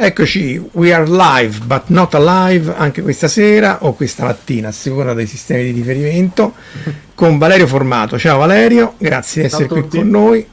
[0.00, 5.12] Eccoci, we are live but not alive anche questa sera o questa mattina, a seconda
[5.12, 6.54] dei sistemi di riferimento,
[7.16, 8.16] con Valerio Formato.
[8.16, 10.46] Ciao Valerio, grazie di essere qui con noi.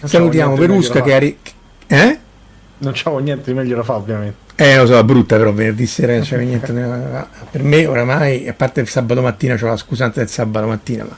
[0.00, 1.18] Non Salutiamo Perusca che ha...
[1.18, 1.36] Ri-
[1.86, 2.18] eh?
[2.78, 4.36] Non c'avevo niente di meglio da fare ovviamente.
[4.54, 6.72] Eh, lo so, è brutta però venerdì sera non c'è niente.
[7.50, 11.14] per me oramai, a parte il sabato mattina, c'ho la scusante del sabato mattina, ma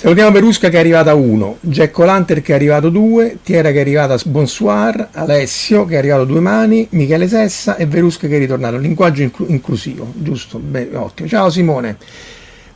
[0.00, 3.80] Salutiamo Perusca che è arrivata 1, Jack Lanter che è arrivato 2, Tiera che è
[3.82, 8.78] arrivata Bonsoir, Alessio che è arrivato due mani, Michele Sessa e Verusca che è ritornato.
[8.78, 10.58] Linguaggio inclu- inclusivo, giusto?
[10.58, 11.28] Beh, ottimo.
[11.28, 11.98] Ciao Simone.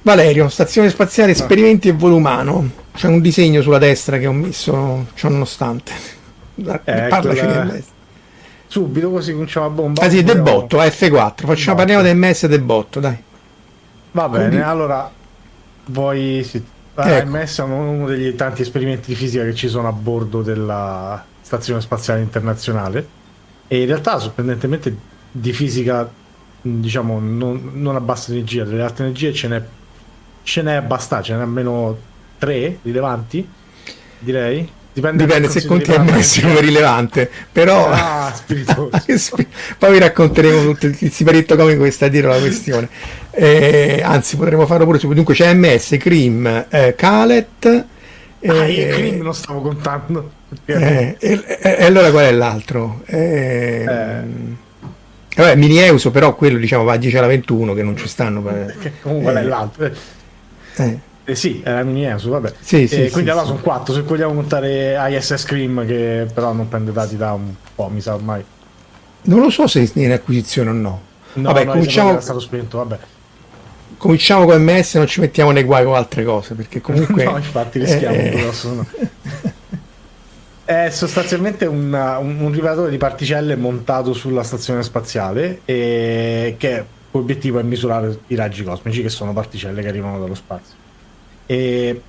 [0.02, 2.68] Valerio, stazione spaziale, esperimenti e volo umano.
[2.94, 5.92] C'è un disegno sulla destra che ho messo, ciò nonostante.
[6.56, 7.84] Eh, Parlaci quella- del
[8.66, 10.02] Subito così cominciamo a bomba.
[10.02, 11.46] Ah sì, del botto, F4.
[11.46, 13.16] Facciamo, parliamo del MES e del botto, dai.
[14.10, 15.10] Va bene, Quindi- allora
[15.86, 16.72] vuoi sì.
[16.96, 17.36] Ecco.
[17.36, 21.80] AMS è uno degli tanti esperimenti di fisica che ci sono a bordo della Stazione
[21.80, 23.06] Spaziale Internazionale
[23.66, 24.96] e in realtà sorprendentemente
[25.30, 26.08] di fisica
[26.60, 29.62] diciamo non, non a bassa energia, delle alte energie ce n'è,
[30.42, 31.98] ce n'è abbastanza, ce n'è almeno
[32.38, 33.46] tre rilevanti
[34.18, 34.70] direi.
[34.94, 36.40] Dipende, Dipende se conti parte.
[36.40, 38.32] come rilevante, però Ah,
[39.78, 42.88] poi vi racconteremo tutto il siparetto comico che sta dietro la questione.
[43.32, 45.12] Eh, anzi, potremmo farlo pure su.
[45.12, 47.86] Dunque c'è MS, Cream, eh, Calet.
[48.38, 50.30] eh, Ah, io Cream non stavo contando.
[50.66, 53.02] eh, e, allora qual è l'altro?
[53.06, 54.22] Eh, Eh.
[55.36, 58.48] Vabbè, Mini Euso, però quello diciamo va a 10 alla 21 che non ci stanno.
[58.48, 58.72] eh.
[58.80, 59.38] Che comunque Eh.
[59.40, 59.90] è l'altro.
[60.76, 62.52] Eh, Eh sì, era mini ESO, vabbè.
[62.60, 66.52] Sì, sì, Eh, sì, quindi allora sono quattro, se vogliamo contare ISS Cream che però
[66.52, 68.44] non prende dati da un po', mi sa ormai.
[69.22, 71.00] non lo so se è in acquisizione o no.
[71.34, 72.98] No, Vabbè, no, cominciamo- era stato spento, vabbè.
[73.96, 77.24] Cominciamo con MS, non ci mettiamo nei guai con altre cose, perché comunque...
[77.24, 78.86] no, infatti rischiamo eh, grosso, no.
[80.66, 87.58] È sostanzialmente una- un, un rivelatore di particelle montato sulla stazione spaziale e che l'obiettivo
[87.58, 90.76] è misurare i raggi cosmici che sono particelle che arrivano dallo spazio.
[91.46, 92.02] E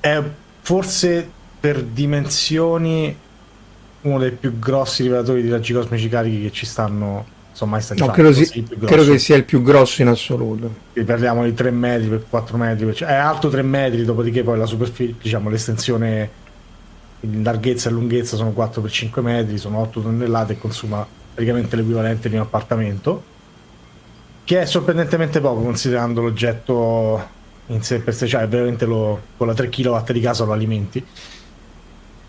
[0.00, 0.22] è
[0.60, 3.16] forse per dimensioni
[4.00, 7.98] uno dei più grossi rivelatori di raggi cosmici carichi che ci stanno sono mai stati
[7.98, 8.20] no, fatti.
[8.20, 10.72] credo, si- credo che sia il più grosso in assoluto.
[10.92, 14.56] Qui parliamo di 3 metri per 4 metri, cioè è alto 3 metri, dopodiché poi
[14.56, 16.30] la superficie, diciamo l'estensione
[17.20, 21.04] in larghezza e lunghezza sono 4 per 5 metri, sono 8 tonnellate e consuma
[21.34, 23.24] praticamente l'equivalente di un appartamento,
[24.44, 27.36] che è sorprendentemente poco considerando l'oggetto
[27.68, 31.04] in sé per sé, cioè veramente lo, con la 3 kW di casa lo alimenti.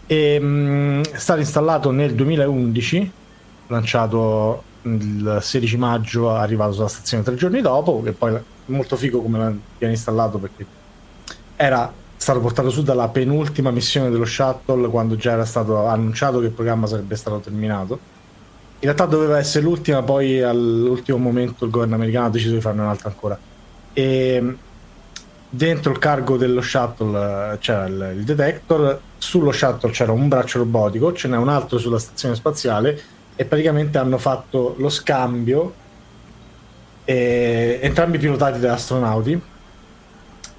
[0.07, 3.11] E, mh, è stato installato nel 2011,
[3.67, 9.21] lanciato il 16 maggio, arrivato sulla stazione tre giorni dopo, che poi è molto figo
[9.21, 10.65] come viene installato perché
[11.55, 16.47] era stato portato su dalla penultima missione dello shuttle quando già era stato annunciato che
[16.47, 17.99] il programma sarebbe stato terminato.
[18.81, 22.81] In realtà doveva essere l'ultima, poi all'ultimo momento il governo americano ha deciso di farne
[22.81, 23.37] un'altra ancora.
[23.91, 24.55] E
[25.49, 30.59] dentro il cargo dello shuttle eh, c'era il, il detector, sullo shuttle c'era un braccio
[30.59, 33.01] robotico, ce n'è un altro sulla stazione spaziale
[33.35, 35.73] e praticamente hanno fatto lo scambio,
[37.05, 39.41] eh, entrambi pilotati da astronauti.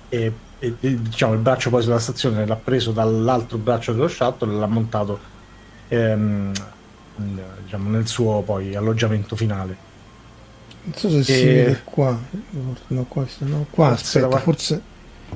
[0.09, 4.59] E, e, diciamo, il braccio poi sulla stazione l'ha preso dall'altro braccio dello shuttle e
[4.59, 5.19] l'ha montato
[5.89, 6.53] ehm,
[7.63, 9.89] diciamo, nel suo poi alloggiamento finale.
[10.83, 11.23] Non so se e...
[11.23, 12.19] si vede qua.
[12.89, 13.67] No, questo, no.
[13.71, 14.83] qua forse aspetta, forse,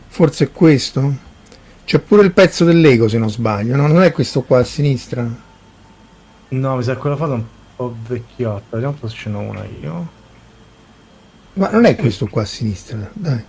[0.08, 1.32] forse è questo.
[1.84, 3.86] C'è pure il pezzo del Lego se non sbaglio, no?
[3.86, 5.28] Non è questo qua a sinistra?
[6.48, 7.44] No, mi sa che quella foto è un
[7.76, 8.76] po' vecchiotta.
[8.76, 10.08] Vediamo se ce n'ho una io.
[11.54, 13.44] Ma non è questo qua a sinistra, dai.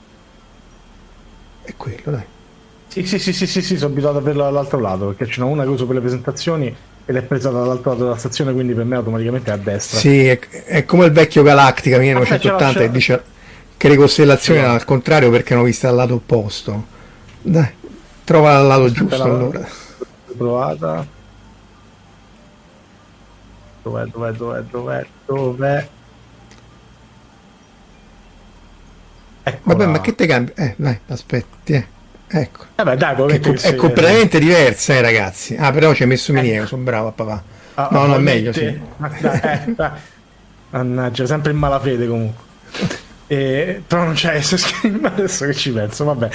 [1.63, 2.25] È quello, dai.
[2.87, 5.47] Sì, sì, sì, sì, sì, sì sono abituato a averlo dall'altro lato perché ce n'ho
[5.47, 6.75] una che uso per le presentazioni
[7.05, 9.99] ed è presa dall'altro lato della stazione, quindi per me automaticamente è a destra.
[9.99, 13.23] Sì, è, è come il vecchio Galactica 1980 che dice
[13.77, 16.85] che le costellazioni erano al contrario perché hanno viste dal lato opposto.
[17.41, 17.69] Dai,
[18.23, 19.67] trova il lato giusto allora.
[20.35, 21.07] Provata.
[23.83, 25.87] Dov'è, dov'è, dov'è, dov'è, dov'è?
[29.43, 29.75] Eccola.
[29.75, 30.53] Vabbè, ma che te cambi?
[30.55, 31.87] Eh, dai, aspetti, eh.
[32.27, 32.65] Ecco.
[32.75, 35.55] Vabbè, dai, che co- è completamente diversa, eh, ragazzi.
[35.55, 36.67] Ah, però ci hai messo miniera, ecco.
[36.67, 37.43] sono bravo a papà.
[37.75, 38.63] Ah, no, no, è meglio, sì.
[38.65, 38.81] Eh,
[40.69, 42.43] Mannaggia, sempre in malafede comunque.
[43.27, 46.29] E, però non c'è SSCreen adesso che ci penso, vabbè.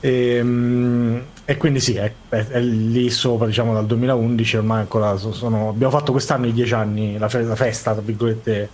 [0.00, 5.16] E, ehm, e quindi sì, è, è, è, lì sopra, diciamo dal 2011, ormai ancora
[5.16, 8.68] sono, abbiamo fatto quest'anno i dieci anni, la, fe- la festa, tra virgolette,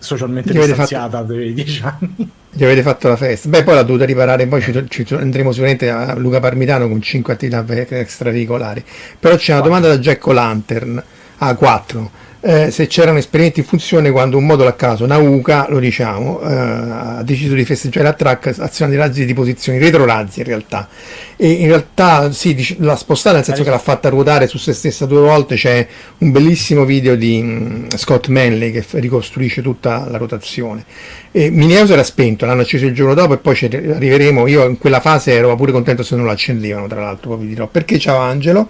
[0.00, 1.32] socialmente distanziata fatto...
[1.32, 2.28] dei dieci anni.
[2.50, 3.48] Gli avete fatto la festa.
[3.48, 7.32] Beh, poi l'ha dovuta riparare, poi ci, ci andremo sicuramente a Luca Parmitano con 5
[7.32, 8.84] attività extraveicolari.
[9.18, 11.00] Però c'è una domanda da Jack Lantern
[11.38, 12.10] a 4
[12.42, 16.54] eh, se c'erano esperimenti in funzione quando un modulo a caso, Nauka, lo diciamo, eh,
[16.54, 20.88] ha deciso di festeggiare la track azione di razzi di posizioni, retrorazzi in realtà.
[21.36, 25.04] E in realtà sì, l'ha spostata nel senso che l'ha fatta ruotare su se stessa
[25.04, 25.86] due volte, c'è
[26.18, 30.84] un bellissimo video di um, Scott Manley che ricostruisce tutta la rotazione.
[31.32, 34.78] E Mineus era spento, l'hanno acceso il giorno dopo e poi ci arriveremo, io in
[34.78, 37.98] quella fase ero pure contento se non lo accendevano, tra l'altro, poi vi dirò, perché
[37.98, 38.68] c'era Angelo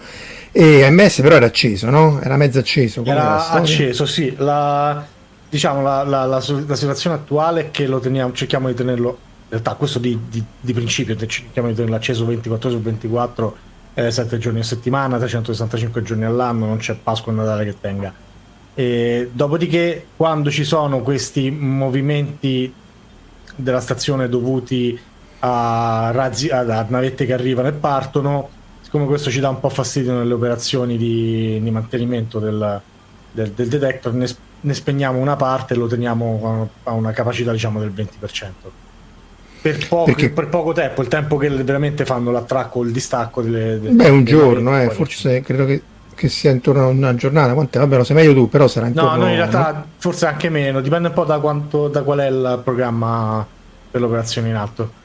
[0.52, 2.20] e MS però era acceso, no?
[2.20, 3.04] Era mezzo acceso.
[3.04, 4.34] Era acceso, sì.
[4.36, 5.06] La,
[5.48, 9.74] diciamo la, la, la, situazione attuale è che lo teniamo, cerchiamo di tenerlo, in realtà
[9.74, 13.56] questo di, di, di principio, cerchiamo di tenerlo acceso 24 ore su 24,
[13.94, 18.12] eh, 7 giorni a settimana, 365 giorni all'anno, non c'è Pasqua e Natale che tenga.
[18.74, 22.72] E, dopodiché, quando ci sono questi movimenti
[23.56, 24.98] della stazione dovuti
[25.40, 28.48] a, razzi, a, a navette che arrivano e partono,
[28.90, 32.80] siccome questo ci dà un po' fastidio nelle operazioni di, di mantenimento del,
[33.30, 34.26] del, del detector, ne,
[34.62, 38.48] ne, spegniamo una parte e lo teniamo a una capacità diciamo del 20%.
[39.62, 40.30] Per poco, Perché...
[40.30, 44.08] per poco tempo, il tempo che veramente fanno l'attracco o il distacco delle, delle Beh,
[44.08, 45.82] un giorno, eh, forse credo che,
[46.12, 47.52] che, sia intorno a una giornata.
[47.52, 47.78] Quant'è?
[47.78, 49.84] Vabbè, lo sai meglio tu, però sarà intorno No, no in realtà no?
[49.98, 53.46] forse anche meno, dipende un po' da, quanto, da qual è il programma
[53.88, 54.98] per l'operazione in alto.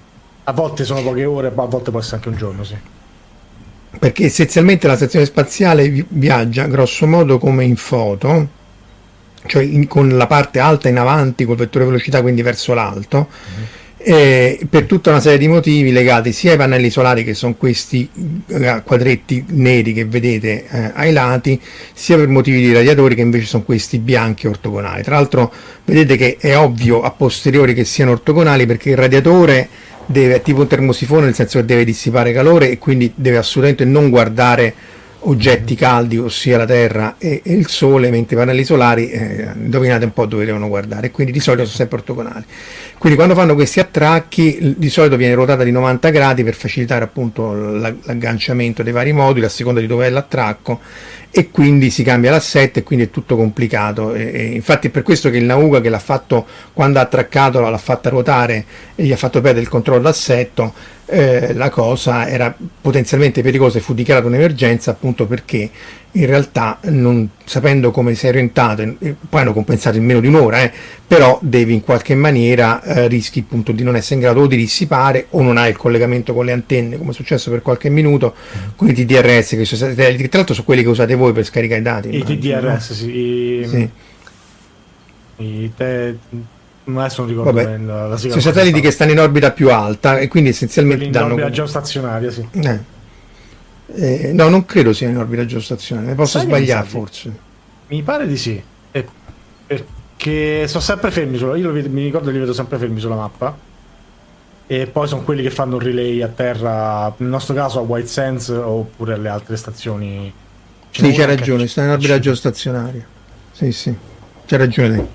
[0.46, 2.94] A volte sono poche ore, a volte può essere anche un giorno, sì
[4.00, 8.48] perché essenzialmente la stazione spaziale viaggia grosso modo come in foto,
[9.46, 13.66] cioè in, con la parte alta in avanti col vettore velocità, quindi verso l'alto, mm-hmm.
[13.98, 18.10] eh, per tutta una serie di motivi legati sia ai pannelli solari, che sono questi
[18.48, 21.60] eh, quadretti neri che vedete eh, ai lati,
[21.94, 25.04] sia per motivi di radiatori, che invece sono questi bianchi ortogonali.
[25.04, 25.52] Tra l'altro,
[25.86, 29.70] vedete che è ovvio a posteriori che siano ortogonali perché il radiatore
[30.06, 33.86] deve, è tipo un termosifone nel senso che deve dissipare calore e quindi deve assolutamente
[33.86, 34.74] non guardare
[35.28, 40.06] oggetti caldi, ossia la Terra e, e il Sole, mentre i pannelli solari, eh, indovinate
[40.06, 42.44] un po' dove devono guardare, quindi di solito sono sempre ortogonali.
[42.98, 47.54] Quindi quando fanno questi attracchi, di solito viene ruotata di 90 gradi per facilitare appunto
[47.54, 50.80] l'agganciamento dei vari moduli a seconda di dove è l'attracco
[51.38, 54.14] e quindi si cambia l'assetto e quindi è tutto complicato.
[54.14, 57.60] E, e infatti è per questo che il Nauga che l'ha fatto quando ha attraccato
[57.60, 58.66] l'ha fatta ruotare
[58.96, 60.74] e gli ha fatto perdere il controllo d'assetto
[61.08, 65.70] eh, la cosa era potenzialmente pericolosa e fu dichiarata un'emergenza appunto perché
[66.12, 70.64] in realtà non sapendo come sei orientato eh, poi hanno compensato in meno di un'ora
[70.64, 70.72] eh,
[71.06, 74.56] però devi in qualche maniera eh, rischi appunto di non essere in grado o di
[74.56, 78.34] dissipare o non hai il collegamento con le antenne come è successo per qualche minuto
[78.76, 81.82] con i TDRS che sono stati, tra l'altro sono quelli che usate voi per scaricare
[81.82, 82.96] i dati i TDRS no?
[82.96, 83.90] sì, i, sì.
[85.38, 86.18] I te,
[86.94, 90.28] adesso non ricordo Vabbè, la, la sono satelliti che stanno in orbita più alta e
[90.28, 92.48] quindi essenzialmente in danno orbita geostazionale, sì.
[92.52, 92.80] Eh.
[93.88, 97.38] Eh, no, non credo sia in orbita geostazionale, ne posso Sai mi sbagliare forse.
[97.88, 98.62] Mi pare di sì.
[98.92, 99.08] E-
[99.68, 101.56] perché sono sempre fermi sulla.
[101.56, 103.56] Io vedo- mi ricordo li vedo sempre fermi sulla mappa.
[104.68, 108.08] E poi sono quelli che fanno un relay a terra, nel nostro caso a White
[108.08, 110.34] Sands oppure alle altre stazioni.
[110.90, 113.06] Ce n'è Sì, c'è ragione, sta in orbita geostazionaria.
[113.52, 113.96] Sì, sì,
[114.48, 115.08] c'è ragione.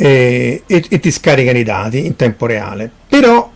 [0.00, 2.88] E, e- e ti scaricano i dati in tempo reale.
[3.08, 3.50] Però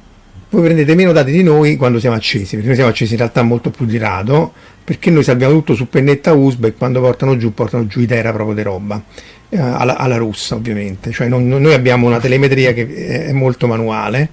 [0.50, 3.42] voi prendete meno dati di noi quando siamo accesi, perché noi siamo accesi in realtà
[3.42, 7.54] molto più di rado, perché noi salviamo tutto su pennetta USB e quando portano giù,
[7.54, 9.00] portano giù i tera proprio di roba.
[9.48, 14.30] Eh, Alla, alla russa ovviamente, cioè non- noi abbiamo una telemetria che è molto manuale,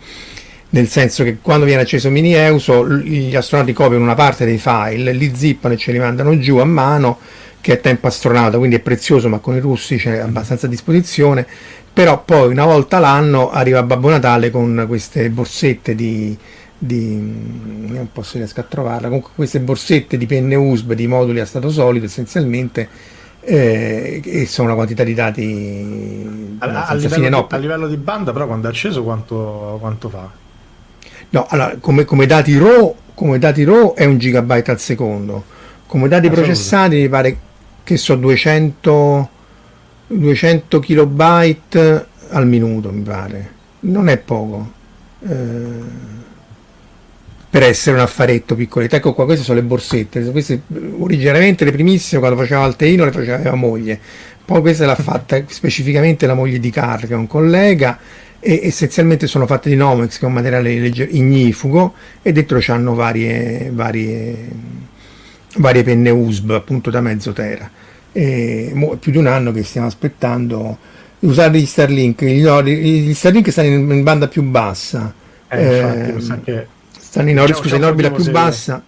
[0.72, 5.14] nel senso che quando viene acceso Mini Euso gli astronauti copiano una parte dei file,
[5.14, 7.20] li zippano e ce li mandano giù a mano,
[7.62, 11.46] che è tempo astronauta, quindi è prezioso, ma con i russi c'è abbastanza a disposizione.
[12.00, 16.34] Però poi una volta l'anno arriva Babbo Natale con queste borsette di,
[16.78, 21.46] di non posso riesco a trovarla, comunque queste borsette di penne USB di moduli a
[21.46, 22.88] stato solido essenzialmente
[23.42, 27.88] eh, e sono una quantità di dati A, a livello fine di, no, a livello
[27.90, 30.30] di banda, però, quando è acceso, quanto, quanto fa?
[31.32, 35.44] No, allora, come, come dati RAW, come dati RAW è un gigabyte al secondo.
[35.86, 37.38] Come dati Ah, processati mi pare
[37.84, 39.30] che so 200,
[40.10, 43.52] 200 kilobyte al minuto, mi pare.
[43.82, 44.72] Non è poco.
[45.28, 46.18] Eh,
[47.50, 48.96] per essere un affaretto piccoletto.
[48.96, 50.32] Ecco qua, queste sono le borsette.
[50.32, 50.62] Queste,
[51.00, 54.00] originariamente le primissime quando faceva Alteino le faceva mia moglie.
[54.46, 58.00] Poi questa l'ha fatta specificamente la moglie di Carl, che è un collega,
[58.40, 62.96] e essenzialmente sono fatte di Nomex, che è un materiale legger- ignifugo, e dentro c'hanno
[62.96, 64.48] varie, varie,
[65.58, 67.70] varie penne USB, appunto da mezzo tera.
[68.22, 70.78] E mo è più di un anno che stiamo aspettando
[71.20, 72.24] di usare gli Starlink.
[72.26, 75.14] Gli, no, gli Starlink stanno in, in banda più bassa.
[75.48, 76.66] Eh, infatti, Ehm,
[77.00, 78.84] stanno in, or- Diciamo, scusa, in orbita più se- bassa.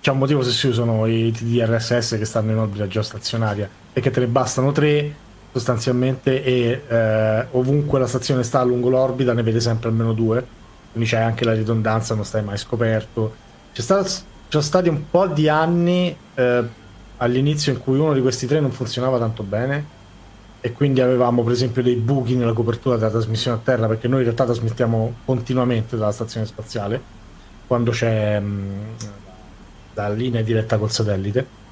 [0.00, 4.20] c'è un motivo se si usano i TDRSS che stanno in orbita geostazionaria, perché te
[4.20, 5.14] ne bastano tre
[5.52, 10.44] sostanzialmente e eh, ovunque la stazione sta lungo l'orbita ne vede sempre almeno due,
[10.92, 13.34] quindi c'è anche la ridondanza, non stai mai scoperto.
[13.72, 16.64] C'è stato, ci sono stati un po' di anni eh,
[17.18, 20.02] all'inizio in cui uno di questi tre non funzionava tanto bene
[20.60, 24.20] e quindi avevamo per esempio dei buchi nella copertura della trasmissione a terra perché noi
[24.20, 26.98] in realtà trasmettiamo continuamente dalla stazione spaziale
[27.66, 28.96] quando c'è mh,
[29.94, 31.62] la linea diretta col satellite.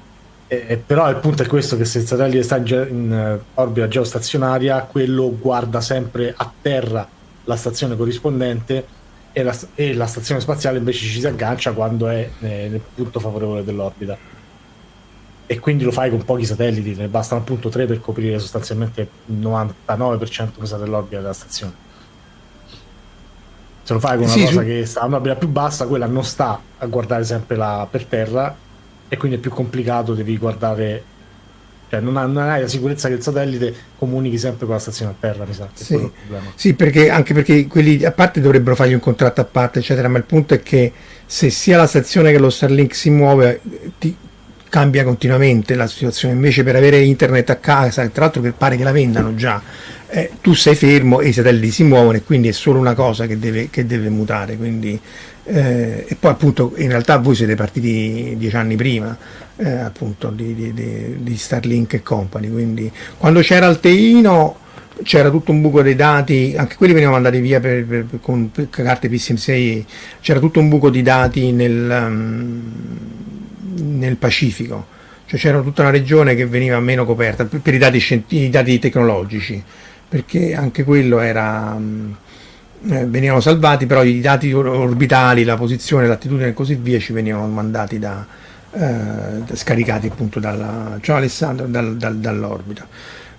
[0.47, 3.39] E- e però il punto è questo che se il satellite sta in, in, eh,
[3.55, 7.07] orbita geostazionaria quello guarda sempre a terra
[7.45, 8.85] la stazione corrispondente
[9.31, 13.19] e la, e la stazione spaziale invece ci si aggancia quando è eh, nel punto
[13.19, 14.17] favorevole dell'orbita
[15.53, 19.35] e quindi lo fai con pochi satelliti, ne bastano appunto tre per coprire sostanzialmente il
[19.37, 21.73] 99% mi sa, dell'orbita della stazione.
[23.83, 26.07] Se lo fai con una Sì, cosa su- che sta a un'orbita più bassa, quella
[26.07, 28.55] non sta a guardare sempre la, per terra
[29.07, 31.03] e quindi è più complicato, devi guardare,
[31.87, 35.11] cioè non, ha- non hai la sicurezza che il satellite comunichi sempre con la stazione
[35.11, 35.69] a terra, mi sa.
[35.71, 36.11] Sì.
[36.55, 40.17] Sì, perché anche perché quelli a parte dovrebbero fargli un contratto a parte, eccetera, ma
[40.17, 40.91] il punto è che
[41.27, 43.61] se sia la stazione che lo Starlink si muove,
[43.99, 44.15] ti
[44.73, 46.33] cambia continuamente la situazione.
[46.33, 49.61] Invece per avere internet a casa, tra l'altro che pare che la vendano già,
[50.09, 53.27] eh, tu sei fermo e i satelliti si muovono e quindi è solo una cosa
[53.27, 54.57] che deve, che deve mutare.
[54.57, 54.99] Quindi,
[55.43, 59.15] eh, e poi appunto in realtà voi siete partiti dieci anni prima
[59.57, 62.49] eh, appunto di, di- di- di Starlink e company.
[62.49, 64.57] Quindi quando c'era il Teino
[65.03, 68.49] c'era tutto un buco dei dati, anche quelli venivano mandati via per, per- per- con
[68.71, 69.83] carte PSM6,
[70.19, 72.61] c'era tutto un buco di dati nel, um,
[73.77, 74.87] nel Pacifico,
[75.25, 78.79] cioè c'era tutta una regione che veniva meno coperta per, per i, dati i dati
[78.79, 79.61] tecnologici,
[80.07, 82.15] perché anche quello era, um,
[82.89, 87.13] eh, venivano salvati, però i dati or- orbitali, la posizione, l'attitudine e così via ci
[87.13, 88.25] venivano mandati da,
[88.71, 92.87] eh, scaricati appunto dalla, ciao Alessandro, dal- dal- dall'orbita.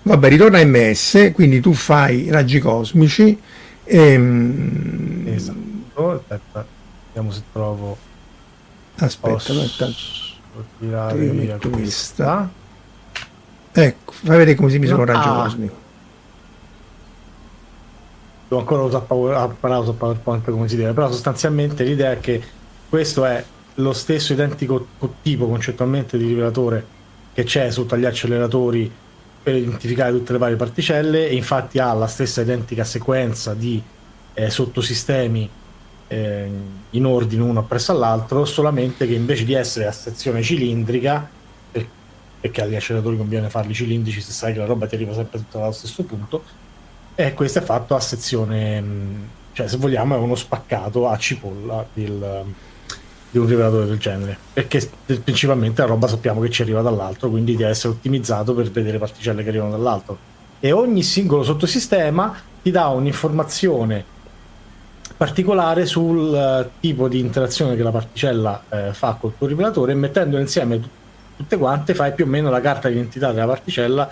[0.03, 3.39] Vabbè, ritorna a MS, quindi tu fai raggi cosmici.
[3.83, 6.65] ehm, Esatto, aspetta,
[7.07, 7.97] vediamo se trovo.
[8.97, 9.87] Aspetta, aspetta.
[10.79, 12.49] Tirare Io metto questa.
[13.71, 15.43] Ecco, fai vedere come si misura un No, raggio ah.
[15.43, 15.75] cosmico.
[18.47, 22.41] devo ancora usare Power- ah, PowerPoint come si deve, però sostanzialmente l'idea è che
[22.87, 23.43] questo è
[23.75, 26.85] lo stesso identico co- tipo concettualmente di rivelatore
[27.33, 28.89] che c'è sotto agli acceleratori
[29.43, 33.81] per identificare tutte le varie particelle e infatti ha la stessa identica sequenza di
[34.33, 35.49] eh, sottosistemi
[36.07, 36.49] eh,
[36.91, 41.27] in ordine uno appresso all'altro, solamente che invece di essere a sezione cilindrica,
[41.71, 41.87] per-
[42.39, 45.59] perché agli acceleratori conviene farli cilindrici se sai che la roba ti arriva sempre tutta
[45.59, 46.43] dallo stesso punto,
[47.15, 48.83] e questo è fatto a sezione,
[49.53, 52.43] cioè se vogliamo è uno spaccato a cipolla del,
[53.31, 54.87] di un rivelatore del genere, perché
[55.23, 59.43] principalmente la roba sappiamo che ci arriva dall'altro, quindi deve essere ottimizzato per vedere particelle
[59.43, 60.33] che arrivano dall'alto.
[60.59, 64.13] E ogni singolo sottosistema ti dà un'informazione
[65.17, 69.95] particolare sul eh, tipo di interazione che la particella eh, fa col tuo rivelatore e
[69.95, 70.81] mettendole insieme
[71.37, 74.09] tutte quante fai più o meno la carta d'identità della particella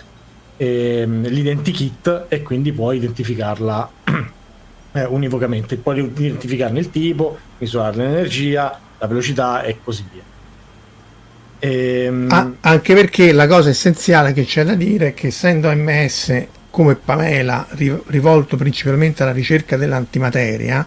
[0.58, 3.90] ehm, l'identikit e quindi puoi identificarla
[4.94, 5.78] eh, univocamente.
[5.78, 10.22] Puoi identificarne il tipo misurare l'energia la velocità e così via.
[11.60, 12.28] Ehm...
[12.30, 16.96] ah, anche perché la cosa essenziale che c'è da dire è che essendo MS come
[16.96, 17.68] Pamela
[18.08, 20.84] rivolto principalmente alla ricerca dell'antimateria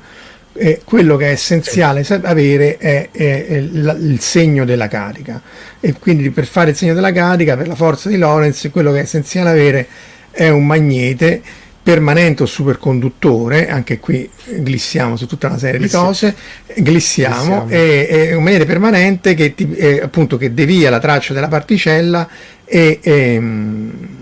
[0.52, 5.40] eh, quello che è essenziale avere è, è, è il, il segno della carica
[5.78, 8.98] e quindi per fare il segno della carica per la forza di Lorentz quello che
[8.98, 9.86] è essenziale avere
[10.32, 11.40] è un magnete
[11.86, 14.28] permanente o superconduttore, anche qui
[14.58, 16.34] glissiamo su tutta una serie Glissi- di cose,
[16.74, 17.68] glissiamo, glissiamo.
[17.68, 22.28] È, è, un magnete permanente che, ti, è, appunto, che devia la traccia della particella
[22.64, 24.15] e, e ehm,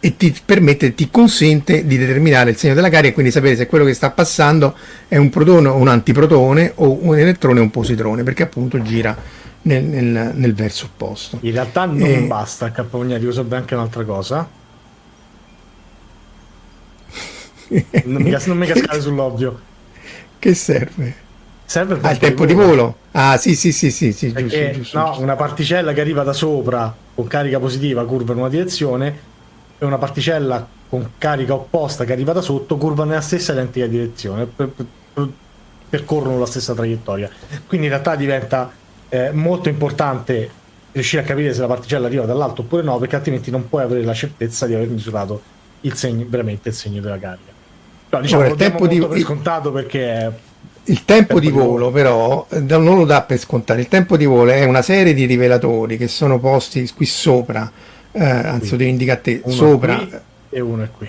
[0.00, 3.66] e ti permette, ti consente di determinare il segno della carica e quindi sapere se
[3.66, 4.76] quello che sta passando
[5.08, 9.16] è un protone o un antiprotone o un elettrone o un positrone perché appunto gira
[9.62, 11.38] nel, nel, nel verso opposto.
[11.42, 12.20] In realtà non e...
[12.22, 14.48] basta K-Magnetico, serve anche un'altra cosa.
[18.04, 19.60] non, mi, non mi cascare sull'ovvio.
[20.38, 21.26] Che serve?
[21.64, 22.66] Serve per ah, il tempo di volo.
[22.66, 22.96] di volo.
[23.10, 25.22] Ah, sì, sì, sì, sì, sì giusto, giusto, no, giusto.
[25.22, 29.36] una particella che arriva da sopra con carica positiva curva in una direzione
[29.78, 34.46] e una particella con carica opposta che arriva da sotto curva nella stessa identica direzione,
[34.46, 34.86] per, per,
[35.88, 37.30] percorrono la stessa traiettoria.
[37.66, 38.70] Quindi in realtà diventa
[39.08, 40.50] eh, molto importante
[40.92, 44.02] riuscire a capire se la particella arriva dall'alto oppure no, perché altrimenti non puoi avere
[44.02, 45.40] la certezza di aver misurato
[45.82, 47.52] il segno, veramente il segno della carica.
[48.10, 50.32] No, diciamo, Ora, il tempo di per scontato perché
[50.84, 54.64] il tempo di volo però non lo dà per scontato il tempo di volo è
[54.64, 57.70] una serie di rivelatori che sono posti qui sopra
[58.12, 60.22] eh, anzi lo devi indicare a te, uno sopra.
[60.50, 61.08] e uno è qui.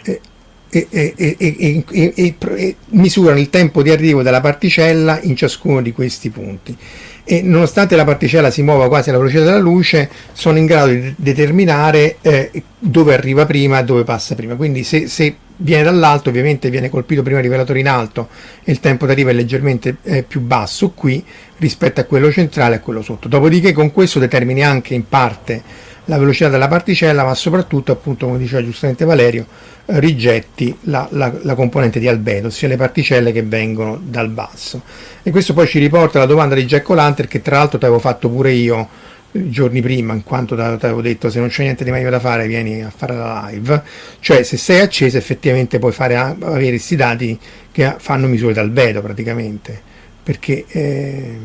[0.71, 6.29] E, e, e, e, misurano il tempo di arrivo della particella in ciascuno di questi
[6.29, 6.77] punti.
[7.23, 11.13] E nonostante la particella si muova quasi alla velocità della luce sono in grado di
[11.15, 14.55] determinare eh, dove arriva prima e dove passa prima.
[14.55, 18.29] Quindi se, se, viene dall'alto ovviamente viene colpito prima il rivelatore in alto
[18.63, 21.23] e il tempo d'arrivo è leggermente eh, più basso qui
[21.57, 23.27] rispetto a quello centrale e a quello sotto.
[23.27, 25.61] Dopodiché con questo determini anche in parte
[26.09, 29.45] la velocità della particella, ma soprattutto, appunto, come diceva giustamente Valerio,
[29.85, 34.81] eh, rigetti la, la, la, componente di albedo, ossia le particelle che vengono dal basso.
[35.21, 37.99] E questo poi ci riporta alla domanda di Jack O'Lantern, che tra l'altro ti avevo
[37.99, 38.89] fatto pure io
[39.31, 42.19] eh, giorni prima, in quanto ti avevo detto se non c'è niente di meglio da
[42.19, 43.83] fare vieni a fare la live,
[44.19, 47.39] cioè se sei acceso effettivamente puoi fare, avere questi dati
[47.71, 49.79] che fanno misure d'albedo praticamente,
[50.23, 50.65] perché...
[50.67, 51.37] Eh,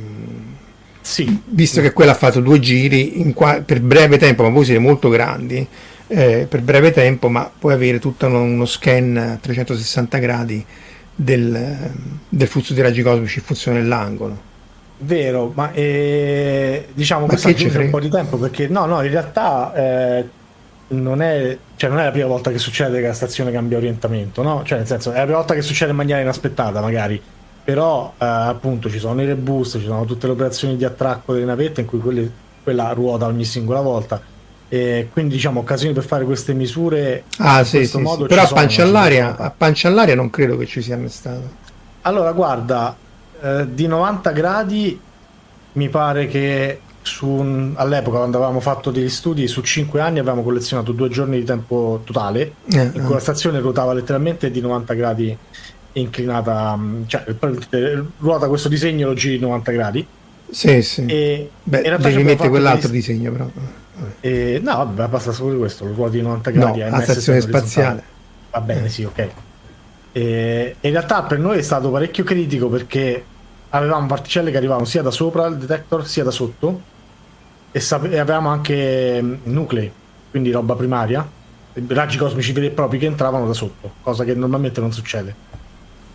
[1.04, 1.42] sì.
[1.44, 5.10] Visto che quella ha fatto due giri qua- per breve tempo, ma poi siete molto
[5.10, 5.66] grandi,
[6.06, 10.64] eh, per breve tempo, ma puoi avere tutto uno scan a 360 gradi
[11.14, 11.90] del,
[12.26, 14.52] del flusso di raggi cosmici in funzione dell'angolo.
[14.96, 19.74] Vero, ma eh, diciamo che questo un po' di tempo perché no, no, in realtà
[19.74, 20.24] eh,
[20.88, 24.42] non, è, cioè non è la prima volta che succede che la stazione cambia orientamento,
[24.42, 24.62] no?
[24.64, 27.20] Cioè nel senso è la prima volta che succede in maniera inaspettata magari
[27.64, 31.46] però eh, appunto ci sono i reboost, ci sono tutte le operazioni di attracco delle
[31.46, 32.31] navette in cui quelle,
[32.62, 34.20] quella ruota ogni singola volta
[34.68, 38.29] e quindi diciamo occasioni per fare queste misure ah, in sì, questo sì, modo sì.
[38.29, 41.62] però a pancia, all'aria, a pancia all'aria non credo che ci sia mai stato
[42.03, 42.96] allora guarda
[43.40, 45.00] eh, di 90 gradi
[45.72, 50.92] mi pare che su, all'epoca quando avevamo fatto degli studi su 5 anni avevamo collezionato
[50.92, 53.14] due giorni di tempo totale eh, in cui eh.
[53.14, 55.38] la stazione ruotava letteralmente di 90 gradi
[56.00, 57.24] inclinata, cioè
[58.18, 60.07] ruota questo disegno lo giri 90 gradi.
[60.50, 61.07] Sì, sì.
[61.07, 63.00] E Beh, devi mettere quell'altro dei...
[63.00, 63.48] disegno però.
[64.20, 66.80] E, no, vabbè, basta solo questo, lo ruoti 90 gradi.
[66.80, 68.02] No, la stazione spaziale.
[68.50, 68.88] Va bene, eh.
[68.88, 69.28] sì, ok.
[70.12, 73.24] E, in realtà per noi è stato parecchio critico perché
[73.70, 76.92] avevamo particelle che arrivavano sia da sopra il detector sia da sotto
[77.72, 79.90] e, sape- e avevamo anche mm, nuclei,
[80.30, 81.28] quindi roba primaria,
[81.88, 85.35] raggi cosmici veri e propri che entravano da sotto, cosa che normalmente non succede.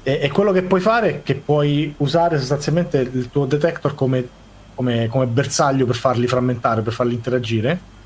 [0.04, 4.28] E, e, quello che puoi fare è che puoi usare sostanzialmente il tuo detector come,
[4.76, 7.98] come, come bersaglio per farli frammentare, per farli interagire.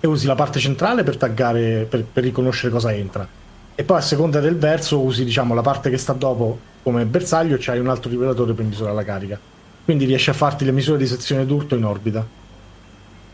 [0.00, 3.26] E usi la parte centrale per taggare, per, per riconoscere cosa entra.
[3.74, 7.54] E poi a seconda del verso usi diciamo, la parte che sta dopo come bersaglio
[7.54, 9.38] e c'hai un altro rivelatore per misurare la carica.
[9.84, 12.26] Quindi riesci a farti le misure di sezione d'urto in orbita.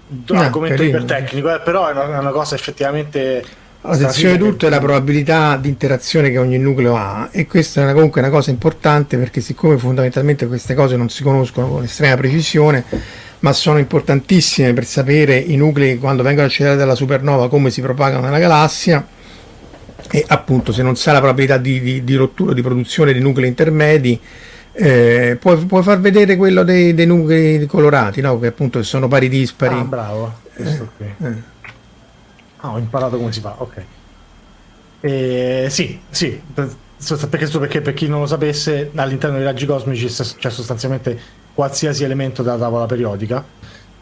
[0.09, 3.45] No, argomento ipertecnico, eh, però è una, è una cosa effettivamente
[3.89, 7.85] La sezione tutto è la probabilità di interazione che ogni nucleo ha e questa è
[7.85, 12.15] una, comunque una cosa importante perché siccome fondamentalmente queste cose non si conoscono con estrema
[12.17, 12.85] precisione
[13.41, 18.25] ma sono importantissime per sapere i nuclei quando vengono accelerati dalla supernova come si propagano
[18.25, 19.07] nella galassia
[20.11, 23.49] e appunto se non sa la probabilità di, di, di rottura di produzione di nuclei
[23.49, 24.21] intermedi
[24.73, 28.39] eh, puoi, puoi, far vedere quello dei, dei nuclei colorati no?
[28.39, 31.57] che appunto sono pari dispari ah, bravo questo qui eh.
[32.59, 33.85] Ah, ho imparato come si fa, ok.
[35.01, 36.41] E, sì, sì,
[37.29, 41.19] perché, perché per chi non lo sapesse, all'interno dei raggi cosmici c'è sostanzialmente
[41.55, 43.45] qualsiasi elemento della tavola periodica,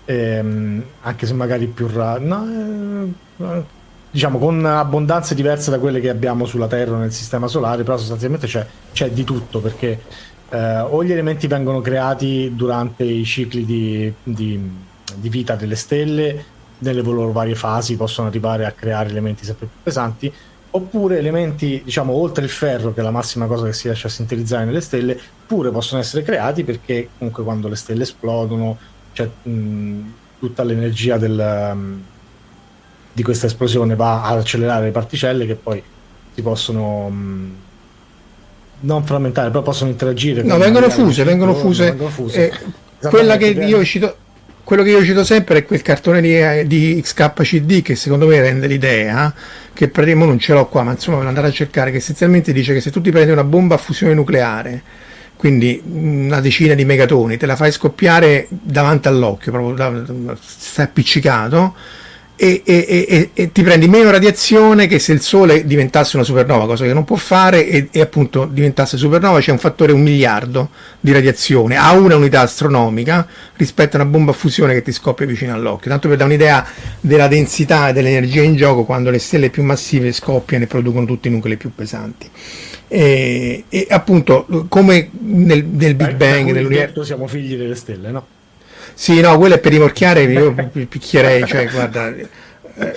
[0.04, 3.64] ehm, anche se magari più raro, no, eh,
[4.10, 8.46] diciamo con abbondanze diverse da quelle che abbiamo sulla Terra nel sistema solare, però sostanzialmente
[8.46, 10.00] c'è, c'è di tutto perché
[10.48, 14.70] eh, o gli elementi vengono creati durante i cicli di, di,
[15.14, 16.44] di vita delle stelle
[16.78, 20.32] nelle loro varie fasi possono arrivare a creare elementi sempre più pesanti
[20.70, 24.10] oppure elementi diciamo oltre il ferro che è la massima cosa che si riesce a
[24.10, 28.76] sintetizzare nelle stelle pure possono essere creati perché comunque quando le stelle esplodono
[29.12, 30.00] c'è mh,
[30.38, 32.02] tutta l'energia del, um,
[33.12, 35.82] di questa esplosione va ad accelerare le particelle che poi
[36.34, 37.54] si possono mh,
[38.80, 42.50] non frammentare però possono interagire no vengono fuse vengono fuse, vengono fuse.
[42.50, 44.16] Eh, quella che io cito
[44.66, 48.66] quello che io cito sempre è quel cartone di, di XKCD che secondo me rende
[48.66, 49.32] l'idea
[49.72, 52.72] che praticamente non ce l'ho qua ma insomma ve andare a cercare che essenzialmente dice
[52.74, 54.82] che se tu ti prendi una bomba a fusione nucleare
[55.36, 61.72] quindi una decina di megatoni te la fai scoppiare davanti all'occhio proprio stai appiccicato
[62.36, 66.66] e, e, e, e, ti prendi meno radiazione che se il Sole diventasse una supernova,
[66.66, 70.68] cosa che non può fare, e, appunto diventasse supernova c'è un fattore un miliardo
[71.00, 75.24] di radiazione a una unità astronomica rispetto a una bomba a fusione che ti scoppia
[75.24, 75.90] vicino all'occhio.
[75.90, 76.66] Tanto per dare un'idea
[77.00, 81.28] della densità e dell'energia in gioco quando le stelle più massive scoppiano e producono tutti
[81.28, 82.30] i nuclei più pesanti.
[82.88, 87.02] E, appunto, come nel, nel Big Bang, nell'universo.
[87.02, 88.26] Siamo figli delle stelle, no?
[88.94, 92.14] Sì, no, quello è per rimorchiare, io picchierei, cioè, guarda,
[92.78, 92.94] eh,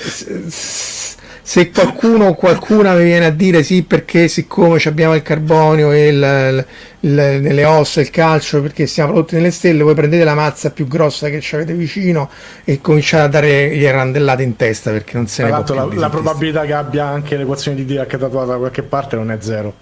[1.49, 6.07] se qualcuno o qualcuna mi viene a dire sì perché siccome abbiamo il carbonio e
[6.09, 6.65] il,
[6.99, 10.87] il, nelle ossa il calcio perché siamo prodotti nelle stelle voi prendete la mazza più
[10.87, 12.29] grossa che ci avete vicino
[12.63, 16.01] e cominciate a dare gli randellate in testa perché non se ne può più la,
[16.01, 19.73] la probabilità che abbia anche l'equazione di Dirac tatuata da qualche parte non è zero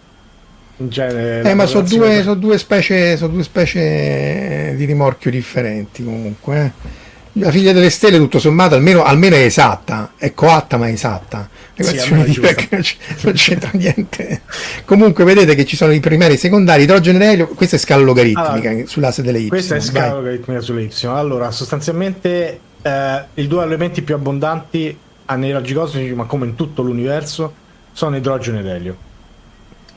[0.78, 6.04] in genere eh, ma sono due, so due, specie, so due specie di rimorchio differenti
[6.04, 7.40] comunque eh.
[7.40, 11.50] la figlia delle stelle tutto sommato almeno, almeno è esatta è coatta ma è esatta.
[11.80, 14.42] Sì, non c'entra niente.
[14.84, 17.80] Comunque vedete che ci sono i primari e i secondari idrogeno e elio questa è
[17.80, 20.16] scala logaritmica allora, sull'asse delle y questa è scala Vai.
[20.16, 21.06] logaritmica sulle y.
[21.06, 24.98] Allora sostanzialmente eh, i due elementi più abbondanti
[25.36, 27.54] nei raggi cosmici ma come in tutto l'universo
[27.92, 29.07] sono idrogeno ed elio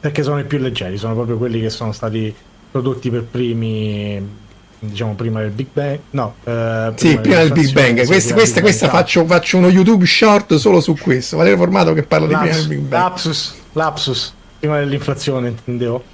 [0.00, 2.34] perché sono i più leggeri, sono proprio quelli che sono stati
[2.70, 4.38] prodotti per primi,
[4.78, 5.98] diciamo prima del Big Bang.
[6.10, 8.06] No, eh, sì, prima del Big Bang.
[8.06, 11.36] Questa, questa, questa faccio, faccio, uno YouTube short solo su questo.
[11.36, 13.02] Valerio Formato che parla Lapsus, di prima del Big Bang.
[13.02, 16.04] Lapsus, lapsus, prima dell'inflazione, intendevo.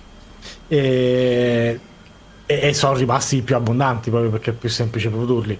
[0.68, 1.80] E,
[2.44, 5.56] e, e sono rimasti i più abbondanti proprio perché è più semplice produrli.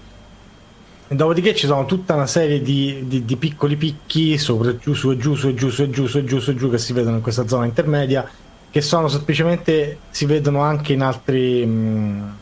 [1.09, 5.16] Dopodiché ci sono tutta una serie di, di, di, piccoli picchi sopra giù, su e
[5.16, 6.92] giù, su e giù, su e giù, su e giù, su e giù che si
[6.92, 8.29] vedono in questa zona intermedia
[8.77, 12.37] che sono semplicemente si vedono anche in altri mh,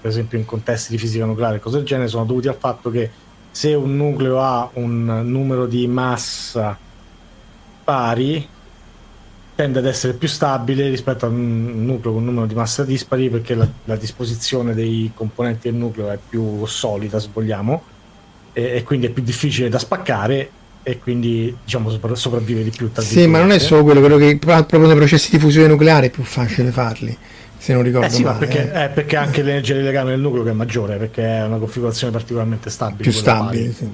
[0.00, 2.90] per esempio in contesti di fisica nucleare e cose del genere sono dovuti al fatto
[2.90, 3.08] che
[3.52, 6.76] se un nucleo ha un numero di massa
[7.84, 8.48] pari
[9.54, 13.30] tende ad essere più stabile rispetto a un nucleo con un numero di massa dispari
[13.30, 17.82] perché la, la disposizione dei componenti del nucleo è più solida se vogliamo
[18.52, 20.50] e, e, quindi è più difficile da spaccare
[20.82, 24.86] e quindi diciamo sopravvive di più sì ma non è solo quello, quello che proprio
[24.86, 27.16] nei processi di fusione nucleare è più facile farli
[27.56, 28.88] se non ricordo eh sì, male perché, eh.
[28.88, 33.02] perché anche l'energia di legame del nucleo è maggiore perché è una configurazione particolarmente stabile
[33.02, 33.92] più stabile sì.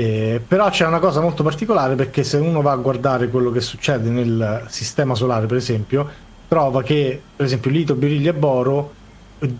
[0.00, 3.60] Eh, però c'è una cosa molto particolare perché se uno va a guardare quello che
[3.60, 6.08] succede nel sistema solare, per esempio,
[6.48, 8.94] trova che, per esempio, lito, berilio e boro
[9.40, 9.54] eh,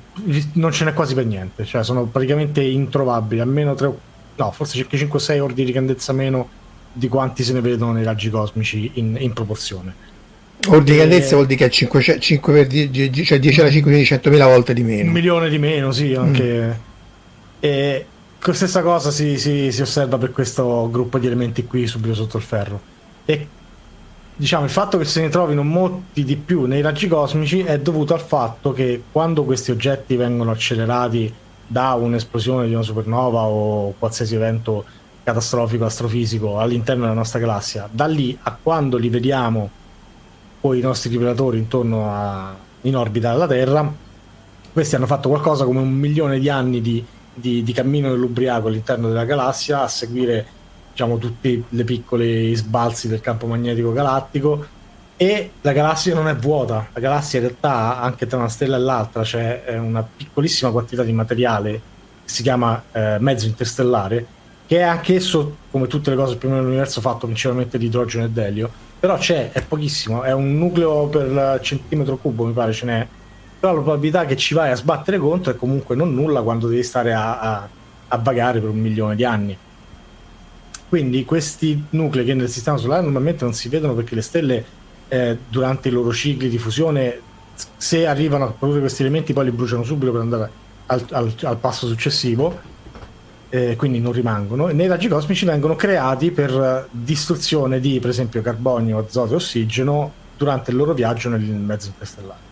[0.54, 3.92] non ce n'è quasi per niente, cioè sono praticamente introvabili, almeno 3,
[4.36, 6.48] no, forse circa 5-6 ordini di grandezza meno
[6.90, 10.08] di quanti se ne vedono nei raggi cosmici in, in proporzione.
[10.68, 13.90] Ordine di grandezza vuol dire che è 5, 5 per 10, cioè 10 alla 5
[13.90, 15.08] quindi 100.000 volte di meno.
[15.08, 16.66] Un milione di meno, sì, anche.
[16.66, 16.70] Mm.
[17.60, 18.06] E,
[18.54, 22.42] stessa cosa si, si, si, osserva per questo gruppo di elementi qui subito sotto il
[22.42, 22.80] ferro.
[23.26, 23.46] E
[24.34, 28.14] diciamo il fatto che se ne trovino molti di più nei raggi cosmici è dovuto
[28.14, 31.32] al fatto che quando questi oggetti vengono accelerati
[31.66, 34.84] da un'esplosione di una supernova o qualsiasi evento
[35.22, 37.88] catastrofico astrofisico all'interno della nostra galassia.
[37.92, 39.70] Da lì a quando li vediamo
[40.60, 43.92] poi i nostri rivelatori intorno a, in orbita alla Terra,
[44.72, 49.08] questi hanno fatto qualcosa come un milione di anni di, di, di cammino dell'ubriaco all'interno
[49.08, 50.46] della galassia a seguire
[50.90, 54.78] diciamo, tutti i piccoli sbalzi del campo magnetico galattico.
[55.16, 58.80] E la galassia non è vuota, la galassia in realtà anche tra una stella e
[58.80, 61.80] l'altra c'è una piccolissima quantità di materiale che
[62.24, 66.62] si chiama eh, mezzo interstellare che è anch'esso come tutte le cose più o meno
[66.62, 71.58] nell'universo fatto principalmente di idrogeno e d'elio però c'è, è pochissimo, è un nucleo per
[71.60, 73.06] centimetro cubo mi pare ce n'è
[73.60, 76.82] però la probabilità che ci vai a sbattere contro è comunque non nulla quando devi
[76.82, 77.68] stare a, a,
[78.08, 79.56] a vagare per un milione di anni
[80.90, 84.64] quindi questi nuclei che nel sistema solare normalmente non si vedono perché le stelle
[85.06, 87.20] eh, durante i loro cicli di fusione,
[87.76, 90.50] se arrivano a produrre questi elementi, poi li bruciano subito per andare
[90.86, 92.68] al, al, al passo successivo.
[93.50, 98.42] Eh, quindi non rimangono, e nei raggi cosmici vengono creati per distruzione di, per esempio,
[98.42, 102.49] carbonio, azoto e ossigeno durante il loro viaggio nel mezzo interstellare.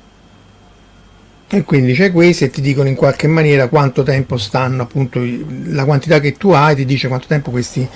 [1.50, 5.20] E quindi c'è questi e ti dicono in qualche maniera quanto tempo stanno, appunto,
[5.64, 7.88] la quantità che tu hai ti dice quanto tempo questi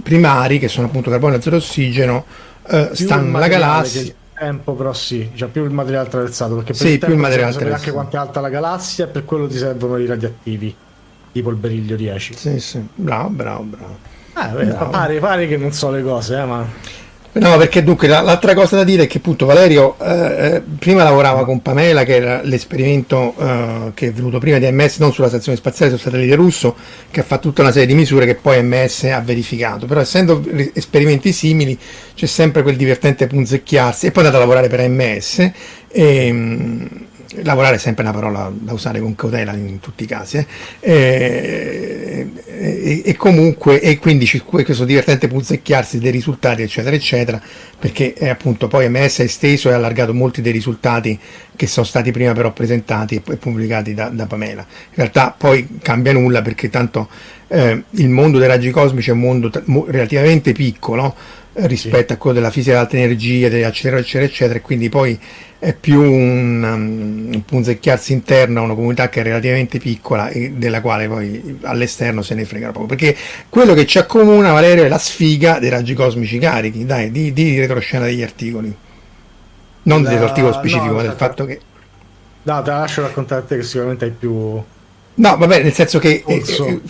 [0.00, 2.24] primari, che sono appunto carbonio, azoto e ossigeno,
[2.68, 4.14] eh, stanno nella galassia.
[4.38, 7.50] tempo però sì, cioè più il materiale attraversato perché per sì, il più il materiale
[7.50, 10.74] attraversato anche quanto è alta la galassia e per quello ti servono i radioattivi
[11.32, 14.90] tipo il beriglio 10 sì sì bravo bravo bravo, eh, bravo.
[14.90, 16.66] Pare, pare, che non so le cose eh, ma
[17.32, 21.44] No, perché dunque l'altra cosa da dire è che appunto Valerio eh, eh, prima lavorava
[21.44, 25.56] con Pamela, che era l'esperimento eh, che è venuto prima di MS, non sulla stazione
[25.56, 26.74] spaziale, sul satellite russo,
[27.08, 29.86] che ha fatto tutta una serie di misure che poi MS ha verificato.
[29.86, 31.78] Però essendo esperimenti simili
[32.16, 35.38] c'è sempre quel divertente punzecchiarsi e poi è andato a lavorare per MS.
[35.38, 36.88] E, ehm,
[37.42, 40.46] lavorare è sempre una parola da usare con cautela in tutti i casi eh.
[40.80, 47.40] e, e, e, comunque e quindi c'è questo divertente punzecchiarsi dei risultati eccetera eccetera
[47.78, 51.18] perché eh, appunto poi MS è esteso e ha allargato molti dei risultati
[51.54, 56.12] che sono stati prima però presentati e pubblicati da, da Pamela in realtà poi cambia
[56.12, 57.08] nulla perché tanto
[57.46, 61.14] eh, il mondo dei raggi cosmici è un mondo t- relativamente piccolo
[61.52, 62.12] rispetto sì.
[62.12, 65.18] a quello della fisica dell'alta energia, eccetera, eccetera, eccetera, e quindi poi
[65.58, 70.52] è più un, um, un punzecchiarsi interno a una comunità che è relativamente piccola e
[70.56, 72.86] della quale poi all'esterno se ne frega poco.
[72.86, 73.16] Perché
[73.48, 77.58] quello che ci accomuna, Valerio, è la sfiga dei raggi cosmici carichi, dai, di, di
[77.58, 78.74] retroscena degli articoli.
[79.82, 80.10] Non la...
[80.10, 81.60] dell'articolo specifico, no, ma del fatto che...
[82.42, 84.32] No, te la lascio raccontare a te che sicuramente hai più...
[85.12, 86.80] No, vabbè, nel senso che eh, eh,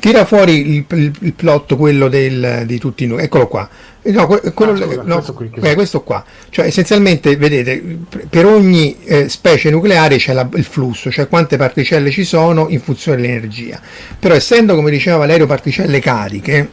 [0.00, 3.22] tira fuori il, il, il plot, quello del, di tutti noi.
[3.22, 3.68] Eccolo qua.
[4.00, 6.24] No, quello, ah, scusa, no, questo, qui, eh, questo, qua.
[6.48, 7.98] Cioè, essenzialmente, vedete,
[8.30, 12.80] per ogni eh, specie nucleare c'è la, il flusso, cioè quante particelle ci sono in
[12.80, 13.78] funzione dell'energia.
[14.18, 16.70] Però essendo, come diceva Valerio, particelle cariche,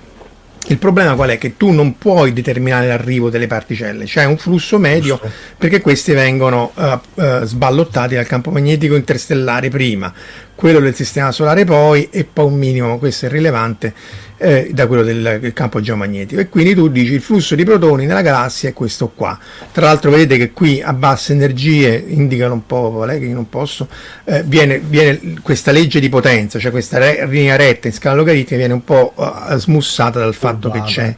[0.67, 1.37] il problema qual è?
[1.37, 5.19] Che tu non puoi determinare l'arrivo delle particelle, c'è un flusso medio
[5.57, 10.11] perché queste vengono uh, uh, sballottati dal campo magnetico interstellare prima,
[10.55, 13.93] quello del sistema solare poi e poi un minimo, questo è rilevante,
[14.37, 16.41] eh, da quello del, del, campo geomagnetico.
[16.41, 19.37] E quindi tu dici il flusso di protoni nella galassia è questo qua.
[19.71, 23.49] Tra l'altro vedete che qui a basse energie, indicano un po', lei che io non
[23.49, 23.87] posso,
[24.23, 28.55] eh, viene, viene, questa legge di potenza, cioè questa re, linea retta in scala logaritmica
[28.55, 31.15] viene un po' uh, smussata dal fatto che c'è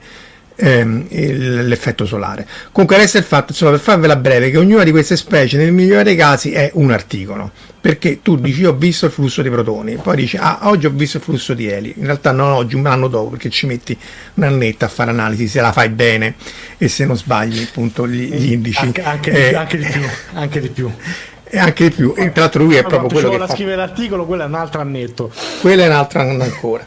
[0.57, 2.45] ehm, l'effetto solare.
[2.71, 6.03] Comunque resta il fatto, insomma, per farvela breve, che ognuna di queste specie nel migliore
[6.03, 10.15] dei casi è un articolo, perché tu dici ho visto il flusso di protoni, poi
[10.17, 13.07] dici ah oggi ho visto il flusso di eli, in realtà non oggi, un anno
[13.07, 13.97] dopo, perché ci metti
[14.33, 16.35] un annetto a fare analisi se la fai bene
[16.77, 18.83] e se non sbagli appunto gli, gli indici.
[18.83, 20.01] Anche, anche, eh, anche, di più,
[20.33, 20.91] anche di più
[21.49, 22.13] e anche di più.
[22.17, 23.53] E tra l'altro lui è proprio quello che fa...
[23.53, 25.31] scrivere l'articolo, quello è un altro annetto.
[25.61, 26.85] Quello è un altro anno ancora.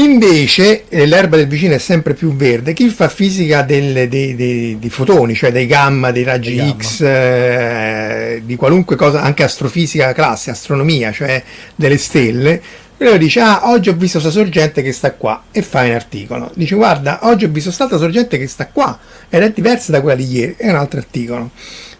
[0.00, 2.72] Invece eh, l'erba del vicino è sempre più verde.
[2.72, 7.00] Chi fa fisica del, dei, dei, dei, fotoni, cioè dei gamma, dei raggi dei X,
[7.02, 11.42] eh, di qualunque cosa, anche astrofisica classe, astronomia, cioè
[11.74, 12.62] delle stelle,
[12.96, 15.90] e lui dice: Ah, oggi ho visto questa sorgente che sta qua e fa un
[15.90, 16.50] articolo.
[16.54, 20.16] Dice: Guarda, oggi ho visto quest'altra sorgente che sta qua ed è diversa da quella
[20.16, 21.50] di ieri, è un altro articolo.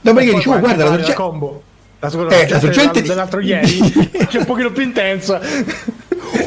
[0.00, 1.68] Dopodiché dice: oh, Guarda, la sorgente.
[1.98, 5.38] La, eh, la sorgente dell'altro ieri è un pochino più intensa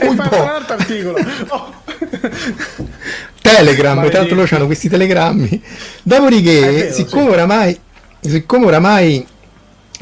[0.08, 0.42] un po'.
[0.42, 1.18] un altro articolo
[1.50, 1.74] oh.
[3.42, 5.62] Telegram, tanto loro hanno questi telegrammi.
[6.02, 7.30] Dopodiché, vero, siccome, sì.
[7.30, 7.80] oramai,
[8.22, 9.28] siccome oramai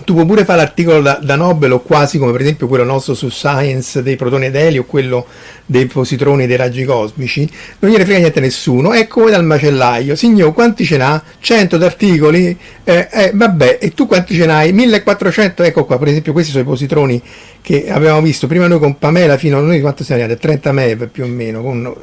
[0.03, 3.13] tu puoi pure fare l'articolo da, da, Nobel o quasi come per esempio quello nostro
[3.13, 5.25] su Science dei protoni ed elio o quello
[5.65, 10.15] dei positroni dei raggi cosmici, non gliene frega niente a nessuno, è come dal macellaio,
[10.15, 11.21] signor quanti ce n'ha?
[11.39, 12.57] 100 d'articoli?
[12.83, 14.73] Eh, eh, vabbè, e tu quanti ce n'hai?
[14.73, 17.21] 1400, ecco qua, per esempio questi sono i positroni
[17.61, 20.41] che avevamo visto prima noi con Pamela fino a noi quanto siamo arrivati?
[20.41, 21.93] 30 MeV più o meno, con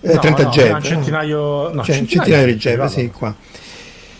[0.00, 0.80] eh, 30 no, JEV.
[0.82, 3.34] centinaio, no, cioè, centinaio, centinaio di JEV, sì, qua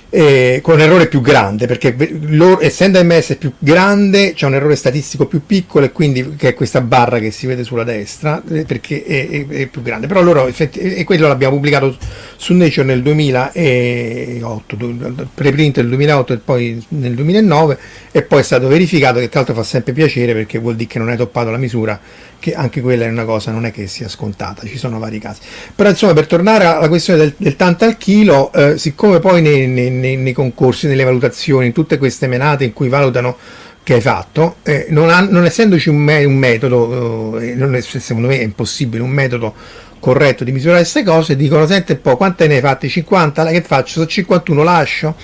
[0.09, 1.95] eh, con un errore più grande perché
[2.29, 6.55] loro, essendo MS più grande c'è un errore statistico più piccolo e quindi che è
[6.55, 10.23] questa barra che si vede sulla destra eh, perché è, è, è più grande però
[10.23, 11.97] loro e quello l'abbiamo pubblicato
[12.37, 14.77] su Nature nel 2008
[15.35, 17.79] preprint nel 2008 e poi nel 2009
[18.13, 20.99] e poi è stato verificato che tra l'altro fa sempre piacere perché vuol dire che
[20.99, 22.01] non hai toppato la misura
[22.39, 25.41] che anche quella è una cosa, non è che sia scontata, ci sono vari casi.
[25.75, 29.67] Però insomma, per tornare alla questione del, del tanto al chilo, eh, siccome poi nei,
[29.67, 33.37] nei, nei, concorsi, nelle valutazioni, in tutte queste menate in cui valutano
[33.83, 38.29] che hai fatto, eh, non, ha, non, essendoci un, me, un metodo, eh, è, secondo
[38.29, 39.55] me è impossibile, un metodo
[40.01, 42.89] corretto di misurare queste cose, dicono senti un po' quante ne hai fatte?
[42.89, 43.47] 50?
[43.47, 43.93] Che faccio?
[43.93, 45.15] Sono 51, lascio?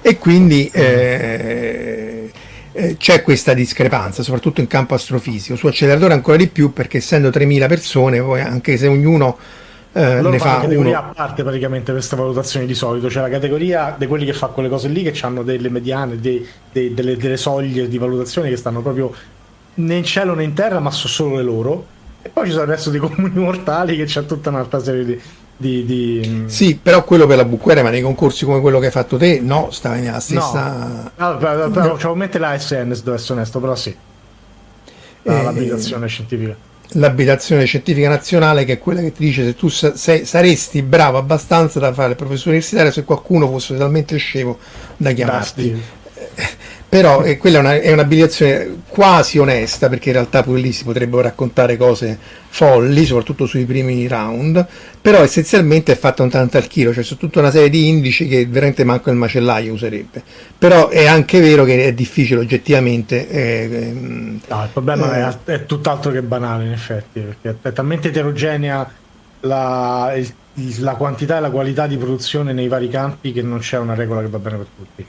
[0.00, 0.70] E quindi...
[0.72, 2.30] Eh,
[2.74, 5.56] eh, c'è questa discrepanza, soprattutto in campo astrofisico.
[5.56, 9.36] Su acceleratore ancora di più perché essendo 3.000 persone, poi anche se ognuno
[9.94, 11.10] eh, ne fa una categoria uno...
[11.10, 14.70] a parte praticamente queste valutazioni di solito, c'è la categoria di quelli che fa quelle
[14.70, 18.80] cose lì che hanno delle mediane, dei, dei, delle, delle soglie di valutazione che stanno
[18.80, 19.12] proprio
[19.74, 21.86] né in cielo né in terra, ma sono solo le loro.
[22.22, 25.20] E poi ci sono il resto dei comuni mortali che c'è tutta un'altra serie di,
[25.56, 26.44] di, di...
[26.46, 29.40] Sì, però quello per la bucquera, ma nei concorsi come quello che hai fatto te,
[29.40, 31.10] no, stava nella stessa...
[31.16, 31.98] No, no, no.
[31.98, 33.94] Cioè, la SN se devo essere onesto, però sì.
[35.24, 36.70] Eh, l'abitazione scientifica.
[36.94, 41.78] L'abitazione scientifica nazionale che è quella che ti dice se tu sei, saresti bravo abbastanza
[41.78, 44.58] da fare il professore universitario se qualcuno fosse talmente scemo
[44.96, 46.00] da chiamarti
[46.92, 50.84] però eh, quella è, una, è un'abilitazione quasi onesta perché in realtà pure lì si
[50.84, 52.18] potrebbero raccontare cose
[52.50, 54.66] folli soprattutto sui primi round.
[55.00, 58.28] Però essenzialmente è fatta un tanto al chilo cioè su tutta una serie di indici
[58.28, 60.22] che veramente manco il macellaio userebbe.
[60.58, 65.50] Però è anche vero che è difficile oggettivamente eh, ehm, no, il problema eh, è,
[65.50, 68.86] è, tutt'altro che banale in effetti perché è talmente eterogenea
[69.40, 70.30] la, il,
[70.80, 74.20] la quantità e la qualità di produzione nei vari campi che non c'è una regola
[74.20, 75.06] che va bene per tutti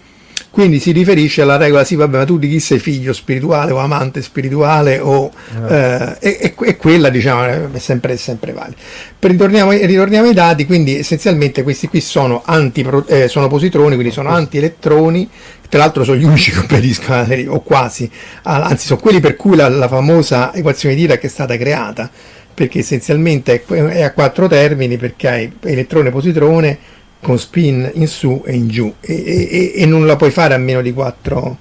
[0.53, 3.77] quindi si riferisce alla regola, sì vabbè, ma tu di chi sei figlio spirituale o
[3.77, 5.31] amante spirituale o,
[5.67, 6.15] eh.
[6.19, 8.75] Eh, e, e, quella diciamo è sempre, sempre valida.
[9.19, 14.29] Ritorniamo, ritorniamo, ai dati, quindi essenzialmente questi qui sono, anti, eh, sono positroni, quindi sono
[14.29, 15.27] antielettroni,
[15.67, 18.07] tra l'altro sono gli unici che completiscono o quasi,
[18.43, 22.07] anzi sono quelli per cui la, la famosa equazione di Dirac è stata creata,
[22.53, 26.77] perché essenzialmente è, a quattro termini perché hai elettrone positrone
[27.23, 28.93] con spin in su e in giù.
[28.99, 31.57] E, e, e non la puoi fare a meno di 4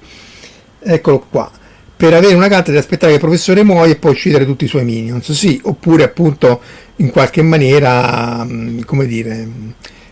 [0.80, 1.50] eccolo qua.
[1.96, 4.68] Per avere una carta devi aspettare che il professore muoia e poi uccidere tutti i
[4.68, 5.30] suoi minions.
[5.32, 6.60] Sì oppure appunto
[6.96, 9.48] in qualche maniera mm, come dire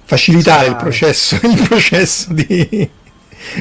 [0.04, 2.88] facilitare il processo, il processo di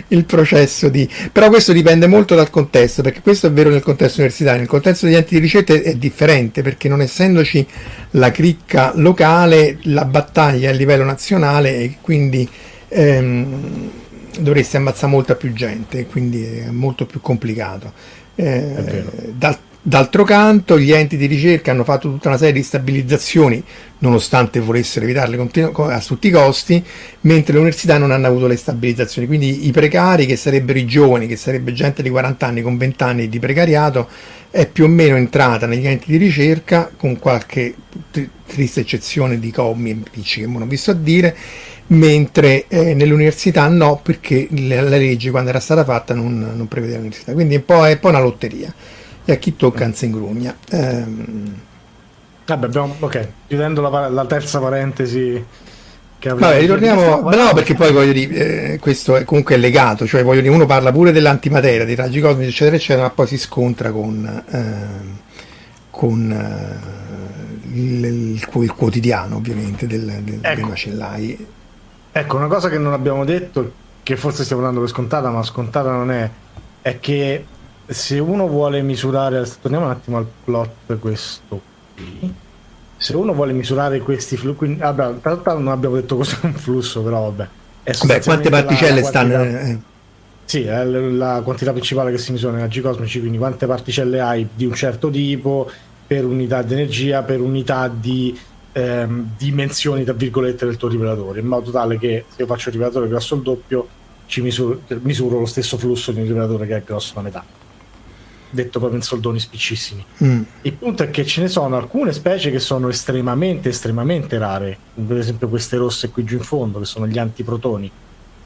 [0.09, 1.07] il processo di...
[1.31, 5.05] Però questo dipende molto dal contesto, perché questo è vero nel contesto universitario, nel contesto
[5.05, 7.65] degli enti di ricerca è differente, perché non essendoci
[8.11, 12.47] la cricca locale, la battaglia a livello nazionale e quindi
[12.87, 13.91] ehm,
[14.39, 17.93] dovresti ammazzare molta più gente, quindi è molto più complicato.
[18.35, 19.03] Eh,
[19.37, 23.63] dal, D'altro canto, gli enti di ricerca hanno fatto tutta una serie di stabilizzazioni,
[23.99, 26.83] nonostante volessero evitarle a tutti i costi,
[27.21, 29.25] mentre le università non hanno avuto le stabilizzazioni.
[29.25, 33.03] Quindi i precari, che sarebbero i giovani, che sarebbe gente di 40 anni con 20
[33.03, 34.09] anni di precariato,
[34.49, 37.73] è più o meno entrata negli enti di ricerca, con qualche
[38.45, 41.33] triste eccezione di commi e impicci che non ho visto a dire,
[41.87, 46.97] mentre eh, nell'università no, perché la, la, legge quando era stata fatta non, non prevedeva
[46.97, 47.31] l'università.
[47.31, 48.73] Quindi è un po', è un po una lotteria
[49.29, 50.55] e a chi tocca anzi ingrugna.
[50.71, 51.61] Ehm...
[52.45, 55.45] Vabbè, abbiamo, ok, chiudendo la, la terza parentesi.
[56.21, 60.53] Vabbè, ritorniamo, no, perché poi voglio dire, eh, questo è comunque legato, cioè voglio dire,
[60.53, 65.17] uno parla pure dell'antimateria, dei raggi cosmici, eccetera, eccetera, ma poi si scontra con, eh,
[65.91, 70.55] con eh, il, il, il, quotidiano, ovviamente, del, del, ecco.
[70.55, 71.47] dei macellai.
[72.11, 73.71] Ecco, una cosa che non abbiamo detto,
[74.03, 76.29] che forse stiamo dando per scontata, ma scontata non è,
[76.81, 77.45] è che
[77.89, 81.59] se uno vuole misurare, torniamo un attimo al plot questo
[81.95, 82.33] qui.
[82.97, 87.01] Se uno vuole misurare questi flussi, vabbè, in realtà non abbiamo detto cos'è un flusso,
[87.01, 87.47] però vabbè.
[88.05, 89.43] Beh, quante particelle la, la stanno?
[89.43, 89.79] Eh.
[90.45, 94.47] Sì, è la quantità principale che si misura nei raggi cosmici, quindi quante particelle hai
[94.53, 95.69] di un certo tipo
[96.05, 98.37] per unità di energia, per unità di
[98.73, 102.75] ehm, dimensioni, tra virgolette, del tuo rivelatore, in modo tale che se io faccio il
[102.75, 103.87] rivelatore grosso il doppio,
[104.25, 107.58] ci misuro, misuro lo stesso flusso di un rivelatore che è grosso la metà
[108.49, 110.03] detto proprio in soldoni spiccissimi.
[110.23, 110.41] Mm.
[110.61, 114.77] Il punto è che ce ne sono alcune specie che sono estremamente, estremamente rare.
[114.93, 117.91] Per esempio queste rosse qui giù in fondo, che sono gli antiprotoni.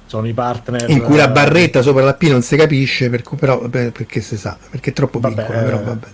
[0.06, 0.90] Sono i partner.
[0.90, 4.58] In cui la barretta sopra la P non si capisce, per, però, perché si sa,
[4.70, 6.08] perché è troppo vabbè, piccola, eh, però vabbè.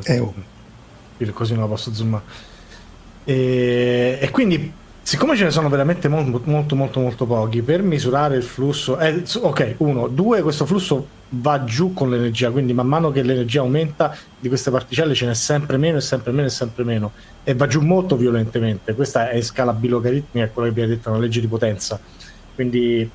[0.00, 0.34] Sì, eh, oh.
[1.32, 2.22] Così non la posso zoomare.
[3.24, 4.72] E, e quindi
[5.04, 9.24] Siccome ce ne sono veramente molto, molto, molto, molto pochi, per misurare il flusso, eh,
[9.40, 14.14] ok, uno, due, questo flusso va giù con l'energia, quindi man mano che l'energia aumenta
[14.38, 17.12] di queste particelle ce n'è sempre meno e sempre meno e sempre meno,
[17.44, 18.94] e va giù molto violentemente.
[18.94, 21.98] Questa è scala bilogaritmica, è quello che vi ha detto, una legge di potenza.
[22.54, 23.08] Quindi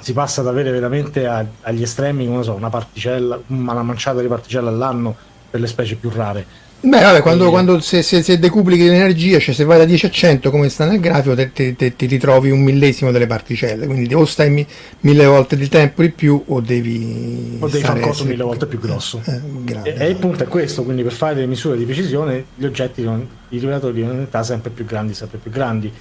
[0.00, 4.28] si passa ad avere veramente a, agli estremi, non so, una particella, una manciata di
[4.28, 5.16] particelle all'anno
[5.50, 9.52] per le specie più rare Beh, vabbè, quando, quando se, se, se, decuplichi l'energia, cioè
[9.52, 12.50] se vai da 10 a 100 come sta nel grafico, te, te, te, ti ritrovi
[12.50, 14.64] un millesimo delle particelle, quindi o stai mi,
[15.00, 17.56] mille volte di tempo di più o devi...
[17.58, 19.20] O devi fare un coso mille volte più grosso.
[19.24, 22.44] Eh, grande, e, e, il punto è questo, quindi per fare delle misure di precisione
[22.54, 25.92] gli oggetti, i rivelatori devono diventare sempre più grandi, sempre più grandi.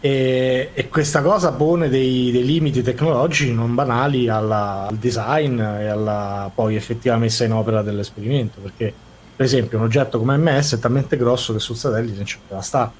[0.00, 5.88] E, e questa cosa pone dei, dei, limiti tecnologici non banali alla, al design e
[5.88, 8.94] alla poi effettiva messa in opera dell'esperimento, perché
[9.34, 12.54] per esempio un oggetto come MS è talmente grosso che sul satellite non c'è più
[12.54, 12.92] la sta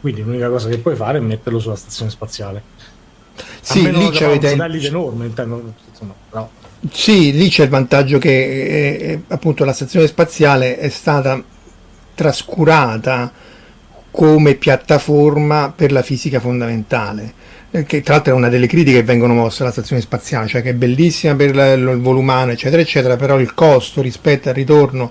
[0.00, 2.62] quindi l'unica cosa che puoi fare è metterlo sulla stazione spaziale
[3.60, 6.48] sì, lì c'è un satellite enorme intendo, insomma, però.
[6.90, 11.42] sì, lì c'è il vantaggio che eh, eh, appunto la stazione spaziale è stata
[12.14, 13.32] trascurata
[14.10, 17.34] come piattaforma per la fisica fondamentale
[17.86, 20.70] che tra l'altro è una delle critiche che vengono mosse alla stazione spaziale, cioè che
[20.70, 25.10] è bellissima per il volo umano, eccetera, eccetera, però il costo rispetto al ritorno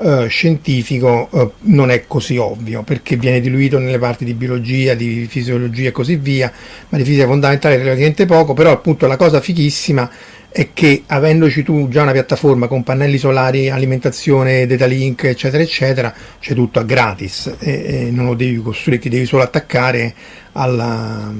[0.00, 5.26] eh, scientifico eh, non è così ovvio, perché viene diluito nelle parti di biologia, di
[5.28, 6.52] fisiologia e così via,
[6.88, 10.08] ma di fisica fondamentale relativamente poco, però appunto la cosa fighissima
[10.50, 16.14] è che avendoci tu già una piattaforma con pannelli solari, alimentazione, data link, eccetera, eccetera,
[16.38, 20.14] c'è tutto a gratis e, e non lo devi costruire, ti devi solo attaccare
[20.52, 21.32] alla,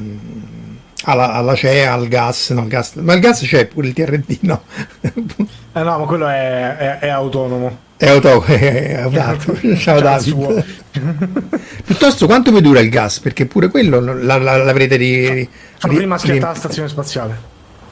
[1.05, 4.63] alla, alla CEA, al gas, no, gas, ma il gas c'è pure il TRD, no?
[5.01, 5.13] eh
[5.83, 7.87] no, ma quello è, è, è autonomo.
[7.99, 9.77] È è autonomo.
[9.77, 10.65] Ciao Davide.
[11.85, 13.19] Piuttosto quanto vi dura il gas?
[13.19, 15.49] Perché pure quello l'avrete di...
[15.77, 17.39] Sono prima schiattata la stazione spaziale.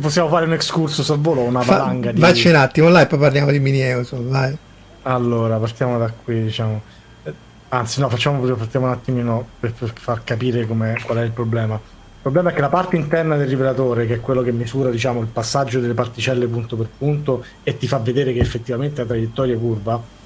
[0.00, 3.06] possiamo fare un excursus al volo una Fa, valanga di vacci un attimo là e
[3.06, 4.56] poi parliamo di mini Eusol vai.
[5.02, 6.80] Allora partiamo da qui diciamo.
[7.24, 7.32] Eh,
[7.68, 11.74] anzi no facciamo partiamo un attimino per, per far capire qual è il problema.
[11.74, 15.20] Il problema è che la parte interna del rivelatore, che è quello che misura diciamo,
[15.20, 19.54] il passaggio delle particelle punto per punto e ti fa vedere che effettivamente la traiettoria
[19.54, 20.18] è curva,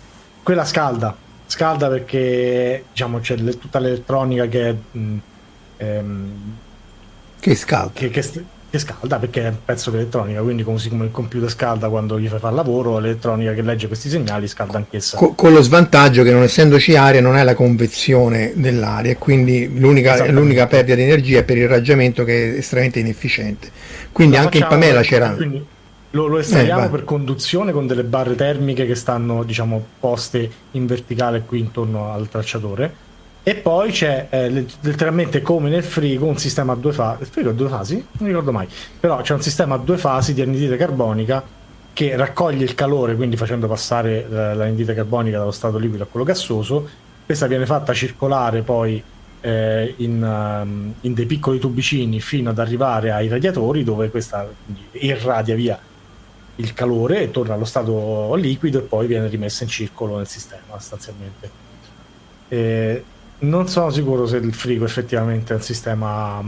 [0.44, 1.16] quella scalda.
[1.46, 5.16] Scalda perché diciamo c'è le, tutta l'elettronica che mh,
[5.76, 6.32] ehm,
[7.38, 7.90] che scalda.
[7.92, 8.22] che, che,
[8.70, 12.18] che, scalda perché è un pezzo di elettronica quindi così come il computer scalda quando
[12.18, 15.18] gli fai fare lavoro l'elettronica che legge questi segnali scalda anch'essa.
[15.18, 19.78] Co- con lo svantaggio che non essendoci aria non è la convezione dell'aria e quindi
[19.78, 23.70] l'unica, l'unica perdita di energia è per il raggiamento che è estremamente inefficiente.
[24.12, 25.72] Quindi Lo anche in Pamela c'era quindi
[26.14, 30.86] lo, lo estraiamo eh, per conduzione con delle barre termiche che stanno, diciamo, poste in
[30.86, 33.02] verticale qui intorno al tracciatore.
[33.42, 37.22] E poi c'è eh, letteralmente come nel frigo un sistema a due fasi.
[37.22, 38.06] Il frigo a due fasi?
[38.18, 38.66] Non ricordo mai.
[38.98, 41.42] Però c'è un sistema a due fasi di anidride carbonica
[41.92, 46.88] che raccoglie il calore, quindi facendo passare l'anidride carbonica dallo stato liquido a quello gassoso.
[47.26, 49.02] Questa viene fatta circolare poi
[49.40, 54.48] eh, in, um, in, dei piccoli tubicini fino ad arrivare ai radiatori dove questa
[54.92, 55.78] irradia via
[56.56, 60.78] il calore e torna allo stato liquido e poi viene rimessa in circolo nel sistema
[60.78, 61.50] sostanzialmente.
[62.48, 63.04] E
[63.38, 66.42] non sono sicuro se il frigo effettivamente è un sistema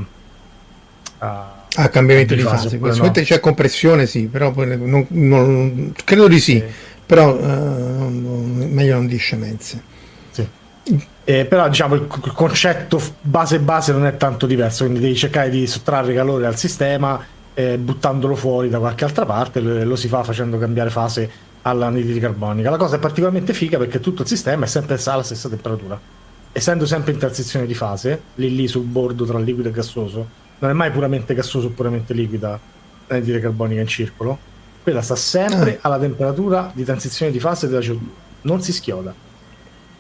[1.18, 2.78] a, a cambiamento di, di fase.
[2.78, 3.00] fase.
[3.00, 3.11] No.
[3.11, 6.64] c'è compressione, sì, però non, non, credo di sì, sì.
[7.04, 9.82] però uh, non, meglio non di scemenze.
[10.30, 10.48] Sì.
[11.24, 15.66] Eh, però diciamo il concetto base base non è tanto diverso, quindi devi cercare di
[15.66, 20.22] sottrarre calore al sistema eh, buttandolo fuori da qualche altra parte, lo, lo si fa
[20.22, 21.30] facendo cambiare fase
[21.62, 22.68] all'anidride carbonica.
[22.68, 25.98] La cosa è particolarmente figa perché tutto il sistema è sempre alla stessa temperatura.
[26.52, 30.28] Essendo sempre in transizione di fase, lì lì sul bordo tra liquido e gassoso,
[30.59, 32.61] non è mai puramente gassoso o puramente liquida
[33.07, 34.38] l'anidride carbonica in circolo,
[34.82, 35.88] quella sta sempre ah.
[35.88, 37.98] alla temperatura di transizione di fase della CO2,
[38.42, 39.14] non si schioda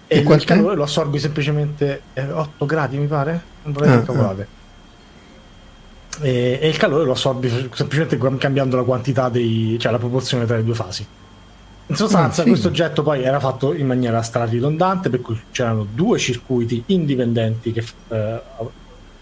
[0.08, 4.42] e, il calore lo assorbi semplicemente eh, 8 gradi mi pare non vorrei ah, calcolate
[4.42, 4.55] ah.
[6.20, 10.56] E, e, il calore lo assorbi semplicemente cambiando la quantità dei cioè la proporzione tra
[10.56, 11.06] le due fasi
[11.88, 16.18] in sostanza ah, questo oggetto poi era fatto in maniera straridondante per cui c'erano due
[16.18, 18.40] circuiti indipendenti che eh,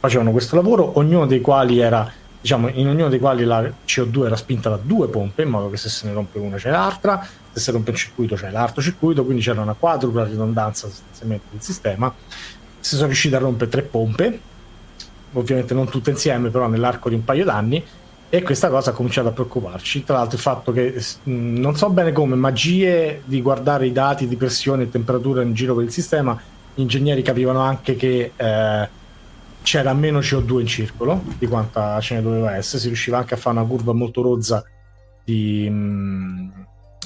[0.00, 4.36] facevano questo lavoro ognuno dei quali era diciamo in ognuno dei quali la CO2 era
[4.36, 7.60] spinta da due pompe in modo che se se ne rompe una c'è l'altra se
[7.60, 12.12] si rompe un circuito c'è l'altro circuito, quindi c'era una quadrupla ridondanza sostanzialmente del sistema.
[12.80, 14.40] Si sono riusciti a rompere tre pompe,
[15.34, 17.84] ovviamente non tutte insieme, però nell'arco di un paio d'anni,
[18.34, 20.02] e questa cosa ha cominciato a preoccuparci.
[20.02, 24.34] Tra l'altro il fatto che non so bene come magie di guardare i dati di
[24.34, 26.36] pressione e temperatura in giro per il sistema,
[26.74, 28.88] gli ingegneri capivano anche che eh,
[29.62, 33.36] c'era meno CO2 in circolo di quanta ce ne doveva essere, si riusciva anche a
[33.36, 34.64] fare una curva molto rozza
[35.24, 36.52] di...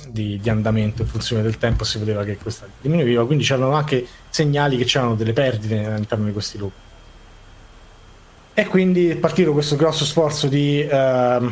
[0.09, 4.07] Di, di, andamento in funzione del tempo si vedeva che questa diminuiva, quindi c'erano anche
[4.31, 6.73] segnali che c'erano delle perdite all'interno di questi loop.
[8.59, 11.51] E quindi è partito questo grosso sforzo di, uh,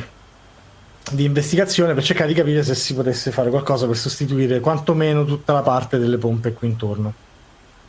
[1.12, 5.52] di investigazione per cercare di capire se si potesse fare qualcosa per sostituire quantomeno tutta
[5.52, 7.14] la parte delle pompe qui intorno.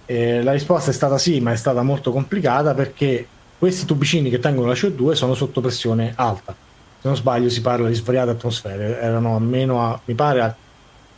[0.05, 4.37] E la risposta è stata sì, ma è stata molto complicata perché questi tubicini che
[4.37, 6.65] tengono la CO2 sono sotto pressione alta
[6.99, 10.55] se non sbaglio si parla di svariate atmosfere, erano almeno a, mi pare, a,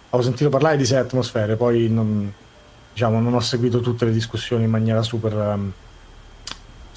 [0.10, 2.32] avevo sentito parlare di sei atmosfere, poi non,
[2.94, 5.72] diciamo, non ho seguito tutte le discussioni in maniera super, um,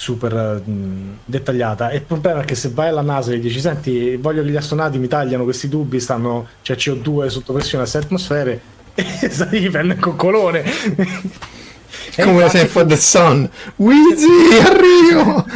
[0.03, 1.91] super um, dettagliata.
[1.91, 4.57] E il problema è che se vai alla NASA e dici, senti, voglio che gli
[4.57, 8.61] astronauti mi tagliano questi tubi, stanno, c'è cioè CO2 sotto pressione a sei atmosfere,
[8.95, 10.65] e sai, prende il coccolone.
[12.21, 15.47] Come se for the sun, Wheezy, arrivo!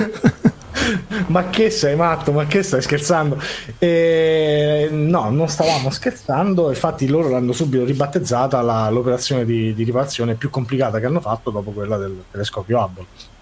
[1.27, 2.31] ma che sei matto?
[2.31, 3.43] Ma che stai scherzando?
[3.79, 6.69] E, no, non stavamo scherzando.
[6.69, 11.51] Infatti, loro l'hanno subito ribattezzata la, l'operazione di, di, riparazione più complicata che hanno fatto
[11.51, 13.35] dopo quella del telescopio Hubble.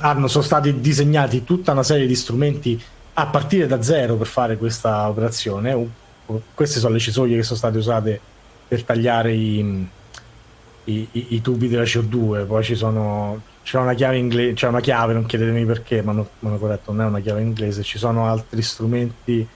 [0.00, 2.82] Hanno, sono stati disegnati tutta una serie di strumenti
[3.14, 6.02] a partire da zero per fare questa operazione.
[6.54, 8.20] Queste sono le cisoie che sono state usate
[8.66, 9.88] per tagliare i,
[10.84, 12.46] i, i, tubi della CO2.
[12.46, 16.26] Poi ci sono c'è una chiave inglese, c'è una chiave, non chiedetemi perché, ma non,
[16.40, 19.46] non, corretto, non è una chiave inglese, ci sono altri strumenti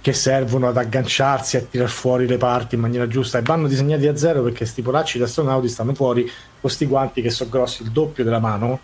[0.00, 4.04] che servono ad agganciarsi, a tirar fuori le parti in maniera giusta e vanno disegnati
[4.04, 7.82] da zero perché sti polacci di astronauti stanno fuori con questi guanti che sono grossi
[7.82, 8.78] il doppio della mano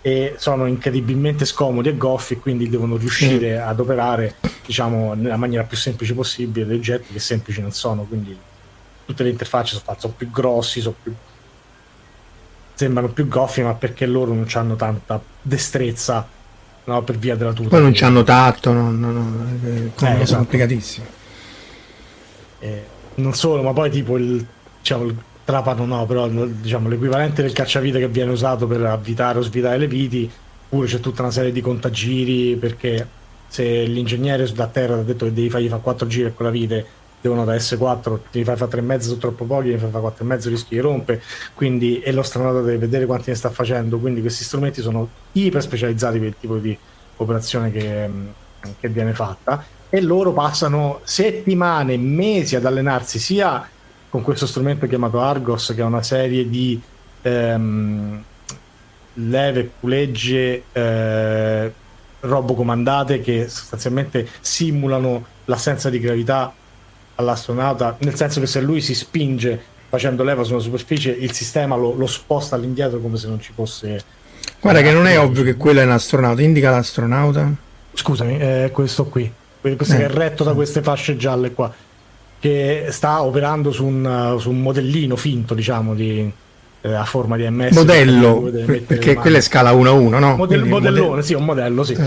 [0.00, 3.66] e sono incredibilmente scomodi e goffi quindi devono riuscire mm.
[3.66, 8.36] ad operare diciamo nella maniera più semplice possibile dei oggetti che semplici non sono quindi
[9.04, 11.12] tutte le interfacce sono, fatte, sono più grossi sono più
[12.78, 16.24] sembrano più goffi, ma perché loro non hanno tanta destrezza
[16.84, 17.70] no, per via della tuta.
[17.70, 20.36] Poi non ci hanno tatto, no, no, no, eh, eh, esatto.
[20.36, 21.06] complicatissimo.
[22.60, 22.84] Eh,
[23.16, 24.46] non solo, ma poi tipo il,
[24.78, 25.16] diciamo, il
[25.48, 29.86] trapano no, però diciamo, l'equivalente del cacciavite che viene usato per avvitare o svitare le
[29.86, 30.30] viti,
[30.68, 33.08] pure c'è tutta una serie di contagiri perché
[33.48, 36.86] se l'ingegnere da terra ha detto che devi fargli fare 4 giri con la vite
[37.18, 40.80] devono da S4 ti fai fare 3,5 sono troppo pochi fai fare 4,5 rischi di
[40.80, 41.22] rompe
[41.54, 43.98] quindi e lo stranauta deve vedere quanti ne sta facendo.
[43.98, 46.76] Quindi questi strumenti sono iper specializzati per il tipo di
[47.16, 48.10] operazione che,
[48.78, 49.64] che viene fatta.
[49.88, 53.66] E loro passano settimane, mesi ad allenarsi sia
[54.08, 56.80] con questo strumento chiamato Argos che è una serie di
[57.22, 58.22] ehm,
[59.14, 61.72] leve, pulegge eh,
[62.20, 66.52] robocomandate che sostanzialmente simulano l'assenza di gravità
[67.16, 71.94] all'astronauta, nel senso che se lui si spinge facendo leva sulla superficie il sistema lo,
[71.94, 74.04] lo sposta all'indietro come se non ci fosse
[74.60, 76.42] guarda che non è ovvio che quello è un astronauta.
[76.42, 77.50] Indica l'astronauta?
[77.92, 79.30] Scusami eh, questo qui.
[79.60, 79.98] Questo eh.
[79.98, 81.72] che è retto da queste fasce gialle qua
[82.40, 86.30] che sta operando su un, su un modellino finto diciamo di,
[86.80, 88.50] eh, a forma di MS modello
[88.86, 90.36] perché quella è scala 1 a 1 no?
[90.36, 92.06] Modell- modellone modell- sì un modello sì eh.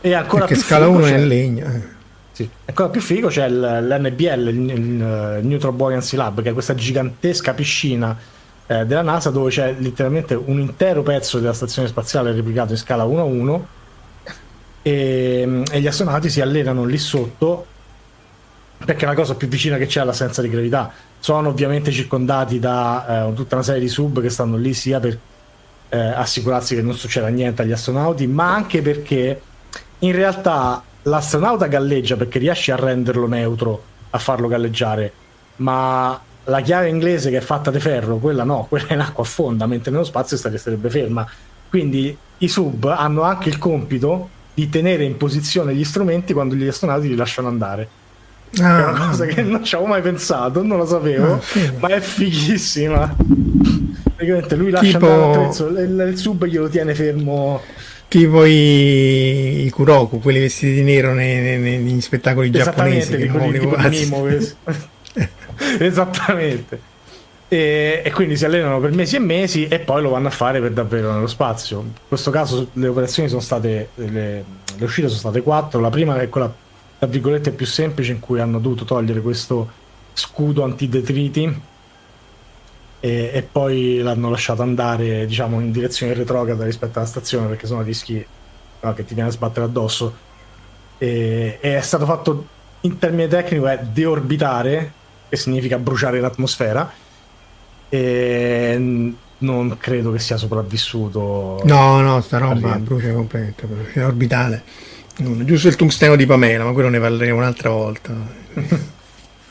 [0.00, 1.98] e ancora perché più scala 1 è in legno eh.
[2.32, 2.48] Sì.
[2.64, 8.16] Ancora più figo c'è l'NBL, il, il Neutral Buoyancy Lab, che è questa gigantesca piscina
[8.66, 13.04] eh, della NASA dove c'è letteralmente un intero pezzo della stazione spaziale replicato in scala
[13.04, 13.66] 1 a 1
[14.82, 17.66] e, e gli astronauti si allenano lì sotto
[18.84, 20.90] perché è la cosa più vicina che c'è all'assenza di gravità.
[21.18, 25.18] Sono ovviamente circondati da eh, tutta una serie di sub che stanno lì sia per
[25.90, 29.40] eh, assicurarsi che non succeda niente agli astronauti, ma anche perché
[29.98, 35.12] in realtà l'astronauta galleggia perché riesce a renderlo neutro, a farlo galleggiare,
[35.56, 39.66] ma la chiave inglese che è fatta di ferro, quella no, quella in acqua affonda,
[39.66, 41.28] mentre nello spazio starebbe ferma.
[41.68, 46.66] Quindi i sub hanno anche il compito di tenere in posizione gli strumenti quando gli
[46.66, 47.98] astronauti li lasciano andare.
[48.58, 51.40] Ah, è una cosa che non ci avevo mai pensato, non lo sapevo, ah,
[51.78, 53.16] ma è fighissima.
[54.14, 55.10] Praticamente lui lascia tipo...
[55.10, 57.62] andare l'attrezzo, il, il sub glielo tiene fermo
[58.10, 64.36] tipo i, i Kuroku, quelli vestiti di nero nei, nei, negli spettacoli giapponesi che muovono
[65.78, 66.88] Esattamente.
[67.46, 70.60] E, e, quindi si allenano per mesi e mesi e poi lo vanno a fare
[70.60, 71.80] per davvero nello spazio.
[71.80, 74.44] In questo caso le operazioni sono state, le,
[74.76, 75.80] le uscite sono state quattro.
[75.80, 76.52] La prima è quella,
[77.00, 79.70] tra virgolette, più semplice in cui hanno dovuto togliere questo
[80.12, 81.60] scudo antidetriti
[83.00, 87.80] e, e poi l'hanno lasciato andare diciamo in direzione retrograda rispetto alla stazione perché sono
[87.80, 88.22] rischi
[88.80, 90.14] no, che ti viene a sbattere addosso.
[90.98, 92.46] E, e è stato fatto
[92.82, 94.92] in termini tecnico è deorbitare,
[95.30, 96.92] che significa bruciare l'atmosfera
[97.88, 101.62] e non credo che sia sopravvissuto.
[101.64, 104.62] No, no, sta roba brucia completamente, è orbitale.
[105.44, 108.12] Giusto il tungsteno di Pamela, ma quello ne parleremo un'altra volta.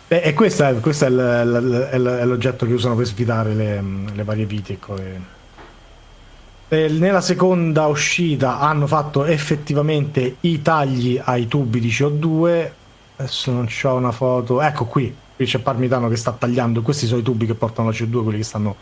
[0.09, 3.53] Beh, e questo è, questo è, l, è, l, è, l'oggetto che usano per sfidare
[3.53, 4.80] le, le varie viti.
[6.70, 6.89] E...
[6.89, 12.72] nella seconda uscita hanno fatto effettivamente i tagli ai tubi di CO2.
[13.17, 14.61] Adesso non c'ho una foto.
[14.61, 16.82] Ecco qui, qui c'è Parmitano che sta tagliando.
[16.82, 18.76] Questi sono i tubi che portano la CO2, quelli che stanno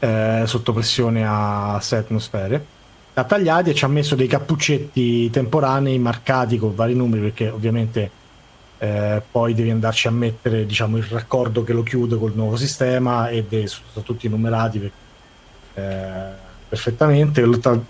[0.00, 2.66] eh, sotto pressione a 6 atmosfere.
[3.14, 8.10] Ha tagliati e ci ha messo dei cappuccetti temporanei marcati con vari numeri perché ovviamente
[8.78, 13.28] eh, poi devi andarci a mettere diciamo, il raccordo che lo chiude col nuovo sistema
[13.28, 14.90] è, sono tutti numerati per,
[15.74, 16.36] eh,
[16.68, 17.40] perfettamente.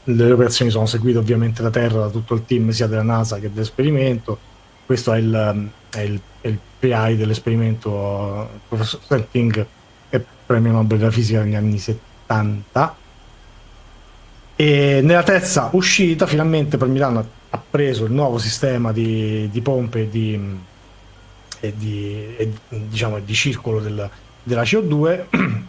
[0.04, 3.50] Le operazioni sono seguite ovviamente da terra da tutto il team sia della NASA che
[3.50, 4.38] dell'esperimento.
[4.84, 9.66] Questo è il, è il è il PI dell'esperimento il professor Setting
[10.10, 12.96] è premio Nobel della fisica negli anni 70
[14.56, 20.08] e nella terza uscita finalmente Parmitano ha preso il nuovo sistema di, di pompe e
[20.08, 20.58] di,
[21.60, 24.08] e di, e, diciamo, di circolo del,
[24.42, 25.24] della CO2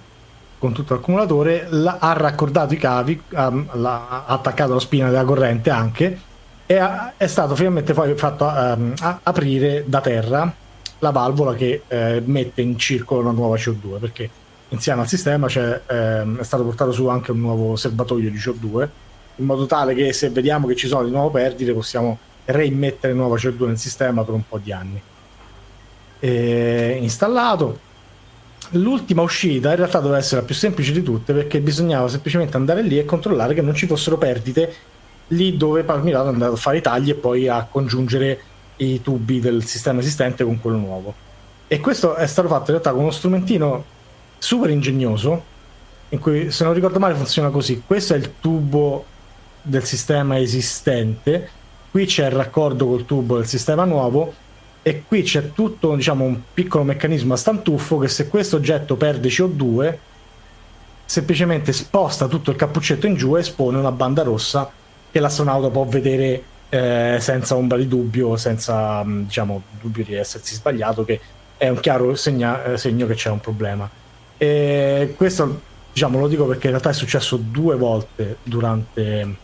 [0.57, 5.69] con tutto l'accumulatore la, ha raccordato i cavi ha, ha attaccato la spina della corrente
[5.69, 6.19] anche
[6.65, 10.53] e ha, è stato finalmente poi fatto um, aprire da terra
[10.99, 14.29] la valvola che eh, mette in circolo una nuova CO2 perché
[14.70, 18.88] insieme al sistema ehm, è stato portato su anche un nuovo serbatoio di CO2
[19.38, 23.36] in modo tale che se vediamo che ci sono di nuovo perdite possiamo reimmettere nuova
[23.36, 25.01] CO2 nel sistema per un po' di anni
[26.20, 27.80] e installato
[28.72, 32.82] l'ultima uscita in realtà doveva essere la più semplice di tutte perché bisognava semplicemente andare
[32.82, 34.93] lì e controllare che non ci fossero perdite
[35.30, 38.39] lì dove Parmilato è andato a fare i tagli e poi a congiungere
[38.78, 41.13] i tubi del sistema esistente con quello nuovo.
[41.68, 43.84] E questo è stato fatto in realtà con uno strumentino
[44.46, 45.43] super ingegnoso,
[46.10, 47.82] in cui se non ricordo male funziona così.
[47.86, 49.06] Questo è il tubo
[49.60, 51.50] del sistema esistente,
[51.89, 54.34] qui c'è il raccordo col tubo del sistema nuovo
[54.84, 59.30] e qui c'è tutto diciamo, un piccolo meccanismo a stantuffo che se questo oggetto perde
[59.30, 59.98] CO2
[61.06, 64.72] semplicemente sposta tutto il cappuccetto in giù e espone una banda rossa
[65.12, 70.54] che l'astronauta può vedere eh, senza ombra di dubbio, senza mm, diciamo, dubbio di essersi
[70.54, 71.20] sbagliato, che
[71.58, 73.89] è un chiaro segna, eh, segno che c'è un problema.
[74.38, 75.61] E questo
[75.95, 79.36] diciamo, lo dico perché in realtà è successo due volte durante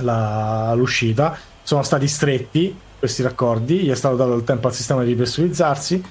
[0.00, 5.02] la, l'uscita, sono stati stretti questi raccordi, gli è stato dato il tempo al sistema
[5.02, 6.04] di ripressurizzarsi,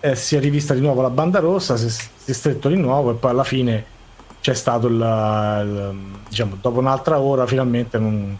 [0.00, 2.76] eh, si è rivista di nuovo la banda rossa, si è, si è stretto di
[2.76, 3.84] nuovo e poi alla fine
[4.40, 5.94] c'è stato il, il
[6.28, 8.38] diciamo, dopo un'altra ora finalmente non,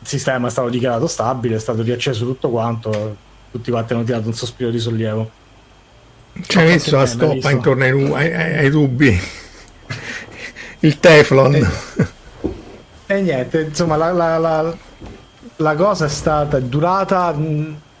[0.00, 3.16] il sistema è stato dichiarato stabile, è stato riacceso tutto quanto,
[3.52, 5.38] tutti quanti hanno tirato un sospiro di sollievo.
[6.46, 9.18] Ci hai messo la stoppa intorno ai, ai, ai, tubi,
[10.80, 11.54] il Teflon.
[11.54, 11.68] E,
[13.06, 14.76] e niente, insomma, la, la, la,
[15.56, 17.34] la, cosa è stata durata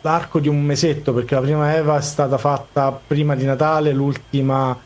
[0.02, 4.76] l'arco di un mesetto perché la prima Eva è stata fatta prima di Natale, l'ultima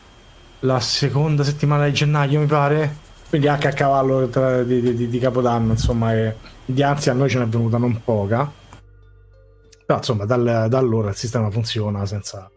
[0.59, 3.03] la seconda settimana di gennaio, mi pare.
[3.29, 6.35] Quindi anche a cavallo tra, di, di, di, Capodanno, insomma, e,
[6.65, 8.49] di anzi a noi ce n'è venuta non poca.
[9.85, 12.49] Però insomma, dal, da allora il sistema funziona senza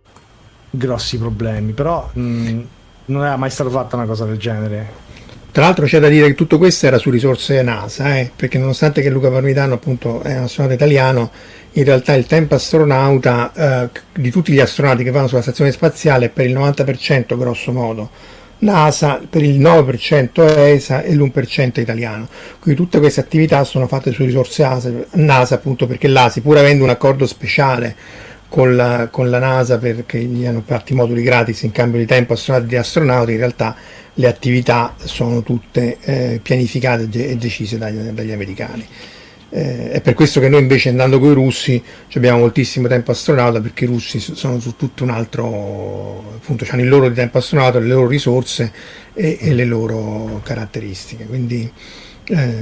[0.70, 1.72] grossi problemi.
[1.72, 2.60] Però mh,
[3.06, 5.06] non era mai stata fatta una cosa del genere.
[5.50, 9.02] Tra l'altro c'è da dire che tutto questo era su risorse NASA, eh, perché nonostante
[9.02, 11.30] che Luca Parmitano appunto è un astronauta italiano,
[11.72, 13.52] in realtà il tempo astronauta
[13.84, 17.72] eh, di tutti gli astronauti che vanno sulla stazione spaziale è per il 90% grosso
[17.72, 18.10] modo
[18.60, 22.28] NASA, per il 9% ESA e l'1% italiano.
[22.58, 26.84] Quindi tutte queste attività sono fatte su risorse NASA, NASA appunto perché l'ASI, pur avendo
[26.84, 27.94] un accordo speciale
[28.49, 32.32] con la, con la NASA perché gli hanno fatti moduli gratis in cambio di tempo
[32.32, 33.76] astronauti di astronauti, in realtà
[34.14, 38.86] le attività sono tutte eh, pianificate e decise dagli, dagli americani.
[39.51, 41.82] Eh, è per questo che noi invece andando con i russi
[42.14, 46.88] abbiamo moltissimo tempo astronauta perché i russi sono su tutto un altro appunto hanno il
[46.88, 48.70] loro tempo astronauta, le loro risorse
[49.14, 51.70] e, e le loro caratteristiche quindi
[52.26, 52.57] eh,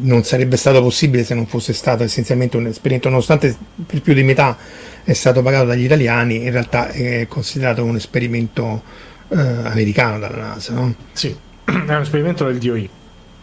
[0.00, 4.22] non sarebbe stato possibile se non fosse stato essenzialmente un esperimento nonostante per più di
[4.22, 4.56] metà
[5.04, 8.82] è stato pagato dagli italiani in realtà è considerato un esperimento
[9.28, 10.94] eh, americano dalla NASA no?
[11.12, 11.28] sì,
[11.64, 12.90] è un esperimento del DOI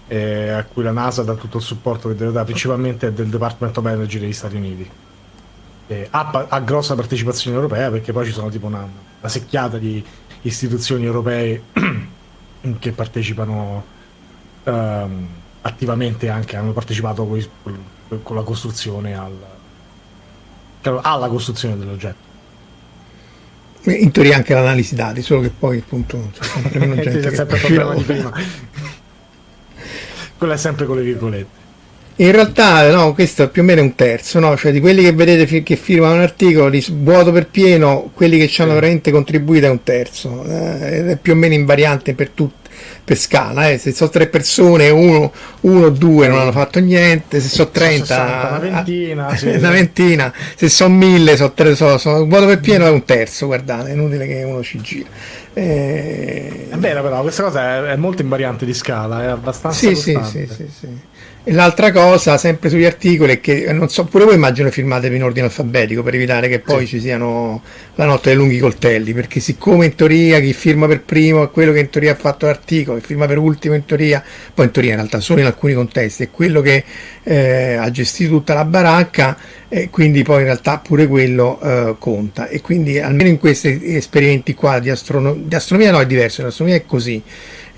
[0.08, 3.78] eh, a cui la NASA dà tutto il supporto che deve dare, principalmente del Department
[3.78, 4.89] of Energy degli Stati Uniti.
[5.89, 8.80] Eh, ha, ha, grossa partecipazione europea perché poi ci sono tipo una,
[9.20, 10.03] una secchiata di
[10.41, 11.64] istituzioni europee
[12.80, 13.86] che partecipano
[14.64, 15.28] ehm,
[15.62, 17.45] attivamente anche, hanno partecipato con,
[18.22, 19.36] con la costruzione al,
[21.01, 22.25] alla costruzione dell'oggetto.
[23.83, 27.21] In teoria anche l'analisi dati, solo che poi appunto c'è sempre meno gente.
[27.21, 28.31] c'è sempre il problema di prima.
[30.38, 31.65] Quella è sempre con le virgolette.
[32.19, 34.57] In realtà, no, questo è più o meno un terzo, no?
[34.57, 38.39] Cioè di quelli che vedete fi- che firmano un articolo, di vuoto per pieno, quelli
[38.39, 40.43] che ci hanno veramente contribuito è un terzo.
[40.43, 42.66] Eh, è più o meno invariante per tutti
[43.03, 43.78] per scala, eh.
[43.78, 48.47] se sono tre persone, uno, o due non hanno fatto niente, se sono 30, 60,
[48.47, 52.89] una ventina, sì, una ventina, se sono mille, so, so, so, vuoto per pieno è
[52.89, 55.07] un terzo, guardate, è inutile che uno ci gira.
[55.53, 56.67] Eh...
[56.69, 59.78] È vero però, questa cosa è, è molto invariante di scala, è abbastanza...
[59.78, 60.88] Sì, sì, sì, sì, sì.
[61.50, 65.24] E l'altra cosa, sempre sugli articoli, è che non so, pure voi immagino firmatevi in
[65.24, 66.95] ordine alfabetico per evitare che poi sì.
[66.95, 67.62] ci siano
[67.95, 71.72] la notte dei lunghi coltelli, perché siccome in teoria chi firma per primo è quello
[71.72, 74.22] che in teoria ha fatto l'articolo, chi firma per ultimo in teoria,
[74.54, 76.84] poi in teoria in realtà solo in alcuni contesti, è quello che
[77.24, 79.38] eh, ha gestito tutta la baracca
[79.70, 82.50] e quindi poi in realtà pure quello eh, conta.
[82.50, 86.78] E quindi almeno in questi esperimenti qua di, astrono- di astronomia no è diverso, l'astronomia
[86.78, 87.24] è così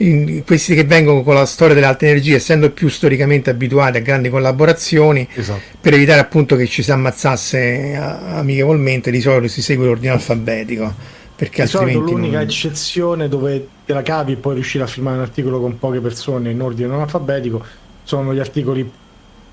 [0.02, 4.02] in questi che vengono con la storia delle alte energie, essendo più storicamente abituati a
[4.02, 5.62] grandi collaborazioni, esatto.
[5.80, 11.18] per evitare appunto che ci si ammazzasse amichevolmente, di solito si segue l'ordine alfabetico.
[11.36, 12.46] Perché di solito l'unica non...
[12.46, 16.52] eccezione dove te la cavi e puoi riuscire a firmare un articolo con poche persone
[16.52, 17.64] in ordine non alfabetico
[18.04, 18.92] sono gli articoli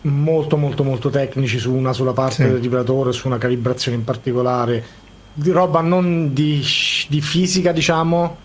[0.02, 2.50] molto molto molto tecnici su una sola parte sì.
[2.50, 4.84] del vibratore, su una calibrazione in particolare,
[5.32, 6.62] di roba non di,
[7.08, 8.36] di fisica diciamo,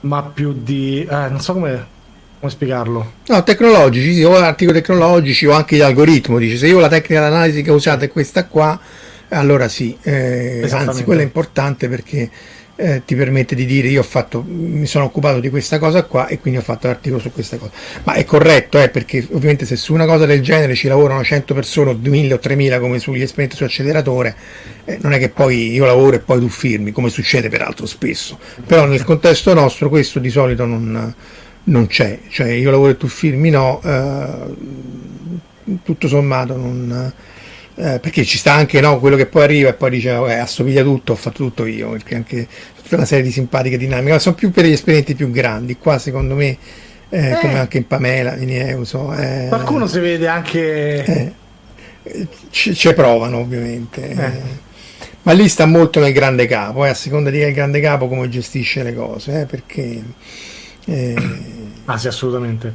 [0.00, 1.06] ma più di...
[1.08, 1.86] Eh, non so come,
[2.38, 3.12] come spiegarlo.
[3.26, 6.38] No, tecnologici, sì, o articoli tecnologici o anche di algoritmo.
[6.38, 8.78] Dice, se io la tecnica d'analisi che usate è questa qua,
[9.28, 12.30] allora sì, eh, anzi quella è importante perché
[12.76, 16.26] eh, ti permette di dire io ho fatto, mi sono occupato di questa cosa qua
[16.26, 17.72] e quindi ho fatto l'articolo su questa cosa.
[18.04, 21.54] Ma è corretto, eh, perché ovviamente se su una cosa del genere ci lavorano 100
[21.54, 24.36] persone o 2000 o 3000 come sugli esperimenti su acceleratore,
[24.84, 28.38] eh, non è che poi io lavoro e poi tu firmi, come succede peraltro spesso.
[28.66, 31.14] Però nel contesto nostro questo di solito non,
[31.64, 34.54] non c'è, cioè io lavoro e tu firmi no, eh,
[35.82, 37.12] tutto sommato non
[37.78, 40.82] eh, perché ci sta anche no, quello che poi arriva e poi dice eh, assomiglia
[40.82, 42.48] tutto, ho fatto tutto io, perché anche
[42.82, 45.98] tutta una serie di simpatiche dinamiche, ma sono più per gli esperimenti più grandi, qua
[45.98, 46.56] secondo me,
[47.10, 47.38] eh, eh.
[47.38, 49.12] come anche in Pamela, in Euso.
[49.14, 51.04] Eh, Qualcuno si vede anche...
[51.04, 54.54] Eh, ci provano ovviamente.
[55.22, 58.28] Ma lì sta molto nel grande capo, a seconda di che il grande capo come
[58.28, 60.02] gestisce le cose, perché...
[61.84, 62.72] ah sì, assolutamente.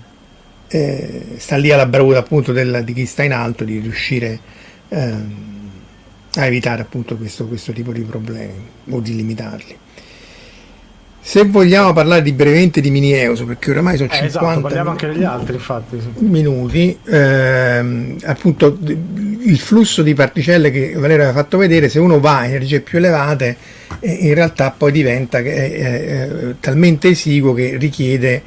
[1.38, 4.60] sta lì alla bravura appunto del, di chi sta in alto di riuscire
[4.92, 5.50] ehm,
[6.36, 9.78] a evitare appunto questo, questo tipo di problemi o di limitarli.
[11.24, 15.24] Se vogliamo parlare di brevemente di mini EUSO, perché oramai sono eh, 50 esatto, degli
[15.24, 16.24] altri, infatti, sì.
[16.24, 22.40] minuti, ehm, appunto il flusso di particelle che Valerio aveva fatto vedere, se uno va
[22.40, 23.56] a energie più elevate,
[24.00, 28.42] e in realtà poi diventa eh, eh, talmente esiguo che richiede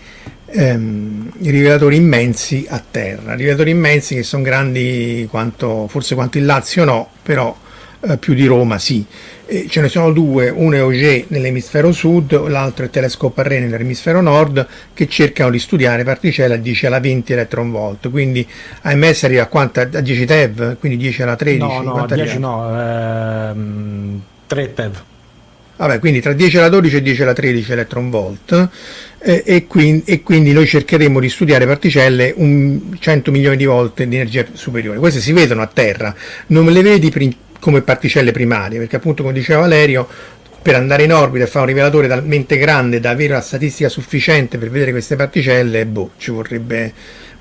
[0.46, 6.84] ehm, rivelatori immensi a terra, rivelatori immensi che sono grandi quanto, forse quanto il Lazio
[6.84, 7.56] no, però
[8.00, 9.04] eh, più di Roma sì.
[9.46, 14.22] E ce ne sono due, uno è Auger nell'emisfero sud, l'altro è Telescope Array nell'emisfero
[14.22, 18.46] nord, che cercano di studiare particelle a 10 alla 20 electron volt, quindi
[18.82, 19.80] AMS arriva a quanto?
[19.80, 21.66] A 10 TeV, quindi 10 alla 13?
[21.66, 25.02] No, no, 10 no, ehm, 3 TeV.
[25.76, 28.68] Vabbè, quindi tra 10 alla 12 e 10 alla 13 electron volt
[29.26, 34.06] eh, e, quindi, e, quindi, noi cercheremo di studiare particelle un 100 milioni di volte
[34.06, 34.98] di energia superiore.
[34.98, 36.14] Queste si vedono a terra,
[36.48, 37.10] non le vedi
[37.58, 40.06] come particelle primarie, perché appunto come diceva Valerio,
[40.60, 44.58] per andare in orbita e fare un rivelatore talmente grande da avere una statistica sufficiente
[44.58, 46.92] per vedere queste particelle, boh, ci vorrebbe,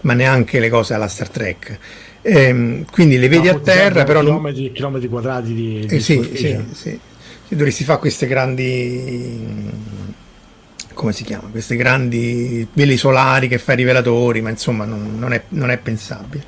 [0.01, 1.79] ma neanche le cose alla Star Trek.
[2.21, 4.21] Ehm, quindi le vedi no, a terra, però...
[4.21, 4.71] Chilometri, non...
[4.71, 6.99] chilometri quadrati di, di eh, sì, sì, sì.
[7.49, 9.69] Dovresti fare queste grandi
[10.93, 11.49] come si chiama?
[11.49, 15.77] Queste grandi veli solari che fa i rivelatori, ma insomma non, non, è, non è
[15.77, 16.43] pensabile.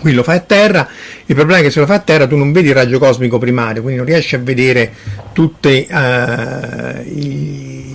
[0.00, 0.88] Qui lo fai a terra,
[1.26, 3.38] il problema è che se lo fai a terra tu non vedi il raggio cosmico
[3.38, 4.92] primario, quindi non riesci a vedere
[5.32, 7.88] tutte uh, i,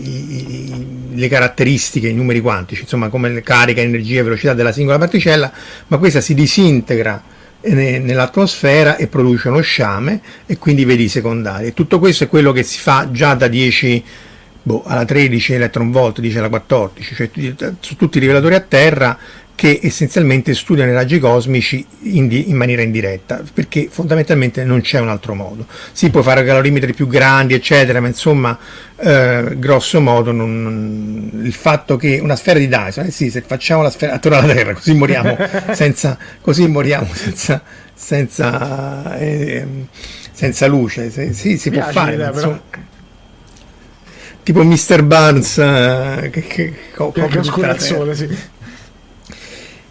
[1.13, 5.51] le caratteristiche, i numeri quantici, insomma come carica, energia, velocità della singola particella,
[5.87, 7.23] ma questa si disintegra
[7.61, 11.73] nell'atmosfera e produce uno sciame e quindi vedi i secondari.
[11.73, 14.03] Tutto questo è quello che si fa già da 10
[14.63, 17.15] boh, alla 13 electron volt, dice la 14,
[17.55, 19.17] cioè su tutti i rivelatori a terra
[19.55, 24.99] che essenzialmente studiano i raggi cosmici in, di, in, maniera indiretta, perché fondamentalmente non c'è
[24.99, 25.67] un altro modo.
[25.91, 28.57] Si può fare calorimetri più grandi, eccetera, ma insomma,
[28.97, 33.83] eh, grosso modo, non, il fatto che una sfera di Dyson, eh sì, se facciamo
[33.83, 35.37] la sfera attorno alla Terra, così moriamo
[35.71, 37.61] senza, così moriamo senza,
[37.93, 39.65] senza, eh,
[40.31, 42.15] senza luce, se, sì, si può fare.
[42.15, 42.31] Idea,
[44.43, 45.03] tipo Mr.
[45.03, 48.51] Barnes eh, che, che, co- che il sole, sì.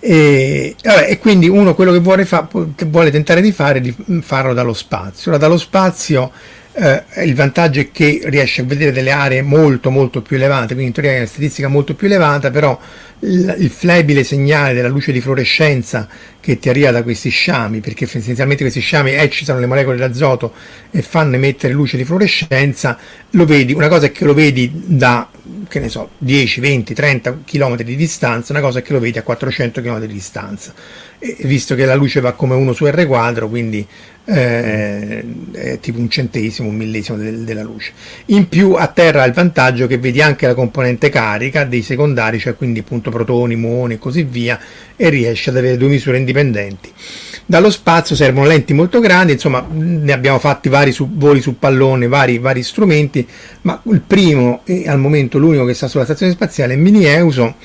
[0.04, 3.80] E, vabbè, e, quindi uno quello che vuole, fa, che vuole, tentare di fare è
[3.80, 5.30] di farlo dallo spazio.
[5.30, 6.32] Ora, dallo spazio
[6.74, 10.86] eh, il vantaggio è che riesce a vedere delle aree molto molto più elevate, quindi
[10.86, 12.78] in teoria è una statistica molto più elevata, però
[13.20, 16.08] il, il flebile segnale della luce di fluorescenza
[16.40, 20.54] che ti arriva da questi sciami, perché essenzialmente questi sciami eccitano le molecole d'azoto
[20.90, 22.98] e fanno emettere luce di fluorescenza,
[23.30, 25.28] lo vedi, una cosa è che lo vedi da
[25.72, 29.16] che ne so, 10, 20, 30 km di distanza, una cosa è che lo vedi
[29.16, 30.74] a 400 km di distanza.
[31.18, 33.86] E visto che la luce va come 1 su R quadro, quindi
[34.24, 37.92] eh, è tipo un centesimo, un millesimo del, della luce.
[38.26, 42.38] In più a terra ha il vantaggio che vedi anche la componente carica dei secondari,
[42.38, 44.58] cioè quindi appunto protoni, muoni e così via,
[44.96, 46.90] e riesci ad avere due misure indipendenti.
[47.44, 52.06] Dallo spazio servono lenti molto grandi, insomma ne abbiamo fatti vari su, voli su pallone,
[52.06, 53.26] vari, vari strumenti,
[53.62, 57.56] ma il primo e al momento l'unico che sta sulla stazione spaziale è Mini Euso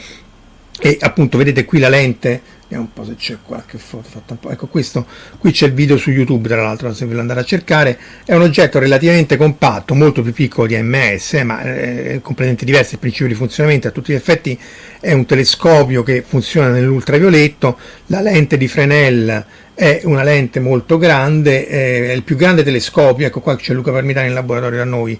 [0.79, 4.39] e appunto vedete qui la lente Vediamo un po' se c'è qualche foto fatta un
[4.39, 4.51] po'.
[4.51, 5.07] Ecco questo,
[5.37, 7.97] qui c'è il video su YouTube, tra l'altro, se volete andare a cercare.
[8.25, 12.99] È un oggetto relativamente compatto, molto più piccolo di AMS, ma è completamente diverso il
[12.99, 13.87] principio di funzionamento.
[13.87, 14.59] A tutti gli effetti
[14.99, 17.79] è un telescopio che funziona nell'ultravioletto.
[18.07, 23.27] La lente di Fresnel è una lente molto grande, è il più grande telescopio.
[23.27, 25.17] Ecco qua c'è Luca Parmitani in laboratorio da noi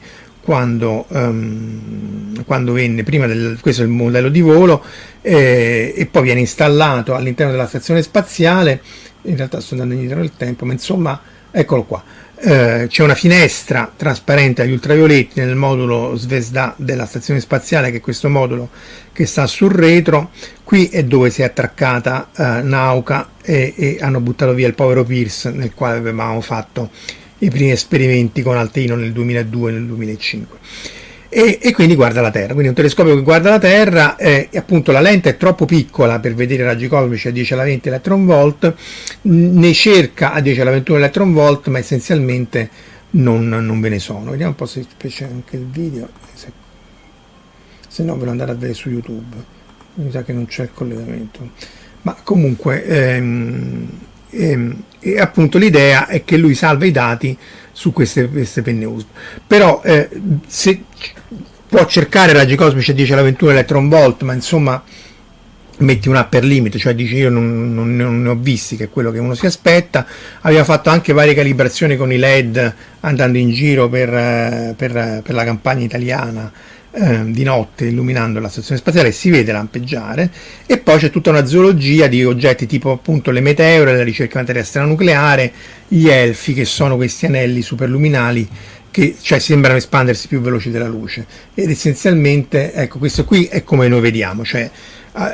[0.47, 4.81] quando, um, quando venne, prima del, questo è il modello di volo,
[5.21, 8.81] eh, e poi viene installato all'interno della stazione spaziale,
[9.23, 11.19] in realtà sto andando indietro nel tempo, ma insomma,
[11.51, 12.01] eccolo qua,
[12.37, 18.01] eh, c'è una finestra trasparente agli ultravioletti nel modulo Svezda della stazione spaziale, che è
[18.01, 18.69] questo modulo
[19.11, 20.29] che sta sul retro,
[20.63, 25.03] qui è dove si è attraccata eh, Nauka e, e hanno buttato via il povero
[25.03, 26.89] Pierce nel quale avevamo fatto
[27.39, 30.57] i primi esperimenti con Alteino nel 2002 e nel 2005.
[31.29, 34.93] E, e, quindi guarda la Terra, quindi un telescopio che guarda la Terra eh, appunto
[34.93, 38.73] la lente è troppo piccola per vedere raggi cosmici a 10 alla 20 electron volt,
[39.23, 42.69] ne cerca a 10 alla 21 electron volt, ma essenzialmente
[43.11, 44.31] non, non ve ne sono.
[44.31, 46.51] Vediamo un po' se c'è anche il video, se,
[47.87, 49.35] se no ve lo andate a vedere su YouTube,
[49.95, 51.49] mi sa che non c'è il collegamento.
[52.03, 53.89] Ma comunque ehm,
[54.29, 57.37] e, ehm, e, appunto l'idea è che lui salva i dati
[57.71, 59.07] su queste, queste penne USB.
[59.45, 60.09] Però eh,
[60.47, 60.83] se
[61.67, 64.81] può cercare raggi cosmici a 10 alla 21 electron volt, ma insomma
[65.79, 68.89] metti un upper limit, cioè dici io non, non, non, ne ho visti, che è
[68.89, 70.05] quello che uno si aspetta.
[70.41, 75.35] Abbiamo fatto anche varie calibrazioni con i LED andando in giro per, eh, per, per
[75.35, 76.51] la campagna italiana
[76.99, 80.31] eh, di notte illuminando la stazione spaziale si vede lampeggiare
[80.65, 84.43] e poi c'è tutta una zoologia di oggetti tipo appunto le meteore, la ricerca
[84.83, 85.51] nucleare,
[85.87, 88.47] gli elfi che sono questi anelli superluminali
[88.89, 91.25] che cioè, sembrano espandersi più veloci della luce.
[91.53, 94.69] Ed essenzialmente ecco questo qui è come noi vediamo cioè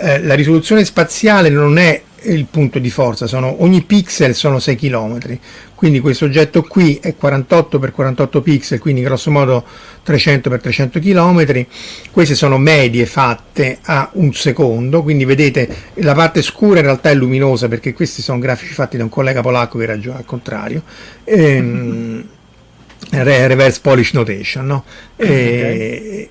[0.02, 4.76] eh, la risoluzione spaziale non è il punto di forza, sono, ogni pixel sono 6
[4.76, 5.40] km,
[5.76, 9.64] quindi questo oggetto qui è 48 x 48 pixel, quindi grosso modo
[10.04, 11.66] 300 x 300 km,
[12.12, 17.14] queste sono medie fatte a un secondo, quindi vedete la parte scura in realtà è
[17.14, 20.84] luminosa perché questi sono grafici fatti da un collega polacco che ragiona al contrario.
[21.26, 22.24] Ehm,
[23.10, 24.84] reverse polish notation, no?
[25.16, 26.30] Okay.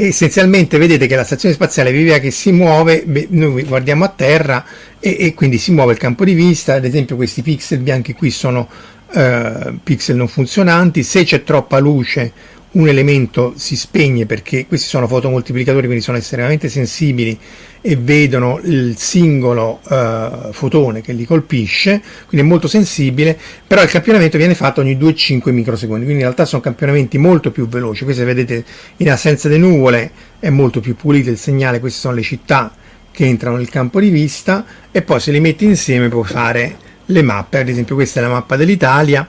[0.00, 4.64] Essenzialmente vedete che la stazione spaziale via che si muove, noi guardiamo a terra
[5.00, 8.30] e, e, quindi si muove il campo di vista, ad esempio questi pixel bianchi qui
[8.30, 8.68] sono
[9.12, 12.32] eh, pixel non funzionanti, se c'è troppa luce
[12.78, 17.38] un elemento si spegne perché questi sono fotomoltiplicatori, quindi sono estremamente sensibili
[17.80, 23.88] e vedono il singolo uh, fotone che li colpisce, quindi è molto sensibile, però il
[23.88, 28.04] campionamento viene fatto ogni 2-5 microsecondi, quindi in realtà sono campionamenti molto più veloci.
[28.04, 28.64] Queste vedete
[28.98, 32.72] in assenza di nuvole è molto più pulito il segnale, queste sono le città
[33.10, 36.76] che entrano nel campo di vista e poi se li metti insieme puoi fare
[37.06, 39.28] le mappe, ad esempio questa è la mappa dell'Italia,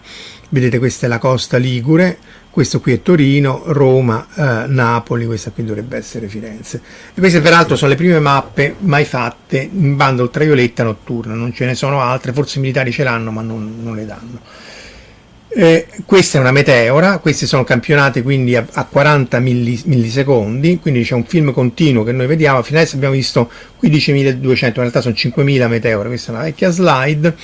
[0.49, 2.17] vedete questa è la costa Ligure,
[2.49, 6.81] questo qui è Torino, Roma, eh, Napoli, questa qui dovrebbe essere Firenze.
[7.13, 11.65] E queste peraltro sono le prime mappe mai fatte in banda ultravioletta notturna, non ce
[11.65, 14.39] ne sono altre, forse i militari ce l'hanno ma non, non le danno.
[15.51, 21.15] Eh, questa è una meteora, queste sono campionate quindi a, a 40 millisecondi, quindi c'è
[21.15, 23.49] un film continuo che noi vediamo, fino adesso abbiamo visto
[23.81, 27.35] 15.200, in realtà sono 5.000 meteore, questa è una vecchia slide,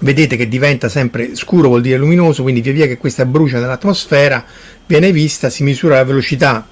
[0.00, 4.44] vedete che diventa sempre scuro vuol dire luminoso quindi via via che questa brucia nell'atmosfera
[4.86, 6.66] viene vista si misura la velocità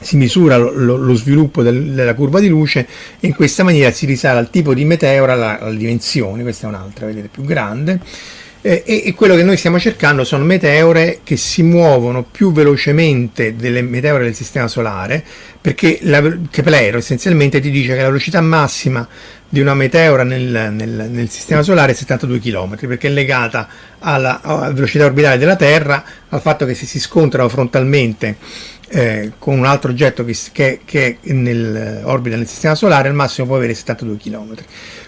[0.00, 2.86] si misura lo, lo, sviluppo del, della curva di luce
[3.20, 6.68] e in questa maniera si risale al tipo di meteora alla, alla dimensione questa è
[6.68, 8.00] un'altra vedete più grande.
[8.66, 13.56] Eh, e, e, quello che noi stiamo cercando sono meteore che si muovono più velocemente
[13.56, 15.22] delle meteore del sistema solare
[15.60, 19.06] perché la, Keplero essenzialmente ti dice che la velocità massima
[19.54, 23.68] di una meteora nel, nel, nel, sistema solare è 72 km perché è legata
[24.00, 28.36] alla, alla, velocità orbitale della Terra, al fatto che se si scontrano frontalmente
[28.88, 33.56] eh, con un altro oggetto che, che, che nell'orbita nel sistema solare al massimo può
[33.56, 34.54] avere 72 km.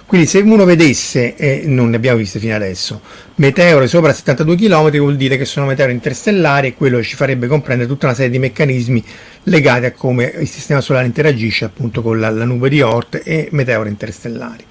[0.06, 3.00] Quindi se uno vedesse, e non ne abbiamo viste fino adesso,
[3.36, 7.88] meteore sopra 72 km vuol dire che sono meteore interstellari e quello ci farebbe comprendere
[7.88, 9.04] tutta una serie di meccanismi
[9.44, 13.48] legati a come il sistema solare interagisce appunto con la, la nube di Oort e
[13.50, 14.64] meteore interstellari.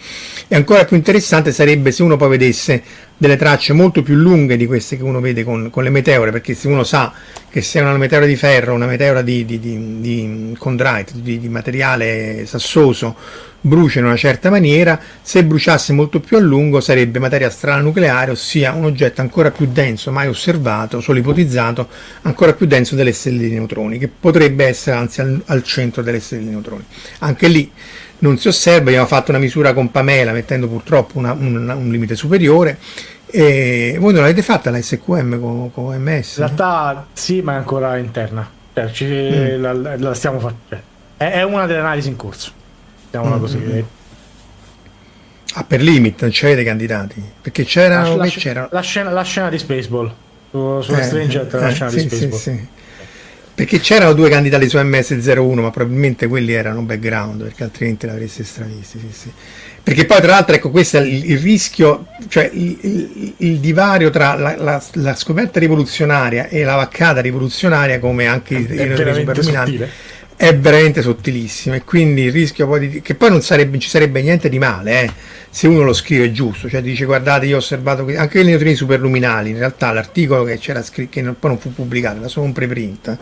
[0.47, 2.82] E ancora più interessante sarebbe se uno poi vedesse
[3.18, 6.53] delle tracce molto più lunghe di queste che uno vede con, con le meteore, perché
[6.53, 7.13] se uno sa
[7.49, 11.47] che è una meteora di ferro, una meteora di, di, di, di chondrite, di, di
[11.47, 13.16] materiale sassoso,
[13.61, 18.32] brucia in una certa maniera, se bruciasse molto più a lungo sarebbe materia strana nucleare,
[18.32, 21.88] ossia un oggetto ancora più denso, mai osservato, solo ipotizzato,
[22.24, 26.20] ancora più denso delle stelle di neutroni, che potrebbe essere anzi al, al centro delle
[26.20, 26.84] stelle di neutroni.
[27.20, 27.72] Anche lì
[28.20, 32.16] non si osserva, abbiamo fatto una misura con Pamela mettendo purtroppo una, un, un, limite
[32.16, 32.78] superiore.
[33.28, 36.38] E voi non l'avete fatta la SQM con, con OMS?
[36.38, 38.49] In realtà sì, ma è ancora interna.
[38.74, 39.61] Cioè, ci, mm.
[39.61, 40.63] la, la, stiamo facendo.
[40.70, 40.82] Cioè,
[41.18, 42.51] è, è, una delle analisi in corso.
[43.03, 43.39] Mettiamola mm.
[43.39, 43.57] così.
[43.57, 43.80] Mm.
[45.53, 47.24] Ah, per limit non c'avete candidati?
[47.41, 48.16] Perché c'erano.
[48.16, 48.68] La, la, c'era...
[48.72, 50.13] la, scena, la scena di Spaceball.
[50.51, 52.39] Su, su eh, Stranger eh, la scena sì, di Spaceball.
[52.39, 52.68] Sì, sì.
[53.56, 58.99] Perché c'erano due candidati su MS01, ma probabilmente quelli erano background, perché altrimenti l'avreste stravisti.
[58.99, 59.32] Sì, sì.
[59.82, 64.10] Perché poi, tra l'altro, ecco, questo è il, il rischio, cioè il, il, il divario
[64.10, 69.86] tra la, la, la, scoperta rivoluzionaria e la vaccata rivoluzionaria, come anche i superluminanti,
[70.36, 71.75] è veramente sottilissimo.
[71.75, 75.01] E quindi il rischio poi di, che poi non sarebbe, ci sarebbe niente di male,
[75.01, 75.11] eh,
[75.49, 79.51] se uno lo scrive giusto, cioè dice guardate, io ho osservato anche i neutrini superluminali.
[79.51, 82.53] In realtà, l'articolo che c'era scritto, che non, poi non fu pubblicato, era solo un
[82.53, 83.17] preprint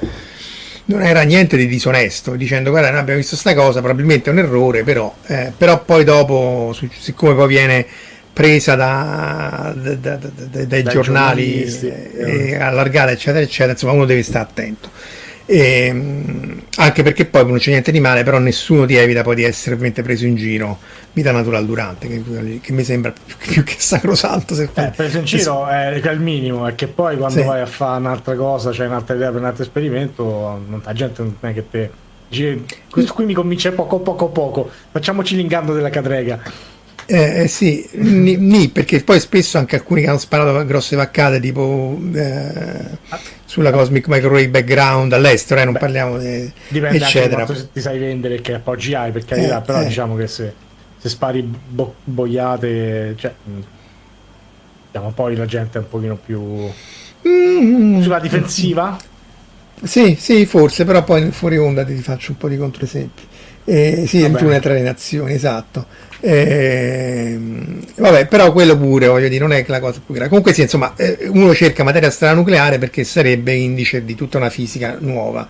[0.86, 4.40] non era niente di disonesto, dicendo guarda noi abbiamo visto sta cosa, probabilmente è un
[4.40, 7.86] errore, però, eh, però poi dopo, siccome poi viene
[8.34, 14.44] presa da, da, da, dai, dai giornali eh, allargata eccetera eccetera, insomma uno deve stare
[14.44, 14.90] attento.
[15.46, 19.36] E, ehm, anche perché poi non c'è niente di male, però nessuno ti evita poi
[19.36, 20.80] di essere ovviamente preso in giro
[21.14, 24.56] vita natural durante, che, che mi sembra più, più, che sacrosanto.
[24.56, 27.46] Se eh, preso in giro è, è il minimo, è che poi quando sì.
[27.46, 30.24] vai a fare un'altra cosa, cioè un'altra idea per un altro esperimento,
[30.68, 32.02] non, la gente non è che te.
[32.90, 34.68] Questo qui mi convince poco poco poco.
[34.90, 36.42] Facciamoci l'ingando della cadrega.
[37.06, 41.40] Eh, eh, sì, ni, ni, perché poi spesso anche alcuni che hanno sparato grosse vaccate
[41.40, 42.98] tipo eh,
[43.46, 47.46] sulla Cosmic Microwave Background all'estero, eh, non Beh, parliamo di diciamo eccetera.
[47.46, 49.86] quanto ti sai vendere che appoggi hai per carità, eh, però eh.
[49.86, 50.54] diciamo che se,
[50.98, 53.34] se spari bo- boiate, cioè,
[54.92, 56.72] diciamo, poi la gente è un pochino più
[57.28, 58.02] Mm.
[58.02, 58.98] Sulla difensiva?
[59.82, 63.24] Sì, sì, forse, però poi fuori onda ti faccio un po' di controesempi.
[63.66, 65.86] Eh, sì, il turno tra le nazioni, esatto.
[66.26, 67.38] Eh,
[67.98, 70.30] vabbè, però quello pure, voglio dire, non è la cosa più grave.
[70.30, 74.50] Comunque sì, insomma, eh, uno cerca materia strana nucleare perché sarebbe indice di tutta una
[74.50, 75.46] fisica nuova.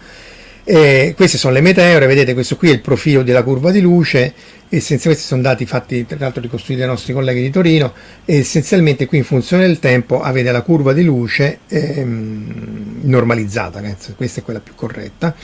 [0.63, 4.34] Eh, queste sono le meteore, vedete questo qui è il profilo della curva di luce
[4.76, 7.93] essenzialmente questi sono dati fatti tra l'altro ricostruiti dai nostri colleghi di Torino
[8.26, 13.82] e essenzialmente qui in funzione del tempo avete la curva di luce ehm, normalizzata
[14.16, 15.36] questa è quella più corretta.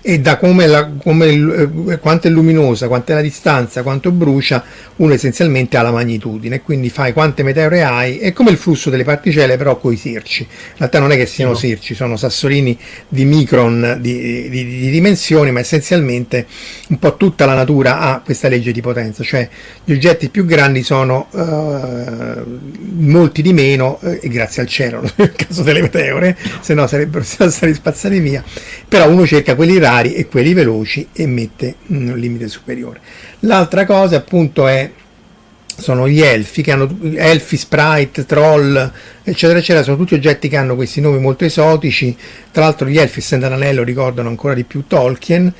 [0.00, 4.64] E da come, la, come eh, quanto è luminosa quanto è la distanza quanto brucia
[4.96, 6.62] uno essenzialmente ha la magnitudine.
[6.62, 10.42] Quindi fai quante meteore hai è come il flusso delle particelle però con i sirci.
[10.42, 11.56] In realtà non è che siano no.
[11.56, 16.46] sirci sono sassolini di micron di, di, di dimensioni ma essenzialmente
[16.88, 19.48] un po' tutta la natura ha questa legge di potenza, cioè
[19.84, 22.58] gli oggetti più grandi sono uh,
[22.98, 27.50] molti di meno, eh, e grazie al cielo nel caso delle meteore, se no sarebbero
[27.50, 28.42] stati spazzati via,
[28.88, 33.00] però uno cerca quelli rari e quelli veloci e mette un limite superiore.
[33.40, 34.90] L'altra cosa appunto è
[35.78, 38.90] sono gli elfi che hanno elfi, sprite, troll,
[39.22, 42.16] eccetera, eccetera, sono tutti oggetti che hanno questi nomi molto esotici.
[42.50, 45.52] Tra l'altro, gli elfi, essendo l'anello, ricordano ancora di più Tolkien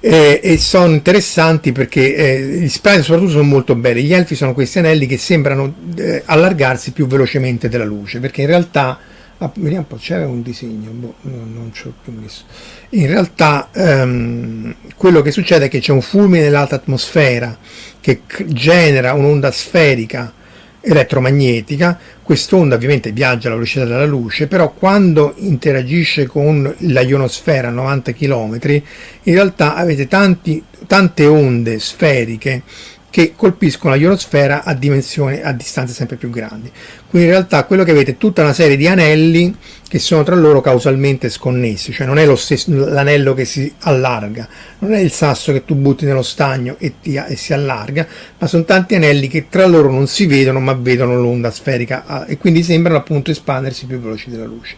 [0.00, 4.04] eh, e sono interessanti perché eh, gli sprite soprattutto sono molto belli.
[4.04, 8.46] Gli elfi sono questi anelli che sembrano eh, allargarsi più velocemente della luce, perché in
[8.46, 8.98] realtà
[9.38, 12.44] ah, vediamo un po', c'era un disegno, boh, no, non ci ho più messo.
[12.90, 17.56] In realtà ehm, quello che succede è che c'è un fulmine nell'alta atmosfera
[18.00, 20.32] che genera un'onda sferica
[20.80, 27.72] elettromagnetica, quest'onda ovviamente viaggia alla velocità della luce, però quando interagisce con la ionosfera a
[27.72, 32.62] 90 km, in realtà avete tanti, tante onde sferiche
[33.10, 36.70] che colpiscono la ionosfera a a distanze sempre più grandi.
[37.08, 39.54] Quindi in realtà quello che avete è tutta una serie di anelli
[39.88, 44.48] che sono tra loro causalmente sconnessi, cioè non è lo stesso, l'anello che si allarga,
[44.80, 48.06] non è il sasso che tu butti nello stagno e, ti, e si allarga,
[48.38, 52.24] ma sono tanti anelli che tra loro non si vedono ma vedono l'onda sferica ah,
[52.26, 54.76] e quindi sembrano appunto espandersi più veloci della luce.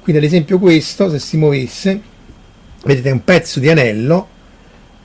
[0.00, 2.00] Quindi ad esempio questo, se si muovesse,
[2.84, 4.28] vedete un pezzo di anello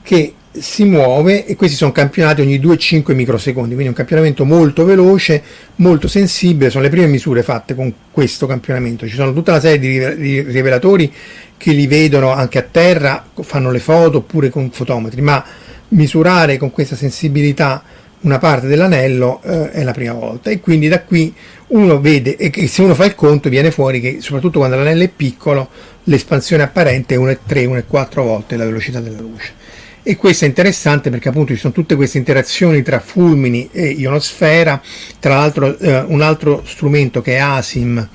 [0.02, 5.42] che si muove e questi sono campionati ogni 2-5 microsecondi, quindi un campionamento molto veloce,
[5.76, 9.78] molto sensibile, sono le prime misure fatte con questo campionamento, ci sono tutta una serie
[10.16, 11.12] di rivelatori
[11.56, 15.44] che li vedono anche a terra, fanno le foto oppure con fotometri, ma
[15.88, 17.82] misurare con questa sensibilità
[18.20, 20.50] una parte dell'anello eh, è la prima volta.
[20.50, 21.34] E quindi da qui
[21.68, 25.08] uno vede e se uno fa il conto viene fuori che soprattutto quando l'anello è
[25.08, 25.68] piccolo
[26.04, 29.63] l'espansione apparente è 1,3 1,4 volte la velocità della luce
[30.06, 34.80] e questo è interessante perché appunto ci sono tutte queste interazioni tra fulmini e ionosfera,
[35.18, 38.06] tra l'altro eh, un altro strumento che è ASIM,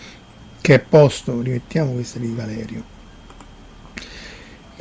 [0.62, 2.84] che è posto, rimettiamo questa di Valerio,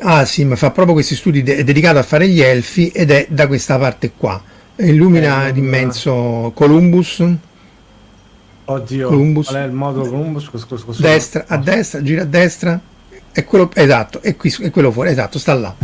[0.01, 3.47] ASIM fa proprio questi studi, de- è dedicato a fare gli elfi ed è da
[3.47, 4.43] questa parte qua,
[4.77, 7.25] illumina eh, l'immenso Columbus,
[8.67, 9.47] Oddio, Columbus.
[9.47, 10.51] qual è il modulo Columbus?
[10.55, 12.79] Scusa, destra, a destra, gira a destra,
[13.33, 15.75] è quello, esatto, è, qui, è quello fuori, esatto, sta là.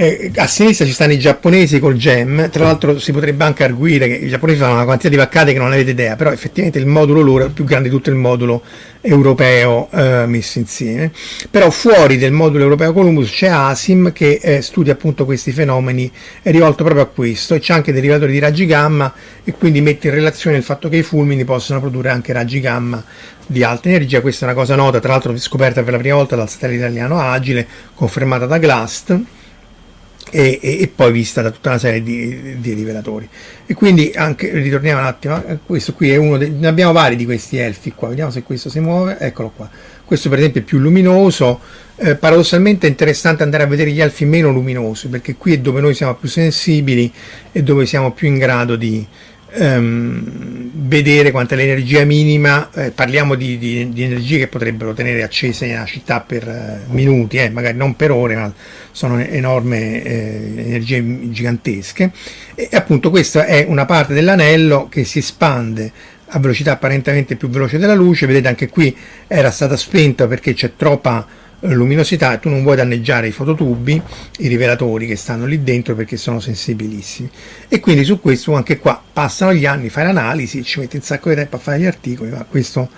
[0.00, 4.06] Eh, a sinistra ci stanno i giapponesi col gem, tra l'altro si potrebbe anche arguire
[4.06, 6.86] che i giapponesi fanno una quantità di vaccate che non avete idea, però effettivamente il
[6.86, 8.62] modulo loro è più grande di tutto il modulo
[9.00, 11.10] europeo eh, messo insieme.
[11.50, 16.08] Però fuori del modulo europeo Columbus c'è ASIM che eh, studia appunto questi fenomeni,
[16.42, 20.06] è rivolto proprio a questo e c'è anche derivatori di raggi gamma e quindi mette
[20.06, 23.04] in relazione il fatto che i fulmini possono produrre anche raggi gamma
[23.44, 26.36] di alta energia, questa è una cosa nota, tra l'altro scoperta per la prima volta
[26.36, 29.20] dal satellite italiano Agile, confermata da GLAST
[30.30, 33.28] e, e, e, poi vista da tutta una serie di, di, rivelatori.
[33.66, 37.16] E quindi anche, ritorniamo un attimo, eh, questo qui è uno, dei, ne abbiamo vari
[37.16, 39.68] di questi elfi qua, vediamo se questo si muove, eccolo qua.
[40.04, 41.60] Questo per esempio è più luminoso,
[41.96, 45.80] eh, paradossalmente è interessante andare a vedere gli elfi meno luminosi, perché qui è dove
[45.80, 47.12] noi siamo più sensibili
[47.52, 49.06] e dove siamo più in grado di,
[49.50, 55.22] ehm, vedere quanta è l'energia minima, eh, parliamo di, di, di, energie che potrebbero tenere
[55.22, 58.52] accese nella città per eh, minuti, eh, magari non per ore, ma
[58.90, 62.10] sono enormi eh, energie gigantesche.
[62.54, 65.92] E appunto questa è una parte dell'anello che si espande
[66.30, 68.94] a velocità apparentemente più veloce della luce, vedete anche qui
[69.26, 71.26] era stata spenta perché c'è troppa
[71.60, 74.00] luminosità e tu non vuoi danneggiare i fototubi,
[74.38, 77.30] i rivelatori che stanno lì dentro perché sono sensibilissimi.
[77.68, 81.28] E quindi su questo anche qua passano gli anni, fai l'analisi, ci metti un sacco
[81.28, 82.88] di tempo a fare gli articoli, ma questo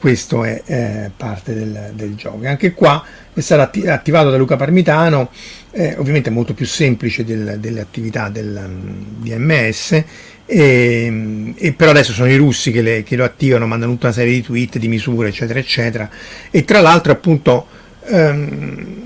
[0.00, 2.46] questo è eh, parte del, del, gioco.
[2.46, 5.30] Anche qua è stato atti- attivato da Luca Parmitano,
[5.72, 10.02] eh, ovviamente molto più semplice del, delle attività del um, DMS,
[10.46, 14.14] e, e, però adesso sono i russi che, le, che, lo attivano, mandano tutta una
[14.14, 16.08] serie di tweet, di misure, eccetera, eccetera.
[16.50, 17.66] E tra l'altro, appunto,
[18.04, 18.98] ehm,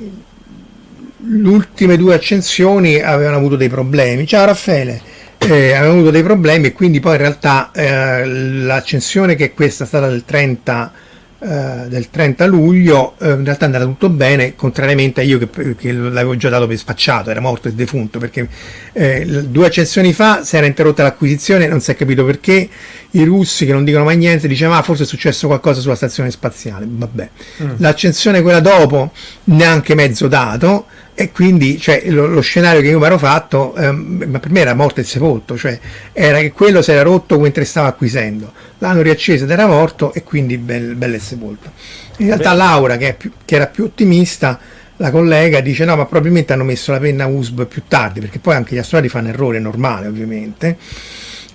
[1.27, 4.27] le ultime due accensioni avevano avuto dei problemi.
[4.27, 5.13] Ciao Raffaele
[5.47, 9.85] eh, avevano avuto dei problemi e quindi poi in realtà eh, l'accensione che è questa
[9.85, 10.93] è stata del 30,
[11.41, 11.47] eh,
[11.89, 15.93] del 30 luglio eh, in realtà è andata tutto bene contrariamente a io che, che,
[15.93, 18.49] l'avevo già dato per spacciato era morto e defunto perché
[18.93, 22.69] eh, due accensioni fa si era interrotta l'acquisizione non si è capito perché
[23.15, 26.31] i russi che non dicono mai niente dicevano ah forse è successo qualcosa sulla stazione
[26.31, 27.29] spaziale vabbè
[27.63, 27.71] mm.
[27.79, 29.13] l'accensione quella dopo
[29.45, 30.87] neanche mezzo dato
[31.17, 34.61] e quindi cioè, lo, lo, scenario che io mi ero fatto, ehm, ma per me
[34.61, 35.79] era morto e sepolto, cioè
[36.13, 40.25] era che quello si era rotto mentre stava acquisendo, l'hanno riacceso ed era morto e
[40.25, 41.71] quindi bello bel e sepolto.
[42.17, 42.57] In realtà Beh.
[42.57, 44.59] Laura, che, più, che, era più ottimista,
[44.97, 48.57] la collega dice no, ma probabilmente hanno messo la penna USB più tardi, perché poi
[48.57, 50.77] anche gli astronauti fanno errore, normale ovviamente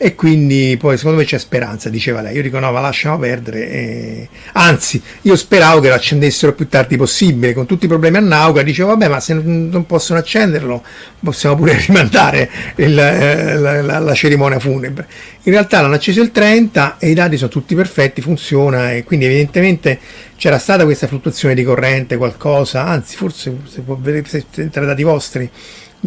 [0.01, 2.33] e quindi poi secondo me c'è speranza, diceva lei.
[2.33, 3.69] Io dico no, ma lasciamo perdere.
[3.69, 4.29] E...
[4.53, 8.61] Anzi, io speravo che lo accendessero più tardi possibile, con tutti i problemi a Nauca,
[8.61, 10.81] dicevo vabbè, ma se non possono accenderlo
[11.19, 15.05] possiamo pure rimandare il, eh, la, la, la, cerimonia funebre.
[15.43, 19.25] In realtà l'hanno acceso il 30 e i dati sono tutti perfetti, funziona e quindi
[19.25, 19.99] evidentemente
[20.37, 24.85] c'era stata questa fluttuazione di corrente, qualcosa, anzi forse se può vedere se tra i
[24.85, 25.49] dati vostri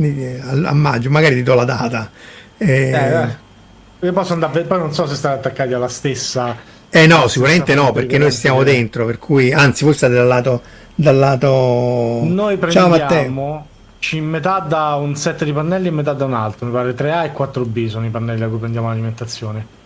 [0.01, 2.10] eh, a, a maggio, magari ti do la data.
[2.56, 3.41] Eh, eh,
[4.11, 6.57] posso andare, poi non so se state attaccati alla stessa.
[6.91, 10.61] Eh no, sicuramente no, perché noi stiamo dentro, per cui anzi voi state dal lato
[10.95, 16.35] dal lato Noi prendiamo Ciao, metà da un set di pannelli e metà da un
[16.35, 19.81] altro, mi pare 3A e 4B sono i pannelli da cui prendiamo l'alimentazione.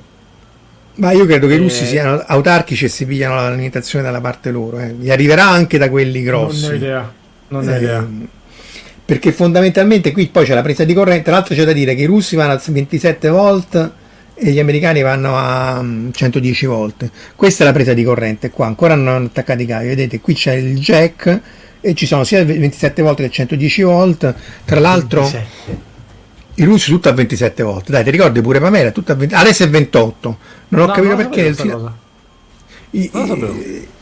[0.95, 4.79] Ma io credo che i russi siano autarchici e si pigliano l'alimentazione dalla parte loro,
[4.79, 4.95] eh.
[4.99, 6.63] gli arriverà anche da quelli grossi.
[6.63, 7.13] Non ho idea,
[7.49, 8.09] non ho eh, idea
[9.07, 12.03] perché fondamentalmente qui poi c'è la presa di corrente, tra l'altro c'è da dire che
[12.03, 13.93] i russi vanno a 27 volt
[14.39, 15.83] e gli americani vanno a
[16.13, 17.11] 110 mm, volte.
[17.35, 20.35] Questa è la presa di corrente qua, ancora non hanno attaccato i cavi, vedete qui
[20.35, 21.41] c'è il jack
[21.81, 24.35] e ci sono sia 27 volte che 110 volt,
[24.65, 25.79] tra l'altro 27.
[26.57, 29.65] i russi tutto a 27 volt, dai ti ricordi pure Pamela, tutto a 20, adesso
[29.65, 30.39] è 28,
[30.69, 31.95] non ho no, capito non perché...
[32.91, 33.95] I, non lo sapevo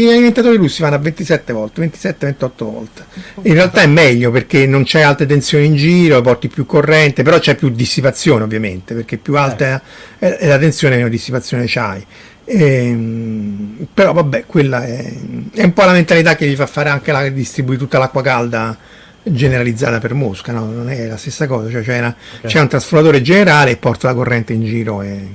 [0.00, 3.04] gli alimentatori russi vanno a 27 volte, 27-28 volte.
[3.42, 7.38] In realtà è meglio perché non c'è alte tensioni in giro, porti più corrente, però
[7.38, 9.80] c'è più dissipazione ovviamente, perché più alta
[10.18, 12.04] è, la tensione meno dissipazione c'hai.
[12.46, 15.12] Ehm, però vabbè, quella è,
[15.52, 18.76] è, un po' la mentalità che gli fa fare anche la distribuire tutta l'acqua calda
[19.22, 20.66] generalizzata per Mosca, no?
[20.66, 22.50] non è la stessa cosa, cioè c'è, una, okay.
[22.50, 25.28] c'è un trasformatore generale e porta la corrente in giro e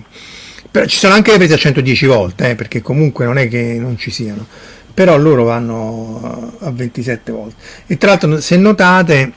[0.72, 3.78] però ci sono anche le prese a 110 volte, eh, perché comunque non è che
[3.80, 4.46] non ci siano,
[4.94, 7.56] però loro vanno a 27 volte.
[7.88, 9.32] E tra l'altro, se notate,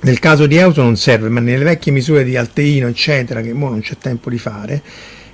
[0.00, 3.70] nel caso di Euto non serve, ma nelle vecchie misure di Alteino, eccetera, che ora
[3.70, 4.82] non c'è tempo di fare,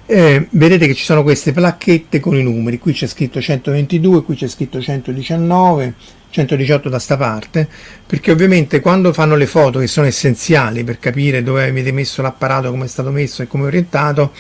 [0.07, 4.35] eh, vedete che ci sono queste placchette con i numeri, qui c'è scritto 122, qui
[4.35, 5.95] c'è scritto 119,
[6.31, 7.69] 118 da sta parte,
[8.07, 12.71] perché ovviamente quando fanno le foto che sono essenziali per capire dove avete messo l'apparato,
[12.71, 14.33] come è stato messo e come è orientato,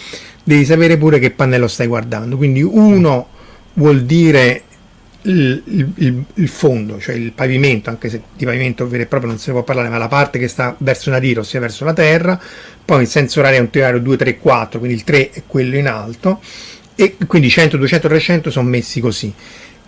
[0.45, 2.37] devi sapere pure che pannello stai guardando.
[2.37, 3.29] Quindi uno
[3.75, 4.65] vuol dire
[5.23, 5.63] il,
[5.97, 9.49] il, il, fondo, cioè il pavimento, anche se di pavimento vero e proprio non se
[9.49, 12.41] ne può parlare, ma la parte che sta verso una tira, ossia verso la terra,
[12.85, 15.77] poi il senso orario è un triario 2, 3, 4, quindi il 3 è quello
[15.77, 16.41] in alto,
[16.95, 19.33] e quindi 100, 200, 300 sono messi così.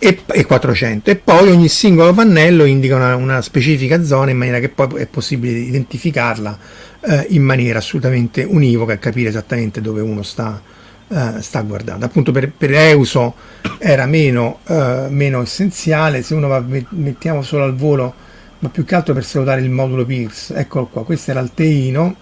[0.05, 4.59] E, e 400 e poi ogni singolo pannello indica una, una specifica zona in maniera
[4.59, 6.59] che poi è possibile identificarla
[6.99, 10.61] eh, in maniera assolutamente univoca e capire esattamente dove uno sta,
[11.07, 12.03] eh, sta guardando.
[12.03, 13.33] Appunto per, per Euso
[13.77, 18.13] era meno, eh, meno, essenziale, se uno va, mettiamo solo al volo,
[18.59, 22.13] ma più che altro per salutare il modulo Pierce, eccolo qua, questo era il Teino,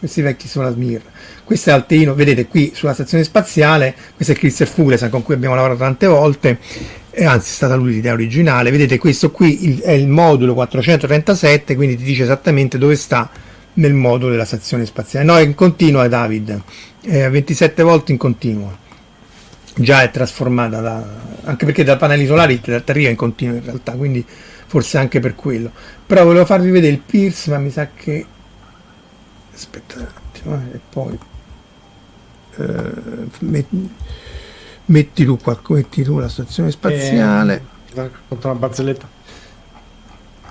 [0.00, 1.02] questi vecchi sono la Smir,
[1.44, 5.54] questo è Alteino, vedete qui sulla stazione spaziale, questo è Christopher Fuglesa con cui abbiamo
[5.54, 6.58] lavorato tante volte,
[7.10, 11.96] e anzi è stata lui l'idea originale, vedete questo qui è il modulo 437, quindi
[11.98, 13.30] ti dice esattamente dove sta
[13.74, 15.26] nel modulo della stazione spaziale.
[15.26, 16.62] No, è in continua David,
[17.02, 18.78] è 27 volte in continuo.
[19.74, 21.04] Già è trasformata da,
[21.44, 24.24] anche perché dal pannelli solari ti arriva in continuo in realtà, quindi
[24.66, 25.70] forse anche per quello.
[26.06, 28.24] Però volevo farvi vedere il Pierce, ma mi sa che
[29.60, 31.18] aspetta un attimo, eh, e poi
[32.56, 32.92] eh,
[33.40, 33.94] metti,
[34.86, 37.64] metti, tu qua, metti tu la stazione spaziale.
[37.94, 39.08] Eh, contro una barzelletta?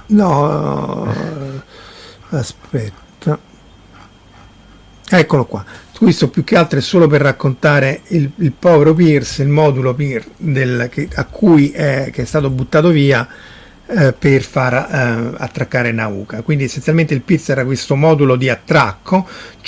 [0.08, 1.14] No,
[2.30, 3.40] aspetta
[5.12, 5.66] Eccolo qua.
[5.98, 10.30] Questo più che altro è solo per raccontare il, il povero Pierce, il modulo Pierce
[10.38, 13.28] del, che, a cui è, che è stato buttato via
[13.92, 16.42] eh, per far eh, attraccare Nauka.
[16.44, 19.28] Quindi essenzialmente il Pierce era questo modulo di attracco,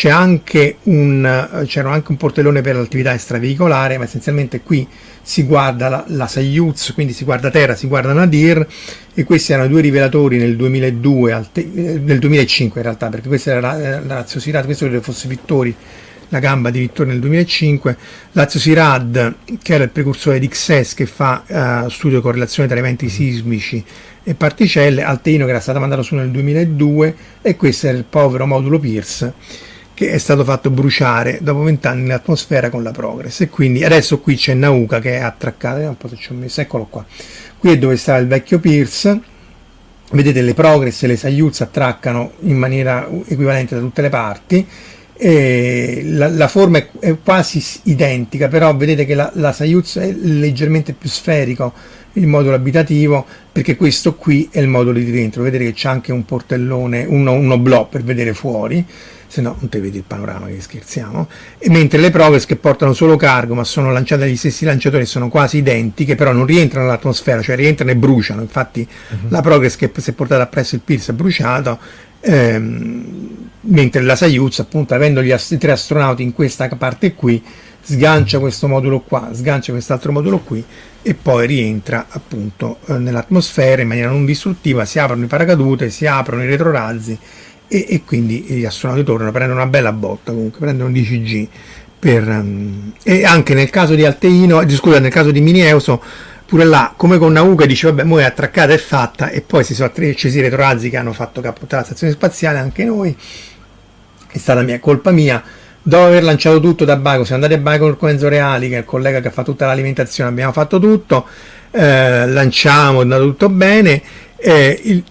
[0.10, 4.88] anche un, eh, c'era anche un portellone per l'attività extraveicolare, ma essenzialmente qui
[5.24, 8.66] si guarda la, la Soyuz, quindi si guarda Terra, si guarda Nadir
[9.14, 13.52] e questi erano due rivelatori nel 2002, te, eh, nel 2005 in realtà, perché questa
[13.52, 15.76] era la, la raziosità, questo credo fosse Vittori
[16.32, 17.98] la gamba di Vittorio nel 2005,
[18.34, 22.78] Lazio Sirad che era il precursore di XS che fa uh, studio di correlazione tra
[22.78, 23.84] eventi sismici
[24.24, 28.46] e particelle, Alteino che era stato mandato su nel 2002 e questo è il povero
[28.46, 29.34] modulo Pierce
[29.94, 33.42] che è stato fatto bruciare dopo vent'anni nell'atmosfera con la Progress.
[33.42, 36.60] E quindi adesso qui c'è Nauka che è attraccata, un po' se ci ho messo,
[36.60, 37.06] eccolo qua,
[37.60, 39.20] qui è dove stava il vecchio Pierce.
[40.10, 44.68] Vedete le Progress e le Soyuz attraccano in maniera equivalente da tutte le parti
[45.24, 50.94] la, la, forma è, è, quasi identica però vedete che la, la Soyuz è leggermente
[50.94, 51.74] più sferico
[52.14, 55.44] il modulo abitativo perché questo qui è il modulo di dentro.
[55.44, 58.86] Vedete che c'è anche un portellone uno, uno oblò per vedere fuori
[59.28, 61.30] se no non te vedi il panorama che scherziamo.
[61.58, 65.30] E mentre le prove che portano solo cargo ma sono lanciate dagli stessi lanciatori sono
[65.30, 68.42] quasi identiche però non rientrano nell'atmosfera cioè rientrano e bruciano.
[68.42, 69.30] Infatti uh-huh.
[69.30, 71.80] la Progress che si è portata appresso il Pierce è bruciato
[72.22, 77.44] ehm, mentre la Soyuz appunto avendo gli ast- tre astronauti in questa parte qui
[77.84, 80.64] sgancia questo modulo qua sgancia quest'altro modulo qui
[81.04, 86.06] e poi rientra appunto eh, nell'atmosfera in maniera non distruttiva, si aprono i paracadute, si
[86.06, 87.18] aprono i retrorazzi
[87.68, 91.48] e, e quindi gli astronauti tornano, prendono una bella botta comunque, prendono un DCG
[91.98, 96.02] per, um, e anche nel caso di Alteino, eh, scusa, nel caso di Minieuso
[96.52, 99.74] pure là, come con Nauka, dice vabbè, mo è attraccata e fatta e poi si
[99.74, 103.16] sono accesi i retrorazzi che hanno fatto capottare la stazione spaziale, anche noi,
[104.28, 105.42] è stata mia colpa mia,
[105.82, 108.80] dopo aver lanciato tutto da Baco, siamo andati a Baco con Enzo Reali, che è
[108.80, 111.26] il collega che fa tutta l'alimentazione, abbiamo fatto tutto,
[111.72, 114.02] eh, lanciamo, è andato tutto bene.
[114.44, 115.04] Eh, il,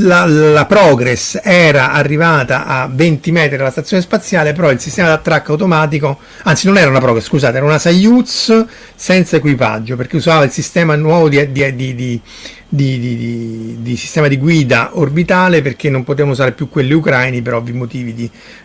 [0.00, 5.52] la, la, Progress era arrivata a 20 metri dalla stazione spaziale, però il sistema d'attracco
[5.52, 8.64] automatico, anzi non era una Progress, scusate, era una Soyuz
[8.94, 12.20] senza equipaggio, perché usava il sistema nuovo di, di, di,
[12.68, 18.14] di sistema di guida orbitale perché non potevano usare più quelli ucraini per ovvi motivi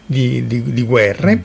[0.06, 1.36] di, guerre.
[1.36, 1.42] Mm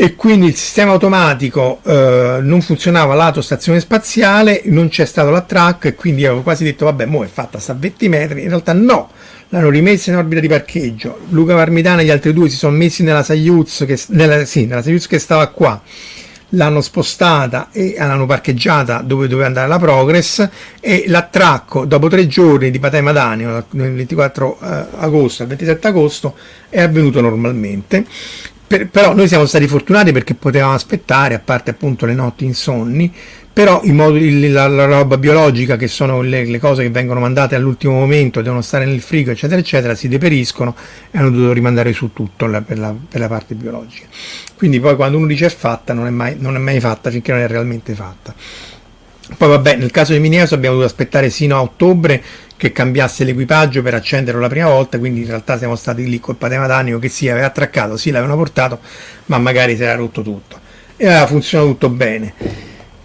[0.00, 5.88] e quindi il sistema automatico eh, non funzionava lato stazione spaziale, non c'è stato l'attracco
[5.88, 9.10] e quindi avevo quasi detto vabbè, mo è fatta sta 20 metri, in realtà no,
[9.48, 13.02] l'hanno rimessa in orbita di parcheggio, Luca Parmitano e gli altri due si sono messi
[13.02, 15.82] nella Soyuz che, nella, sì, nella Soyuz che stava qua,
[16.50, 20.48] l'hanno spostata e l'hanno parcheggiata dove doveva andare la Progress
[20.78, 23.64] e l'attracco dopo tre giorni di Patema d'Anio, dal
[23.94, 26.36] 24 eh, agosto al 27 agosto,
[26.68, 28.06] è avvenuto normalmente
[28.68, 33.12] per, però noi siamo stati fortunati perché potevamo aspettare, a parte appunto le notti insonni,
[33.58, 37.94] però moduli, la, la, roba biologica, che sono le, le, cose che vengono mandate all'ultimo
[37.94, 40.76] momento, devono stare nel frigo, eccetera, eccetera, si deperiscono
[41.10, 44.06] e hanno dovuto rimandare su tutto la, per, la, per, la, parte biologica.
[44.54, 47.32] Quindi poi quando uno dice è fatta, non è mai, non è mai fatta finché
[47.32, 48.32] non è realmente fatta.
[49.36, 52.22] Poi vabbè, nel caso di Mineaso abbiamo dovuto aspettare sino a ottobre
[52.56, 56.36] che cambiasse l'equipaggio per accenderlo la prima volta, quindi in realtà siamo stati lì col
[56.36, 58.80] Patema d'Animo che sì, aveva attraccato, sì, l'avevano portato,
[59.26, 60.58] ma magari si era rotto tutto.
[60.96, 62.34] E aveva funzionato tutto bene.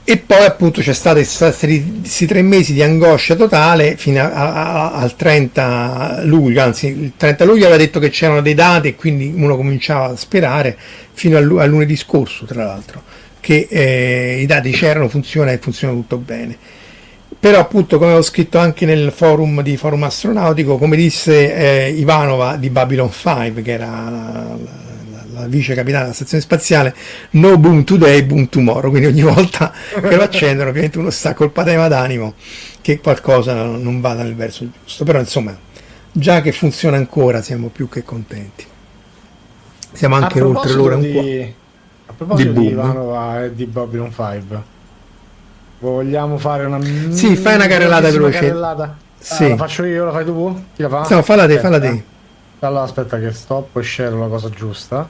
[0.05, 5.15] E poi appunto c'è stato questi tre mesi di angoscia totale fino a, a, al
[5.15, 9.55] 30 luglio, anzi il 30 luglio aveva detto che c'erano dei dati e quindi uno
[9.55, 10.75] cominciava a sperare
[11.13, 13.01] fino a, a lunedì scorso tra l'altro
[13.43, 16.57] che eh, i dati c'erano, funziona e funziona tutto bene.
[17.37, 22.55] Però appunto come ho scritto anche nel forum di forum astronautico come disse eh, Ivanova
[22.55, 24.55] di Babylon 5 che era la,
[25.11, 26.95] la, la vice capitana della stazione spaziale
[27.31, 31.51] no boom today boom tomorrow quindi ogni volta che lo accendono ovviamente uno sta col
[31.51, 32.35] patema d'animo
[32.83, 35.05] che qualcosa non vada nel verso giusto.
[35.05, 35.57] Però insomma
[36.11, 38.65] già che funziona ancora siamo più che contenti.
[39.93, 41.61] Siamo anche oltre l'ora di, un po'
[42.05, 44.71] a proposito di, di Ivanova e di Babylon 5
[45.83, 46.79] Vogliamo fare una.
[46.81, 48.39] Sì, fai una carrellata veloce.
[48.39, 48.95] Carrellata.
[49.19, 49.43] Sì.
[49.43, 50.65] Ah, la faccio io, la fai tu?
[50.75, 51.13] Chi la fa?
[51.13, 52.03] No, falla te, falla te.
[52.59, 55.09] Allora aspetta che stop e share la cosa giusta.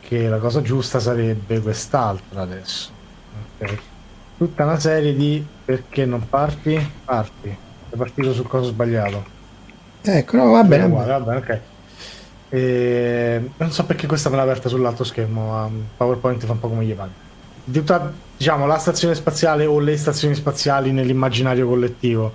[0.00, 2.90] Che la cosa giusta sarebbe quest'altra adesso.
[3.58, 3.78] Ok.
[4.36, 6.78] Tutta una serie di perché non parti?
[7.04, 7.56] Parti.
[7.88, 9.24] È partito sul coso sbagliato.
[10.02, 10.86] Ecco, no, va bene.
[10.86, 11.60] Va bene, ok.
[12.50, 13.50] E...
[13.56, 16.94] Non so perché questa me l'ha aperta sull'altro schermo, PowerPoint fa un po' come gli
[16.94, 17.26] pare
[17.70, 22.32] tutta diciamo, la stazione spaziale o le stazioni spaziali nell'immaginario collettivo.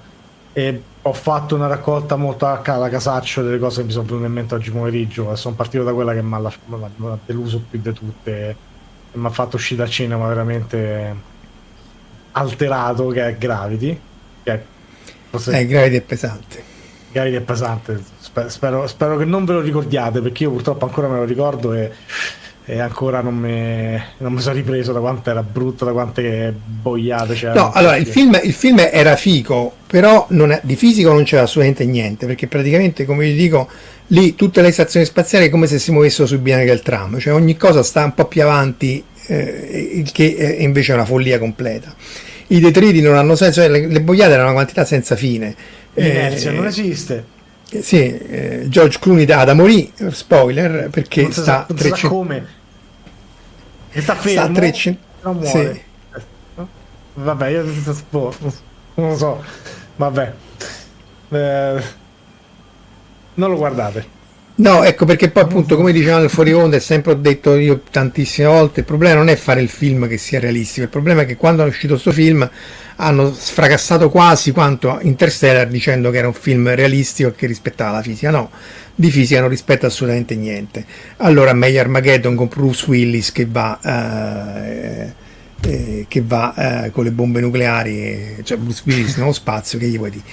[0.53, 4.31] e ho fatto una raccolta molto a casaccio delle cose che mi sono venute in
[4.31, 5.35] mente oggi pomeriggio.
[5.35, 8.56] Sono partito da quella che mi ha deluso più di tutte e
[9.18, 11.15] mi ha fatto uscire dal cinema veramente
[12.31, 13.99] alterato, che è Gravity.
[14.44, 14.64] Che è,
[15.30, 15.60] forse...
[15.60, 16.64] eh, Gravity è pesante.
[17.11, 18.12] Gravity è pesante.
[18.47, 21.91] Spero, spero, che non ve lo ricordiate perché io purtroppo ancora me lo ricordo e
[22.65, 27.34] e ancora non mi, non mi sono ripreso da quanto era brutto, da quante boiate
[27.34, 27.60] c'erano.
[27.60, 31.85] No, allora il film, il film, era fico, però è, di fisico non c'era assolutamente
[31.85, 33.68] niente, perché praticamente, come vi dico,
[34.07, 37.34] lì tutte le stazioni spaziali è come se si muovessero sui binari del tram, cioè
[37.34, 41.93] ogni cosa sta un po' più avanti, eh, che è invece è una follia completa.
[42.47, 45.53] I detriti non hanno senso, cioè le, le boiate erano una quantità senza fine.
[45.95, 47.32] L'inerzia eh, non esiste.
[47.81, 52.07] Sì, eh, George Clooney da, da morì, spoiler, perché sta, sa, non 300...
[52.07, 52.47] come.
[53.91, 55.01] E sta fermo, sta 300...
[55.21, 55.73] non muore.
[55.73, 55.81] Sì.
[57.15, 57.65] Vabbè, io
[58.09, 58.33] boh,
[58.95, 59.43] non lo so,
[59.95, 60.33] vabbè.
[61.29, 61.83] Eh,
[63.35, 64.21] non lo guardate.
[64.55, 67.81] No, ecco perché poi appunto come dicevamo nel fuori onda e sempre ho detto io
[67.89, 71.25] tantissime volte, il problema non è fare il film che sia realistico, il problema è
[71.25, 72.47] che quando è uscito questo film
[72.97, 78.01] hanno sfracassato quasi quanto Interstellar dicendo che era un film realistico e che rispettava la
[78.03, 78.51] fisica, no,
[78.93, 80.85] di fisica non rispetta assolutamente niente.
[81.17, 83.80] Allora meglio Armageddon con Bruce Willis che va...
[83.84, 85.21] Eh,
[85.65, 89.97] eh, che va eh, con le bombe nucleari, cioè Bruce Willis nello spazio, che gli
[89.97, 90.23] vuoi dire?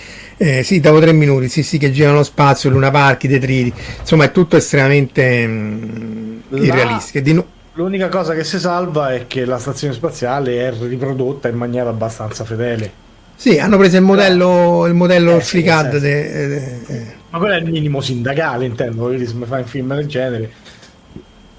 [0.43, 3.75] Eh, sì, dopo tre minuti, sì, sì, che girano lo spazio, Luna Park, i detriti,
[4.01, 7.33] insomma è tutto estremamente mh, mm, irrealistico.
[7.35, 11.91] No- L'unica cosa che si salva è che la stazione spaziale è riprodotta in maniera
[11.91, 12.91] abbastanza fedele.
[13.37, 17.15] Sì, hanno preso il modello, il modello eh, sì, de, de, eh.
[17.29, 20.51] Ma quello è il minimo sindacale, intendo, vedi se mi fai un film del genere.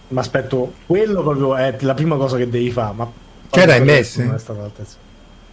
[0.08, 3.12] Mi aspetto, quello proprio è la prima cosa che devi fare, ma
[3.52, 3.76] c'era
[4.40, 4.96] stata all'altezza.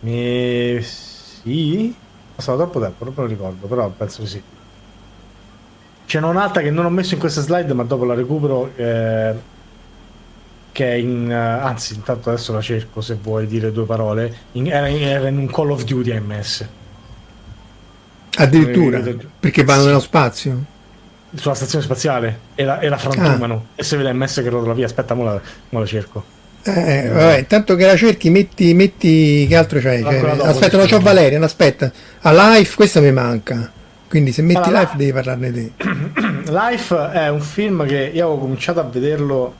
[0.01, 0.81] Mi...
[0.81, 1.95] Sì?
[2.39, 4.41] Passato troppo tempo, non me lo ricordo, però penso di sì.
[6.07, 8.71] C'è un'altra che non ho messo in questa slide, ma dopo la recupero.
[8.77, 9.35] Eh,
[10.71, 11.27] che è in.
[11.27, 14.33] Uh, anzi, intanto adesso la cerco se vuoi dire due parole.
[14.53, 16.69] In, era, in, era, in, un Call of Duty AMS.
[18.37, 19.03] Addirittura?
[19.41, 19.87] Perché vanno sì.
[19.89, 20.65] nello spazio?
[21.35, 23.55] Sulla stazione spaziale e la, e la frantumano.
[23.55, 23.81] Ah.
[23.81, 25.41] E se vede MS che rotola via, aspetta, mo la,
[25.71, 26.37] mo la cerco.
[26.75, 30.03] Eh, vabbè, intanto che la cerchi, metti, metti che altro c'hai?
[30.03, 31.91] Cioè, aspetta, lo c'ho Valerian, aspetta.
[32.21, 33.73] A Life questa mi manca.
[34.09, 35.73] Quindi se metti allora, Life devi parlarne te.
[36.51, 39.55] Life è un film che io avevo cominciato a vederlo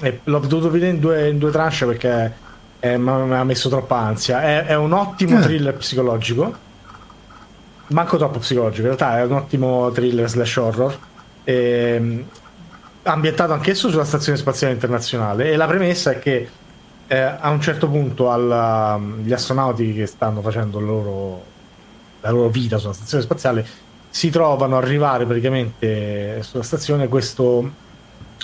[0.00, 2.32] e l'ho dovuto vedere in due, in due tranche perché
[2.80, 4.42] eh, mi ha messo troppa ansia.
[4.42, 5.40] È, è un ottimo ah.
[5.40, 6.68] thriller psicologico.
[7.88, 10.98] Manco troppo psicologico, in realtà è un ottimo thriller slash horror.
[11.44, 11.54] E,
[11.94, 12.24] ehm,
[13.12, 16.48] ambientato anch'esso sulla Stazione Spaziale Internazionale e la premessa è che
[17.06, 21.44] eh, a un certo punto alla, gli astronauti che stanno facendo loro,
[22.20, 23.66] la loro vita sulla Stazione Spaziale
[24.08, 27.88] si trovano a arrivare praticamente sulla stazione questo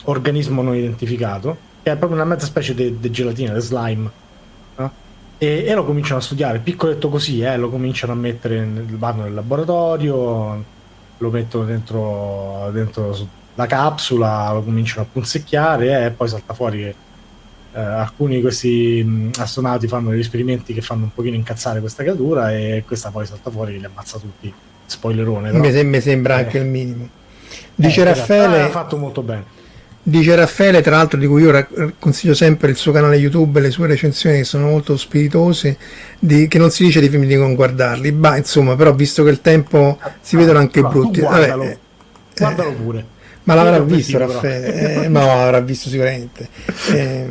[0.05, 4.11] organismo non identificato che è proprio una mezza specie di gelatina, di slime
[4.77, 4.93] no?
[5.39, 9.23] e, e, lo cominciano a studiare piccoletto così, eh, lo cominciano a mettere nel, vanno
[9.23, 10.75] nel laboratorio
[11.19, 13.17] lo mettono dentro, dentro
[13.57, 16.95] la capsula, lo cominciano a punzecchiare e poi salta fuori che
[17.73, 22.03] eh, alcuni di questi mh, astronauti fanno degli esperimenti che fanno un pochino incazzare questa
[22.03, 24.53] creatura e questa poi salta fuori e li ammazza tutti.
[24.87, 25.51] Spoilerone.
[25.51, 25.63] Però.
[25.63, 26.45] Mi, sem- mi sembra eh.
[26.45, 27.09] anche il minimo.
[27.75, 28.63] Dice eh, Raffaele...
[28.63, 29.45] Ha fatto molto bene.
[30.03, 31.67] Dice Raffaele, tra l'altro di cui io
[31.99, 35.77] consiglio sempre il suo canale YouTube e le sue recensioni che sono molto spiritose,
[36.21, 39.31] di, che non si dice di film di non guardarli, ma insomma, però visto che
[39.31, 41.19] il tempo si vedono anche brutti.
[41.19, 41.79] Guardalo, Vabbè, eh,
[42.39, 43.07] guardalo pure.
[43.47, 45.05] Ma l'avrà visto Raffaele?
[45.05, 46.49] Eh, ma l'avrà visto sicuramente.
[46.93, 47.27] Eh,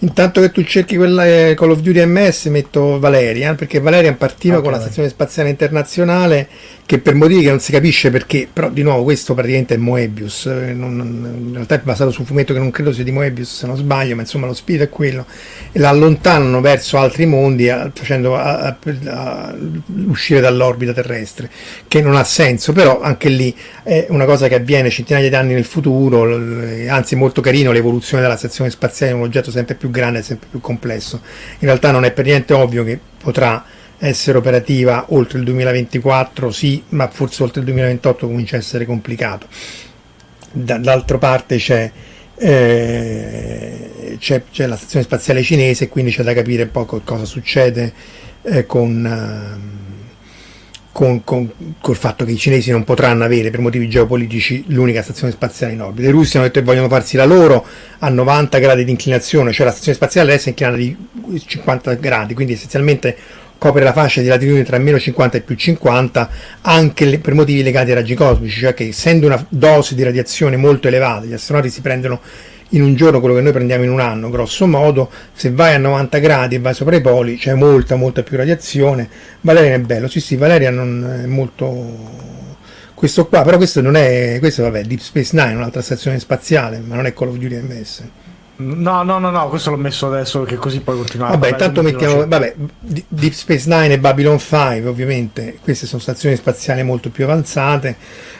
[0.00, 4.58] Intanto che tu cerchi quella eh, Call of Duty MS metto Valerian perché Valerian partiva
[4.58, 6.48] okay, con la stazione spaziale internazionale
[6.88, 10.46] che per motivi che non si capisce perché però di nuovo questo praticamente è Moebius
[10.46, 13.58] eh, non, in realtà è basato su un fumetto che non credo sia di Moebius
[13.58, 15.26] se non sbaglio ma insomma lo spirito è quello
[15.70, 19.54] e la allontanano verso altri mondi facendo a, a, a,
[20.06, 21.50] uscire dall'orbita terrestre
[21.86, 25.52] che non ha senso però anche lì è una cosa che avviene centinaia di anni
[25.52, 26.22] nel futuro
[26.88, 30.60] anzi è molto carino l'evoluzione della stazione spaziale un oggetto sempre più grande sempre più
[30.60, 31.20] complesso.
[31.58, 33.64] In realtà non è per niente ovvio che potrà
[33.98, 39.46] essere operativa oltre il 2024, sì, ma forse oltre il 2028 comincia a essere complicato.
[40.50, 41.90] Dall'altra parte c'è,
[42.36, 47.92] eh, c'è, c'è, la stazione spaziale cinese quindi c'è da capire un po' cosa succede
[48.42, 49.06] eh, con...
[49.06, 49.76] Eh,
[50.98, 51.48] con, con,
[51.80, 55.80] col fatto che i cinesi non potranno avere per motivi geopolitici l'unica stazione spaziale in
[55.80, 56.08] orbita.
[56.08, 57.64] I russi hanno detto che vogliono farsi la loro
[58.00, 60.96] a 90 gradi di inclinazione, cioè la stazione spaziale adesso è inclinata di
[61.46, 63.16] 50 gradi, quindi essenzialmente
[63.58, 66.30] copre la fascia di latitudine tra meno 50 e più 50
[66.62, 70.88] anche per motivi legati ai raggi cosmici, cioè che essendo una dose di radiazione molto
[70.88, 72.20] elevata, gli astronauti si prendono
[72.72, 75.78] in un giorno quello che noi prendiamo in un anno, grosso modo, se vai a
[75.78, 79.08] 90 gradi e vai sopra i poli c'è molta, molta più radiazione.
[79.40, 82.36] Valerian è bello, sì, sì, Valerian non è molto
[82.94, 86.96] questo qua, però questo non è, questo vabbè, Deep Space Nine, un'altra stazione spaziale, ma
[86.96, 88.02] non è Call of Duty MS.
[88.60, 91.32] No, no, no, no, questo l'ho messo adesso perché così poi continuare.
[91.32, 92.54] Vabbè, intanto mettiamo, vabbè,
[93.08, 97.96] Deep Space Nine e Babylon 5, ovviamente, queste sono stazioni spaziali molto più avanzate.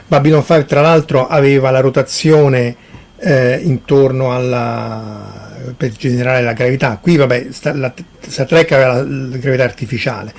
[0.07, 2.75] Babylon 5, tra l'altro, aveva la rotazione
[3.17, 5.47] eh, intorno alla
[5.77, 6.99] per generare la gravità.
[7.01, 10.33] Qui, vabbè, sta, la Star Trek aveva la, la gravità artificiale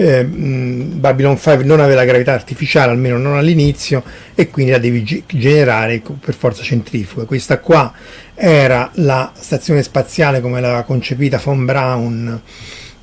[0.00, 6.00] eh, Babylon 5 non aveva gravità artificiale, almeno non all'inizio, e quindi la devi generare
[6.24, 7.24] per forza centrifuga.
[7.24, 7.92] Questa qua
[8.32, 12.40] era la stazione spaziale come l'aveva concepita von Braun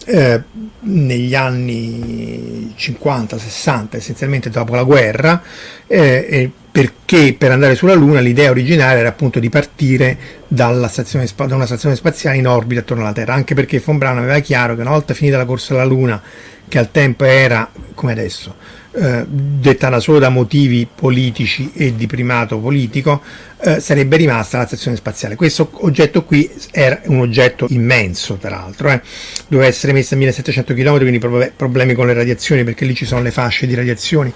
[0.05, 0.41] eh,
[0.79, 5.41] negli anni 50-60, essenzialmente dopo la guerra,
[5.87, 10.17] eh, perché per andare sulla Luna l'idea originale era appunto di partire
[10.87, 14.39] stazione, da una stazione spaziale in orbita attorno alla Terra, anche perché von Braun aveva
[14.39, 16.21] chiaro che una volta finita la corsa alla Luna
[16.67, 18.55] che al tempo era, come adesso,
[18.97, 23.21] eh, dettata solo da motivi politici e di primato politico,
[23.59, 25.35] eh, sarebbe rimasta la stazione spaziale.
[25.35, 29.01] Questo oggetto qui era un oggetto immenso, tra l'altro, eh.
[29.47, 31.19] doveva essere messo a 1700 km, quindi
[31.55, 34.31] problemi con le radiazioni, perché lì ci sono le fasce di radiazioni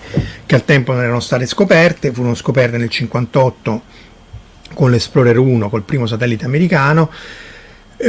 [0.46, 3.82] che al tempo non erano state scoperte, furono scoperte nel 1958
[4.74, 7.10] con l'Explorer 1, col primo satellite americano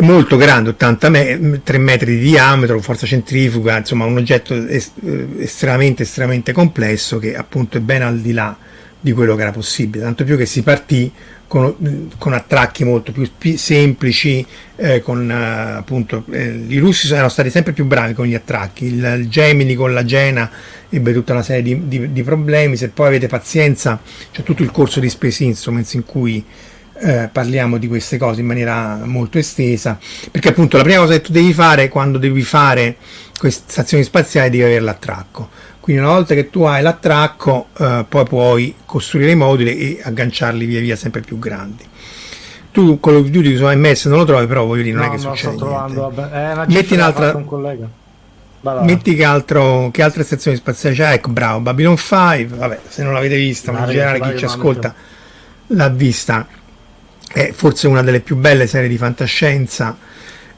[0.01, 5.27] molto grande, 80 me- 3 metri di diametro, forza centrifuga, insomma un oggetto es- eh,
[5.39, 8.57] estremamente, estremamente complesso che appunto è ben al di là
[9.01, 11.11] di quello che era possibile, tanto più che si partì
[11.49, 14.47] con, con attracchi molto più pi- semplici,
[14.77, 18.85] eh, con uh, appunto eh, i russi erano stati sempre più bravi con gli attracchi,
[18.85, 20.49] il, il Gemini con la Jena
[20.89, 24.01] ebbe tutta una serie di, di, di problemi, se poi avete pazienza
[24.31, 26.45] c'è tutto il corso di Space Instruments in cui
[27.01, 29.99] eh, parliamo di queste cose in maniera molto estesa,
[30.31, 32.97] perché appunto la prima cosa che tu devi fare quando devi fare
[33.39, 35.49] queste stazioni spaziali devi avere l'attracco.
[35.81, 40.67] Quindi una volta che tu hai l'attracco, eh, poi puoi costruire i moduli e agganciarli
[40.67, 41.85] via via sempre più grandi.
[42.71, 45.17] Tu Call of Duty su MS non lo trovi, però voglio dire, non no, è
[45.17, 45.57] che no, succede.
[45.57, 47.35] Sto trovando, eh, Metti un'altra.
[47.35, 47.89] Un collega.
[48.83, 53.15] Metti che, altro, che altre stazioni spaziali c'è, ecco bravo, Babylon 5, vabbè, se non
[53.15, 54.95] l'avete vista, ma in generale chi ci ascolta
[55.69, 56.47] l'ha vista
[57.33, 59.97] è forse una delle più belle serie di fantascienza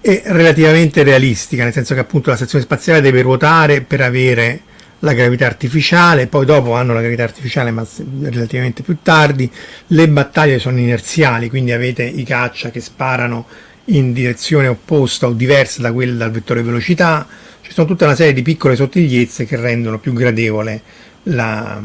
[0.01, 4.62] e relativamente realistica, nel senso che appunto la stazione spaziale deve ruotare per avere
[5.01, 7.85] la gravità artificiale, poi dopo hanno la gravità artificiale ma
[8.23, 9.51] relativamente più tardi,
[9.89, 13.47] le battaglie sono inerziali, quindi avete i caccia che sparano
[13.86, 17.27] in direzione opposta o diversa da quella dal vettore velocità,
[17.62, 20.82] ci sono tutta una serie di piccole sottigliezze che rendono più gradevole
[21.24, 21.81] la,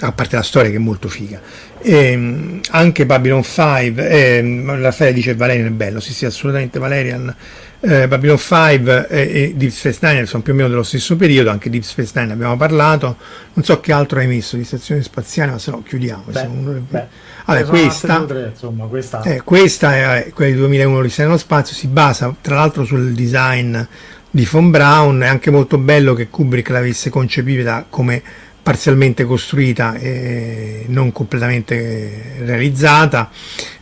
[0.00, 1.40] a parte la storia che è molto figa.
[1.80, 7.34] E, ehm, anche Babylon 5, eh, Raffaele dice Valerian è bello, sì sì assolutamente Valerian,
[7.80, 11.50] eh, Babylon 5 e, e, Deep Space Nine sono più o meno dello stesso periodo,
[11.50, 13.16] anche Deep Space Nine abbiamo parlato,
[13.52, 16.24] non so che altro hai messo di stazione spaziale, ma se no chiudiamo.
[16.26, 16.84] Beh, uno...
[16.88, 17.06] beh,
[17.44, 19.22] allora, questa, tre, insomma, questa...
[19.22, 23.78] Eh, questa è quella di 2001 di nello spazio, si basa tra l'altro sul design
[24.30, 28.22] di Von Braun, è anche molto bello che Kubrick l'avesse concepita come
[28.68, 33.30] parzialmente costruita e non completamente realizzata,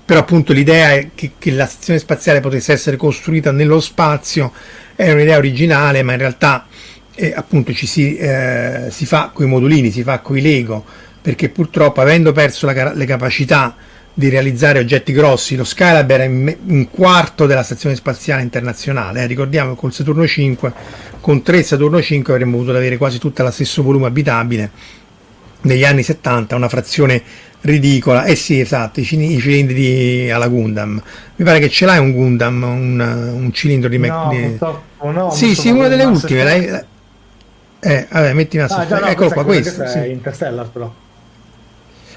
[0.04, 4.52] però appunto l'idea è che, che la stazione spaziale potesse essere costruita nello spazio
[4.94, 6.68] è un'idea originale, ma in realtà
[7.16, 10.84] eh, appunto ci si, eh, si fa con i modulini, si fa con i Lego,
[11.20, 13.74] perché purtroppo avendo perso la, le capacità
[14.18, 19.74] di realizzare oggetti grossi, lo Skylab era un quarto della stazione spaziale internazionale, eh, ricordiamo
[19.74, 20.72] che col Saturno 5,
[21.20, 24.70] con 3 Saturno 5 avremmo potuto avere quasi tutto lo stesso volume abitabile,
[25.62, 27.22] negli anni 70 una frazione
[27.60, 31.02] ridicola, eh sì esatto, i, cilindri alla Gundam,
[31.36, 33.98] mi pare che ce l'hai un Gundam, un, un cilindro di...
[33.98, 34.58] No, di...
[35.10, 36.84] no, sì, sì, una delle ultime, l'hai...
[37.80, 39.86] Eh, vabbè, metti una ah, no, Eccolo qua, questo.
[39.86, 40.10] Sì.
[40.10, 41.04] Interstellar però.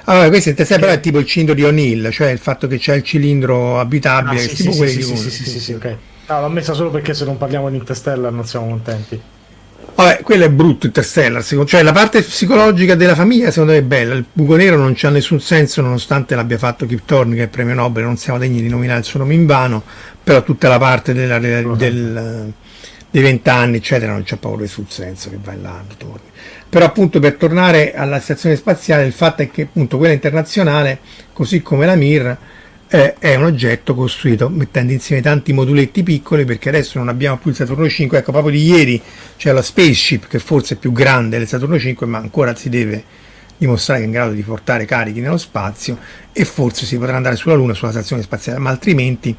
[0.10, 2.96] Allora, questo è, però è tipo il cilindro di O'Neill, cioè il fatto che c'è
[2.96, 5.74] il cilindro abitabile, ah, sì, tipo sì, quelli sì, di sì, sì, sì, sì, sì,
[5.74, 5.96] ok.
[6.30, 9.22] No, l'ho messa solo perché se non parliamo di Interstellar non siamo contenti.
[9.94, 14.16] Vabbè, quello è brutto Interstellar, cioè la parte psicologica della famiglia secondo me è bella,
[14.16, 17.76] il buco nero non c'ha nessun senso nonostante l'abbia fatto Kip Thorne che è premio
[17.76, 19.84] Nobel, non siamo degni di nominare il suo nome in vano,
[20.24, 22.52] però tutta la parte della, del,
[23.12, 26.28] dei vent'anni eccetera non c'è paura sul senso che va in là, torni.
[26.70, 31.00] Però appunto per tornare alla stazione spaziale il fatto è che appunto quella internazionale,
[31.34, 32.38] così come la Mir,
[32.92, 37.52] eh, è un oggetto costruito mettendo insieme tanti moduletti piccoli perché adesso non abbiamo più
[37.52, 39.00] il Saturno 5 ecco proprio di ieri
[39.38, 43.04] c'è la Spaceship che forse è più grande del Saturno 5 ma ancora si deve
[43.60, 46.00] dimostrare che è in grado di portare carichi nello spazio
[46.32, 48.58] e forse si potrà andare sulla Luna sulla stazione spaziale.
[48.58, 49.36] Ma altrimenti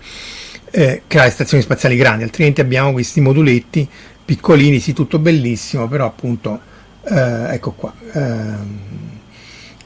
[0.71, 3.89] eh, creare stazioni spaziali grandi altrimenti abbiamo questi moduletti
[4.25, 6.61] piccolini sì tutto bellissimo però appunto
[7.05, 7.93] eh, ecco qua.
[8.13, 8.79] Ehm,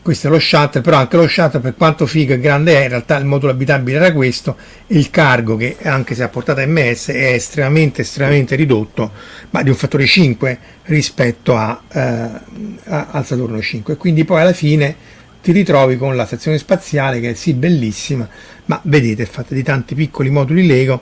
[0.04, 2.88] questo è lo shuttle, però anche lo shuttle per quanto figo e grande è, in
[2.90, 4.54] realtà il modulo abitabile era questo,
[4.88, 9.12] il cargo che anche se a portata MS è estremamente estremamente ridotto,
[9.48, 14.42] ma di un fattore 5 rispetto a, eh, a, al Saturno 5 e quindi poi
[14.42, 14.94] alla fine
[15.42, 18.28] ti ritrovi con la stazione spaziale che è sì bellissima,
[18.66, 21.00] ma vedete è fatta di tanti piccoli moduli Lego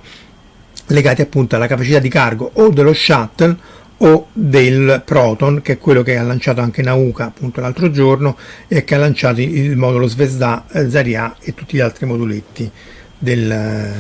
[0.87, 3.57] legati appunto alla capacità di cargo o dello shuttle
[3.99, 8.37] o del Proton, che è quello che ha lanciato anche Nauka appunto l'altro giorno
[8.67, 12.71] e che ha lanciato il modulo Zvezda, eh, Zarya e tutti gli altri moduletti
[13.19, 13.93] del,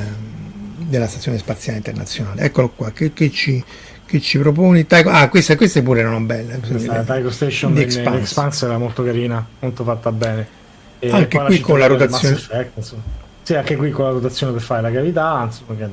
[0.79, 2.43] della Stazione Spaziale Internazionale.
[2.43, 3.63] Eccolo qua, che, che, ci,
[4.05, 4.87] che ci proponi?
[4.87, 6.61] Tycho, ah, queste, queste pure erano belle.
[6.87, 10.61] La Tycho Station di Expanse era molto carina, molto fatta bene.
[10.99, 12.35] E anche qui con la rotazione.
[12.35, 12.95] Effect,
[13.43, 15.89] sì, anche qui con la rotazione per fare la gravità, insomma, che è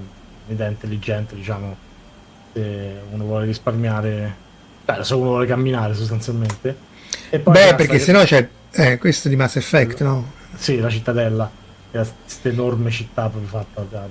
[0.47, 1.87] un'idea intelligente, diciamo
[2.59, 4.35] se uno vuole risparmiare,
[4.85, 6.87] cioè, se uno vuole camminare sostanzialmente.
[7.29, 7.99] Beh, perché che...
[7.99, 10.31] sennò c'è eh, questo di Mass Effect, no?
[10.55, 11.49] Sì, la cittadella,
[11.89, 14.07] questa enorme città proprio fatta da, a,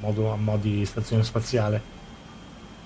[0.00, 1.96] modo, a modo di stazione spaziale.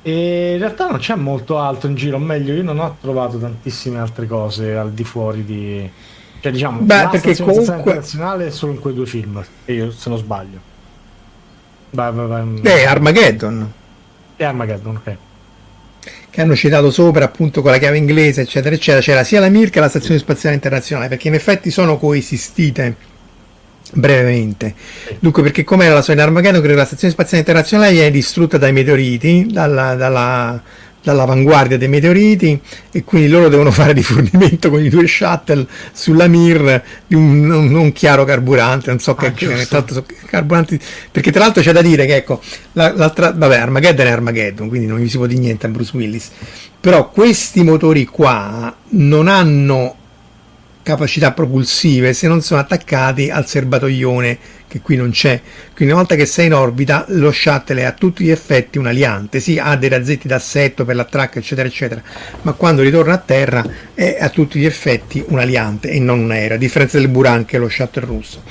[0.02, 3.39] E in realtà non c'è molto altro in giro, o meglio, io non ho trovato
[3.39, 5.90] tantissime altre cose al di fuori di.
[6.40, 10.18] Cioè, diciamo, Beh, perché comunque internazionale è solo in quei due film, io se non
[10.18, 10.70] sbaglio.
[11.90, 13.72] Beh, Armageddon
[14.43, 15.16] e Armageddon, ok.
[16.31, 19.02] Che hanno citato sopra appunto con la chiave inglese, eccetera, eccetera.
[19.02, 22.97] C'era sia la Mir che la Stazione Spaziale Internazionale, perché in effetti sono coesistite
[23.93, 24.74] brevemente.
[25.19, 28.56] Dunque, perché come era la solita Armageddon, credo che la Stazione Spaziale Internazionale viene distrutta
[28.56, 30.62] dai meteoriti, dalla, dalla
[31.03, 32.61] dall'avanguardia dei meteoriti
[32.91, 37.74] e quindi loro devono fare rifornimento con i due shuttle sulla Mir di un, un,
[37.74, 40.79] un chiaro carburante, non so ah, che, che tanto carburanti,
[41.11, 42.41] perché tra l'altro c'è da dire che ecco,
[42.73, 45.97] la, l'altra, vabbè, Armageddon è Armageddon, quindi non gli si può dire niente a Bruce
[45.97, 46.31] Willis,
[46.81, 49.97] però questi motori qua non hanno
[50.82, 54.38] capacità propulsive se non sono attaccati al serbatoione
[54.72, 55.38] che qui non c'è.
[55.74, 58.86] Quindi una volta che sei in orbita, lo shuttle è a tutti gli effetti un
[58.86, 62.02] aliante, sì, ha dei razzetti d'assetto per l'attracco, eccetera, eccetera,
[62.42, 63.62] ma quando ritorna a terra
[63.94, 67.44] è a tutti gli effetti un aliante e non un aereo, a differenza del Buran
[67.44, 68.42] che è lo shuttle russo.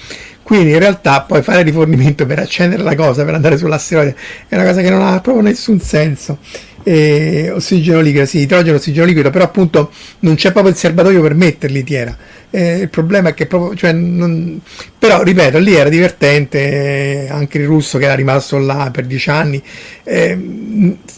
[0.43, 4.15] Quindi in realtà poi fare rifornimento per accendere la cosa, per andare sull'asteroide,
[4.47, 6.37] è una cosa che non ha proprio nessun senso
[6.83, 11.33] eh, ossigeno liquido, sì, idrogeno, ossigeno liquido, però appunto non c'è proprio il serbatoio per
[11.33, 12.17] metterli, Tiera.
[12.49, 14.59] Eh, il problema è che proprio, cioè, non...
[14.97, 19.61] però ripeto, lì era divertente, anche il russo che era rimasto là per dieci anni.
[20.03, 20.31] Eh,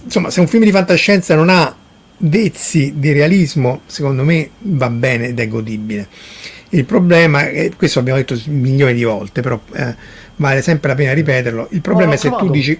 [0.03, 1.75] insomma, se un film di fantascienza non ha
[2.17, 6.07] vezzi di realismo, secondo me va bene ed è godibile.
[6.69, 9.95] Il problema, e questo abbiamo detto milioni di volte, però eh,
[10.37, 11.67] vale sempre la pena ripeterlo.
[11.71, 12.79] Il problema è se tu dici,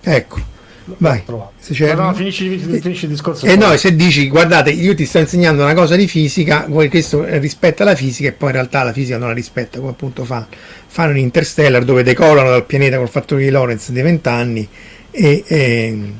[0.00, 0.58] ecco
[0.98, 1.22] Vai,
[1.58, 3.46] se no, finisci, finisci, il discorso.
[3.46, 7.24] E eh no, se dici guardate, io ti sto insegnando una cosa di fisica, questo
[7.24, 10.46] rispetta la fisica e poi in realtà la fisica non la rispetta, come appunto fa,
[10.86, 14.68] fanno in Interstellar dove decolano dal pianeta col fattore di Lorentz dei 20 anni
[15.10, 16.12] e, e,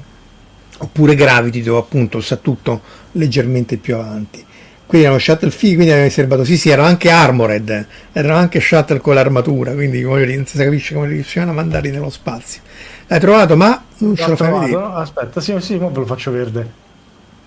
[0.78, 2.80] oppure Gravity dove appunto sa tutto
[3.12, 4.44] leggermente più avanti.
[4.90, 8.98] Quindi erano shuttle fighi, quindi avevano serbato, sì sì, erano anche armored, erano anche shuttle
[8.98, 12.60] con l'armatura, quindi non si capisce come riuscivano a mandarli nello spazio.
[13.10, 14.82] L'hai trovato, ma non ce lo fai vedere.
[14.94, 16.72] Aspetta, sì, sì, ve lo faccio verde.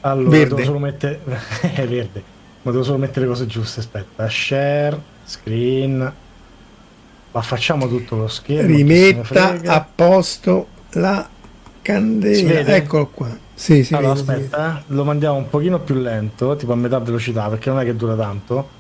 [0.02, 0.56] Allora, verde.
[0.56, 1.22] devo solo mettere...
[1.74, 2.24] è verde.
[2.64, 4.28] Ma devo solo mettere le cose giuste, aspetta.
[4.30, 6.14] Share, screen...
[7.32, 8.76] Ma facciamo tutto lo schermo.
[8.76, 11.28] Rimetta a posto la
[11.82, 12.76] candela.
[12.76, 13.36] Eccolo qua.
[13.54, 14.78] Sì, sì, allora, vede, aspetta.
[14.80, 14.84] Eh.
[14.88, 18.16] lo mandiamo un pochino più lento, tipo a metà velocità, perché non è che dura
[18.16, 18.73] tanto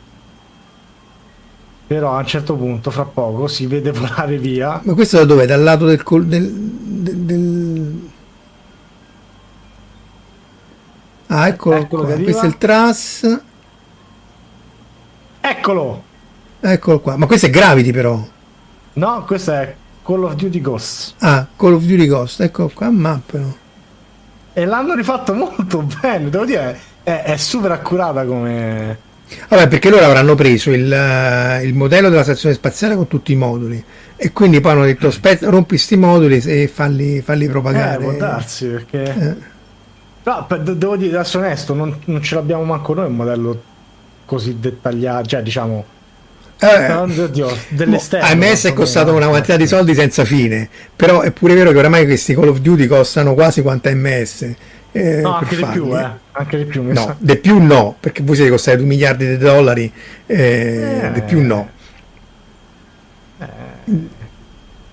[1.86, 4.82] però a un certo punto, fra poco, si vede volare via.
[4.84, 5.46] Ma questo da dove?
[5.46, 6.04] Dal lato del...
[6.04, 8.10] Col, del, del, del...
[11.28, 12.16] Ah, eccolo, eccolo qua.
[12.16, 13.42] Questo è il Tras.
[15.42, 16.04] Eccolo!
[16.60, 17.18] Eccolo qua.
[17.18, 18.26] Ma questo è Gravity però.
[18.94, 21.16] No, questo è Call of Duty Ghost.
[21.20, 22.42] Ah, Call of Duty Ghost.
[22.42, 23.48] Eccolo qua, ma però.
[24.54, 28.98] E l'hanno rifatto molto bene, devo dire, è, è super accurata come
[29.48, 33.36] Vabbè, perché loro avranno preso il, uh, il, modello della stazione spaziale con tutti i
[33.36, 33.84] moduli
[34.16, 38.04] e quindi poi hanno detto spezz- rompi questi moduli e falli, falli propagare.
[38.04, 39.04] Eh, può darsi perché...
[39.04, 39.52] Eh.
[40.26, 43.62] No, devo dire, essere onesto, non, non, ce l'abbiamo manco noi un modello
[44.26, 45.84] così dettagliato, cioè diciamo
[46.60, 48.42] Eh, Oddio, dell'esterno.
[48.42, 52.34] È costato una quantità di soldi senza fine, però è pure vero che oramai questi
[52.34, 54.56] Call of Duty costano quasi quanto MS.
[54.96, 56.08] Eh, no, anche di più, eh.
[56.34, 56.84] Anche di più.
[56.84, 59.92] No, di più no, perché voi siete costati 2 miliardi di dollari,
[60.28, 61.12] eh, eh.
[61.12, 61.70] di più no.
[63.40, 63.46] Eh.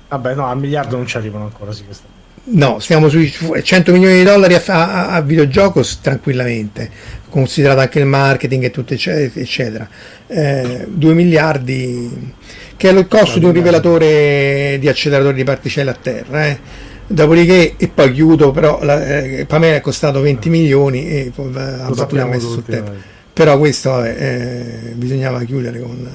[0.09, 2.07] Vabbè, no, al miliardo non ci arrivano ancora, sì, questa.
[2.43, 6.91] No, stiamo sui 100 milioni di dollari a, a, a videogioco tranquillamente,
[7.29, 9.87] considerato anche il marketing e tutto eccetera.
[10.27, 12.33] Eh, 2 miliardi,
[12.75, 16.47] che è il costo di un rivelatore di acceleratori di particelle a terra.
[16.47, 16.89] Eh.
[17.13, 21.91] Dopodiché, e poi chiudo, però la, eh, Pamela è costato 20 milioni e poi ha
[21.93, 22.93] fatto una messa sul tempo.
[23.33, 26.09] Però questo eh, bisognava chiudere con...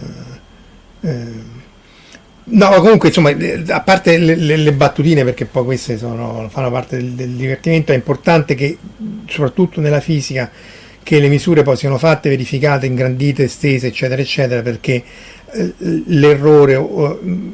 [1.01, 1.53] Eh,
[2.47, 6.69] No, comunque, insomma, eh, a parte le, le, le, battutine, perché poi queste sono, fanno
[6.69, 8.77] parte del, del, divertimento, è importante che,
[9.27, 10.51] soprattutto nella fisica,
[11.01, 15.03] che le misure poi siano fatte, verificate, ingrandite, estese, eccetera, eccetera, perché
[16.05, 16.77] l'errore,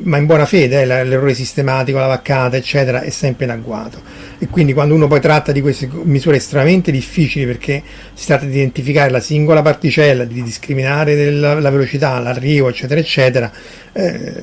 [0.04, 4.02] ma in buona fede, eh, l'errore sistematico, la vaccata, eccetera, è sempre in agguato.
[4.40, 8.56] E quindi quando uno poi tratta di queste misure estremamente difficili, perché si tratta di
[8.56, 13.52] identificare la singola particella, di discriminare della, la velocità, l'arrivo, eccetera, eccetera,
[13.94, 14.42] eh,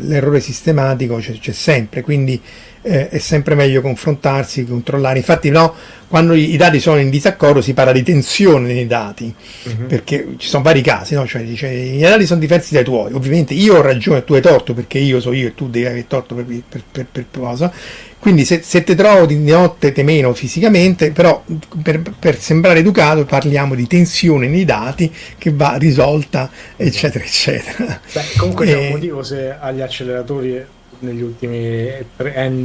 [0.00, 2.02] l'errore sistematico c'è, c'è sempre.
[2.02, 2.40] Quindi
[2.88, 5.18] eh, è sempre meglio confrontarsi, controllare.
[5.18, 5.74] Infatti, no,
[6.08, 9.32] quando i, dati sono in disaccordo si parla di tensione nei dati,
[9.64, 9.86] uh-huh.
[9.86, 11.26] perché ci sono vari casi, no?
[11.26, 13.12] cioè, dice, i dati sono diversi dai tuoi.
[13.12, 15.84] Ovviamente io ho ragione e tu hai torto perché io so io e tu devi
[15.84, 17.70] avere torto per, per, per, per cosa.
[18.18, 21.44] Quindi se, se te trovo di notte te meno fisicamente, però
[21.82, 28.00] per, per, sembrare educato parliamo di tensione nei dati che va risolta, eccetera, eccetera.
[28.12, 31.88] Beh, comunque c'è un eh, motivo se agli acceleratori negli ultimi
[32.18, 32.64] n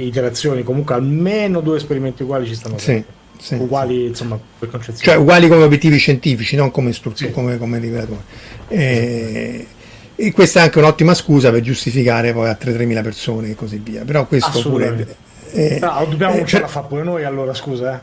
[0.00, 3.02] iterazioni comunque almeno due esperimenti uguali ci stanno sì,
[3.38, 4.04] sì, uguali sì.
[4.06, 5.02] insomma per concezione.
[5.02, 8.20] Cioè uguali come obiettivi scientifici non come istruzione come, come rivelatori
[8.68, 9.66] e,
[10.14, 14.04] e, questa è anche un'ottima scusa per giustificare poi altre 3.000 persone e così via.
[14.04, 15.16] Però questo pure
[15.52, 18.00] eh, no, dobbiamo eh, ce la fa pure noi allora scusa eh.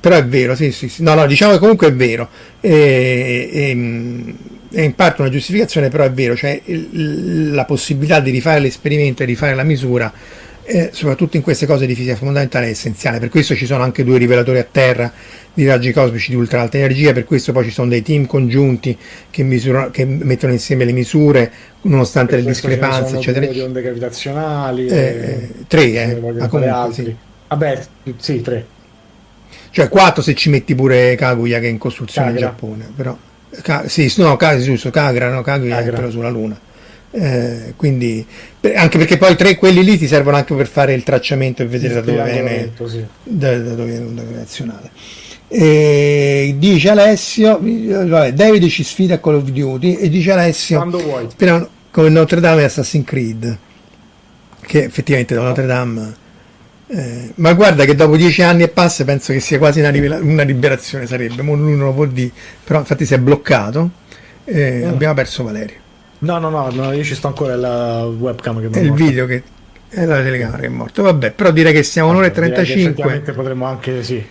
[0.00, 1.04] però è vero sì sì, sì.
[1.04, 2.28] no no diciamo che comunque è vero.
[2.60, 4.34] E, e,
[4.72, 9.22] è in parte una giustificazione, però è vero, cioè il, la possibilità di rifare l'esperimento
[9.22, 10.12] e rifare la misura,
[10.62, 13.18] eh, soprattutto in queste cose di fisica fondamentale, è essenziale.
[13.18, 15.12] Per questo ci sono anche due rivelatori a terra
[15.52, 18.96] di raggi cosmici di ultra alta energia, per questo poi ci sono dei team congiunti
[19.30, 21.50] che, misura, che mettono insieme le misure,
[21.82, 23.46] nonostante per le discrepanze, eccetera.
[23.46, 27.16] Di onde gravitazionali, eh, eh, tre, eh, ah, comunque, sì.
[27.48, 27.80] Vabbè,
[28.18, 28.66] sì, tre.
[29.70, 32.46] Cioè quattro se ci metti pure Kaguya che è in costruzione Kagra.
[32.46, 33.16] in Giappone, però
[33.62, 35.96] Ca- sì, no, ca- giusto, Cagra, no, Cagra, Cagra.
[35.96, 36.58] però sulla Luna.
[37.12, 38.24] Eh, quindi
[38.72, 41.94] anche perché poi tre quelli lì ti servono anche per fare il tracciamento e vedere
[41.94, 43.04] da dove viene sì.
[43.24, 44.90] da, da, dove viene l'onda gravitazionale
[45.48, 50.98] e dice Alessio vabbè, David ci sfida a Call of Duty e dice Alessio quando
[51.00, 51.26] vuoi
[51.90, 53.58] come Notre Dame e Assassin's Creed
[54.60, 56.14] che effettivamente da Notre Dame
[56.92, 60.18] eh, ma guarda che dopo dieci anni e passa penso che sia quasi una, rivela-
[60.18, 62.30] una liberazione sarebbe, ma lui non lo può dire,
[62.64, 63.90] però infatti si è bloccato
[64.44, 64.88] e no.
[64.90, 65.76] abbiamo perso Valerio.
[66.20, 69.24] No, no, no, no, io ci sto ancora la webcam che mi è il video
[69.24, 69.42] che
[69.88, 71.02] è la telecamera che è morta.
[71.02, 73.20] Vabbè, però direi che siamo un'ora e 35.
[73.32, 74.22] Potremmo anche sì,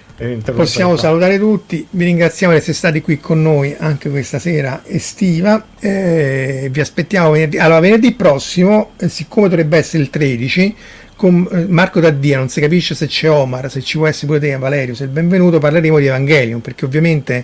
[0.53, 5.65] Possiamo salutare tutti, vi ringraziamo di essere stati qui con noi anche questa sera estiva.
[5.79, 7.57] Eh, vi aspettiamo venerdì.
[7.57, 10.75] Allora, venerdì prossimo, eh, siccome dovrebbe essere il 13,
[11.19, 14.39] con eh, Marco Taddia non si capisce se c'è Omar, se ci può essere pure
[14.39, 17.43] te Valerio, se è benvenuto, parleremo di Evangelion perché ovviamente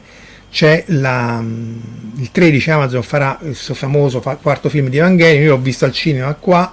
[0.50, 1.78] c'è la, mm,
[2.20, 5.92] il 13 Amazon farà il suo famoso quarto film di Evangelion, io l'ho visto al
[5.92, 6.72] cinema qua,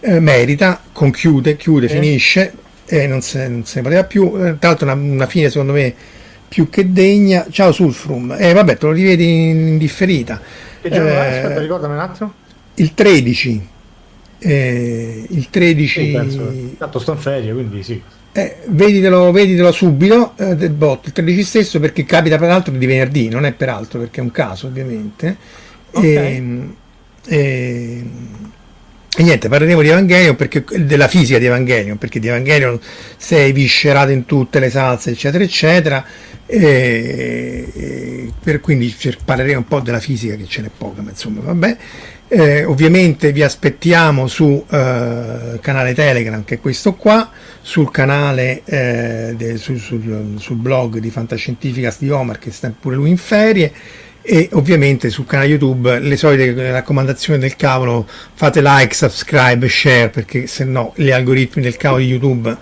[0.00, 1.90] eh, merita, conchiude, chiude, eh.
[1.90, 2.52] finisce,
[2.86, 5.74] e non se, non se, ne poteva più, eh, tra l'altro una, una, fine secondo
[5.74, 5.94] me
[6.48, 10.40] più che degna, ciao Sulfrum, e eh, vabbè te lo rivedi in differita.
[10.80, 11.08] Che giorno?
[11.08, 12.34] Eh, Aspetta, ricordami un attimo.
[12.74, 13.70] Il 13
[14.42, 18.02] eh, il 13 sì, tanto sto in ferie quindi sì.
[18.34, 23.28] Eh, veditelo, veditelo subito eh, del bot il 13 stesso perché capita peraltro di venerdì
[23.28, 25.36] non è peraltro perché è un caso ovviamente.
[25.90, 26.14] Okay.
[26.14, 26.74] e, ehm,
[27.26, 28.52] e, ehm,
[29.14, 32.80] e, niente parleremo di Evangelion perché, della fisica di Evangelion perché di Evangelion
[33.18, 36.04] sei viscerato in tutte le salse eccetera eccetera.
[36.46, 38.94] E, per, quindi
[39.24, 41.76] parleremo un po' della fisica che ce n'è poca ma insomma vabbè
[42.34, 47.30] eh, ovviamente vi aspettiamo su eh, canale Telegram, che è questo qua,
[47.60, 52.96] sul canale, eh, de, su, sul, sul, blog di Fantascientificas di Omar, che sta pure
[52.96, 53.70] lui in ferie,
[54.22, 60.46] e ovviamente sul canale YouTube le solite raccomandazioni del cavolo, fate like, subscribe, share, perché
[60.46, 62.56] se no gli algoritmi del cavolo di YouTube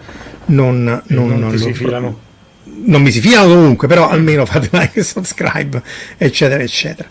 [0.47, 2.29] non, non, non, non si filano.
[2.83, 5.81] Non mi si filano comunque, però almeno fate like, subscribe,
[6.19, 7.09] eccetera, eccetera.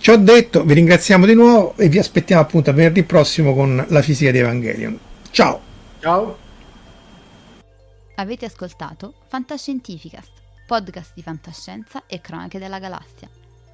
[0.00, 3.84] Ci ho detto, vi ringraziamo di nuovo e vi aspettiamo appunto a venerdì prossimo con
[3.88, 4.98] la fisica di Evangelion.
[5.30, 5.60] Ciao!
[6.00, 6.38] Ciao!
[8.14, 10.30] Avete ascoltato Fantascientificast,
[10.66, 13.28] podcast di fantascienza e cronache della galassia,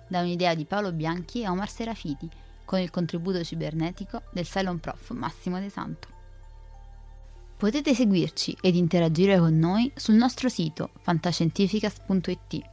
[0.09, 2.29] da un'idea di Paolo Bianchi e Omar Serafiti,
[2.65, 6.09] con il contributo cibernetico del Cylon Prof Massimo De Santo.
[7.57, 12.73] Potete seguirci ed interagire con noi sul nostro sito fantascientificast.it,